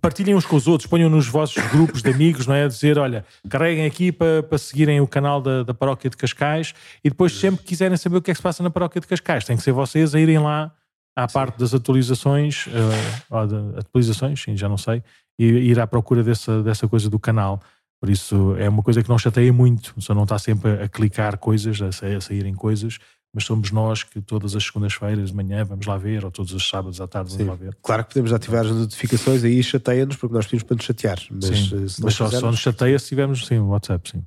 partilhem 0.00 0.34
uns 0.34 0.46
com 0.46 0.56
os 0.56 0.66
outros, 0.66 0.88
ponham 0.88 1.10
nos 1.10 1.26
vossos 1.26 1.62
grupos 1.68 2.02
de 2.02 2.10
amigos, 2.10 2.46
não 2.46 2.54
é? 2.54 2.64
A 2.64 2.68
dizer, 2.68 2.98
olha, 2.98 3.24
carreguem 3.48 3.84
aqui 3.84 4.10
para, 4.10 4.42
para 4.42 4.58
seguirem 4.58 5.00
o 5.00 5.06
canal 5.06 5.40
da, 5.40 5.62
da 5.62 5.74
Paróquia 5.74 6.08
de 6.08 6.16
Cascais 6.16 6.72
e 7.04 7.10
depois, 7.10 7.32
sempre 7.32 7.60
que 7.60 7.68
quiserem 7.68 7.96
saber 7.96 8.16
o 8.16 8.22
que 8.22 8.30
é 8.30 8.34
que 8.34 8.38
se 8.38 8.42
passa 8.42 8.62
na 8.62 8.70
Paróquia 8.70 9.00
de 9.00 9.06
Cascais, 9.06 9.44
tem 9.44 9.56
que 9.56 9.62
ser 9.62 9.72
vocês 9.72 10.14
a 10.14 10.20
irem 10.20 10.38
lá 10.38 10.72
à 11.16 11.26
parte 11.26 11.58
das 11.58 11.72
atualizações, 11.72 12.66
uh, 12.66 13.46
de, 13.46 13.78
atualizações, 13.78 14.42
sim, 14.42 14.56
já 14.56 14.68
não 14.68 14.76
sei, 14.76 15.02
e 15.38 15.46
ir 15.46 15.80
à 15.80 15.86
procura 15.86 16.22
dessa, 16.22 16.62
dessa 16.62 16.86
coisa 16.86 17.08
do 17.08 17.18
canal. 17.18 17.60
Por 17.98 18.10
isso 18.10 18.54
é 18.58 18.68
uma 18.68 18.82
coisa 18.82 19.02
que 19.02 19.08
não 19.08 19.18
chateia 19.18 19.50
muito, 19.50 19.94
só 19.98 20.14
não 20.14 20.24
está 20.24 20.38
sempre 20.38 20.72
a 20.82 20.88
clicar 20.88 21.38
coisas, 21.38 21.80
a, 21.80 21.88
a 21.88 22.20
saírem 22.20 22.54
coisas, 22.54 22.98
mas 23.32 23.44
somos 23.44 23.70
nós 23.70 24.02
que 24.02 24.20
todas 24.20 24.54
as 24.54 24.64
segundas-feiras 24.64 25.30
de 25.30 25.36
manhã 25.36 25.64
vamos 25.64 25.86
lá 25.86 25.96
ver, 25.96 26.24
ou 26.24 26.30
todos 26.30 26.52
os 26.52 26.68
sábados 26.68 27.00
à 27.00 27.06
tarde 27.06 27.30
vamos 27.30 27.44
Sim. 27.44 27.50
lá 27.50 27.54
ver. 27.54 27.76
Claro 27.82 28.04
que 28.04 28.10
podemos 28.10 28.32
ativar 28.32 28.64
as 28.64 28.72
notificações 28.72 29.44
aí 29.44 29.62
chateia-nos, 29.62 30.16
porque 30.16 30.34
nós 30.34 30.46
pedimos 30.46 30.62
para 30.64 30.76
nos 30.76 30.84
chatear. 30.84 31.18
Mas, 31.30 31.44
sim. 31.44 31.76
Eh, 31.76 31.86
mas 32.00 32.14
só, 32.14 32.30
só, 32.30 32.50
nos 32.50 32.60
chateia 32.60 32.98
se 32.98 33.08
tivermos 33.08 33.46
sim, 33.46 33.58
o 33.58 33.68
WhatsApp, 33.68 34.10
sim. 34.10 34.24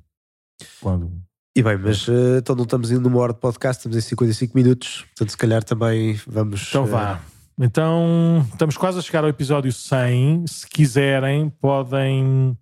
Quando, 0.80 1.10
E 1.56 1.62
bem, 1.64 1.76
mas 1.76 2.06
uh, 2.06 2.38
então 2.38 2.54
não 2.54 2.62
estamos 2.62 2.92
indo 2.92 3.00
numa 3.00 3.18
hora 3.18 3.32
de 3.32 3.40
podcast, 3.40 3.80
estamos 3.80 3.96
em 3.96 4.00
55 4.00 4.56
minutos, 4.56 5.04
portanto 5.08 5.30
se 5.30 5.36
calhar 5.36 5.64
também 5.64 6.18
vamos... 6.26 6.68
Então 6.68 6.86
vá. 6.86 7.14
Uh... 7.14 7.40
Então 7.62 8.46
estamos 8.52 8.76
quase 8.76 9.00
a 9.00 9.02
chegar 9.02 9.24
ao 9.24 9.28
episódio 9.28 9.70
100. 9.70 10.46
Se 10.46 10.66
quiserem, 10.66 11.50
podem, 11.50 12.56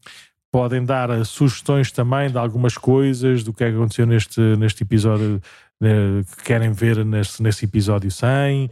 podem 0.51 0.85
dar 0.85 1.25
sugestões 1.25 1.93
também 1.93 2.31
de 2.31 2.39
algumas 2.39 2.77
coisas, 2.77 3.45
do 3.45 3.53
que 3.53 3.63
é 3.63 3.71
que 3.71 3.77
aconteceu 3.77 4.07
neste, 4.07 4.41
neste 4.57 4.83
episódio, 4.83 5.41
uh, 5.83 6.37
que 6.37 6.45
querem 6.45 6.73
ver 6.73 7.05
nesse, 7.05 7.43
nesse 7.43 7.67
episódio 7.67 8.11
100. 8.11 8.71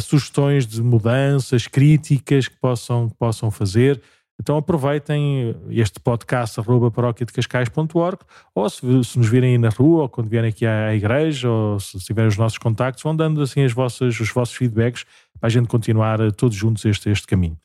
sugestões 0.00 0.66
de 0.66 0.82
mudanças, 0.82 1.66
críticas 1.66 2.48
que 2.48 2.56
possam, 2.58 3.10
que 3.10 3.16
possam 3.16 3.50
fazer. 3.50 4.00
Então 4.40 4.56
aproveitem 4.56 5.54
este 5.68 6.00
podcast 6.00 6.58
arroba 6.58 6.90
paróquiadecascais.org 6.90 8.20
ou 8.54 8.70
se, 8.70 8.80
se, 9.04 9.18
nos 9.18 9.28
virem 9.28 9.50
aí 9.52 9.58
na 9.58 9.68
rua 9.68 10.04
ou 10.04 10.08
quando 10.08 10.28
vierem 10.28 10.48
aqui 10.48 10.64
à, 10.64 10.94
igreja 10.94 11.50
ou 11.50 11.78
se 11.78 11.98
tiverem 11.98 12.28
os 12.28 12.38
nossos 12.38 12.56
contactos, 12.56 13.02
vão 13.02 13.14
dando 13.14 13.42
assim 13.42 13.62
as 13.62 13.72
vossas, 13.74 14.18
os 14.18 14.30
vossos 14.30 14.54
feedbacks 14.54 15.04
para 15.38 15.48
a 15.48 15.50
gente 15.50 15.68
continuar 15.68 16.20
eh, 16.20 16.30
todos 16.30 16.56
juntos 16.56 16.86
este, 16.86 17.10
este 17.10 17.26
caminho. 17.26 17.56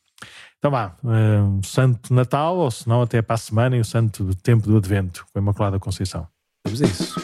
Então 0.59 0.69
vá, 0.69 0.95
um 1.03 1.63
Santo 1.63 2.13
Natal 2.13 2.57
ou 2.57 2.69
se 2.69 2.89
não 2.89 3.01
até 3.01 3.21
para 3.21 3.35
a 3.35 3.37
semana 3.37 3.77
e 3.77 3.79
o 3.79 3.85
Santo 3.85 4.35
Tempo 4.43 4.67
do 4.67 4.75
Advento 4.75 5.25
com 5.31 5.39
a 5.39 5.41
Imaculada 5.41 5.79
Conceição. 5.79 6.27
Vamos 6.65 6.81
a 6.81 6.85
isso. 6.85 7.15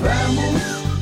Vamos 0.00 0.95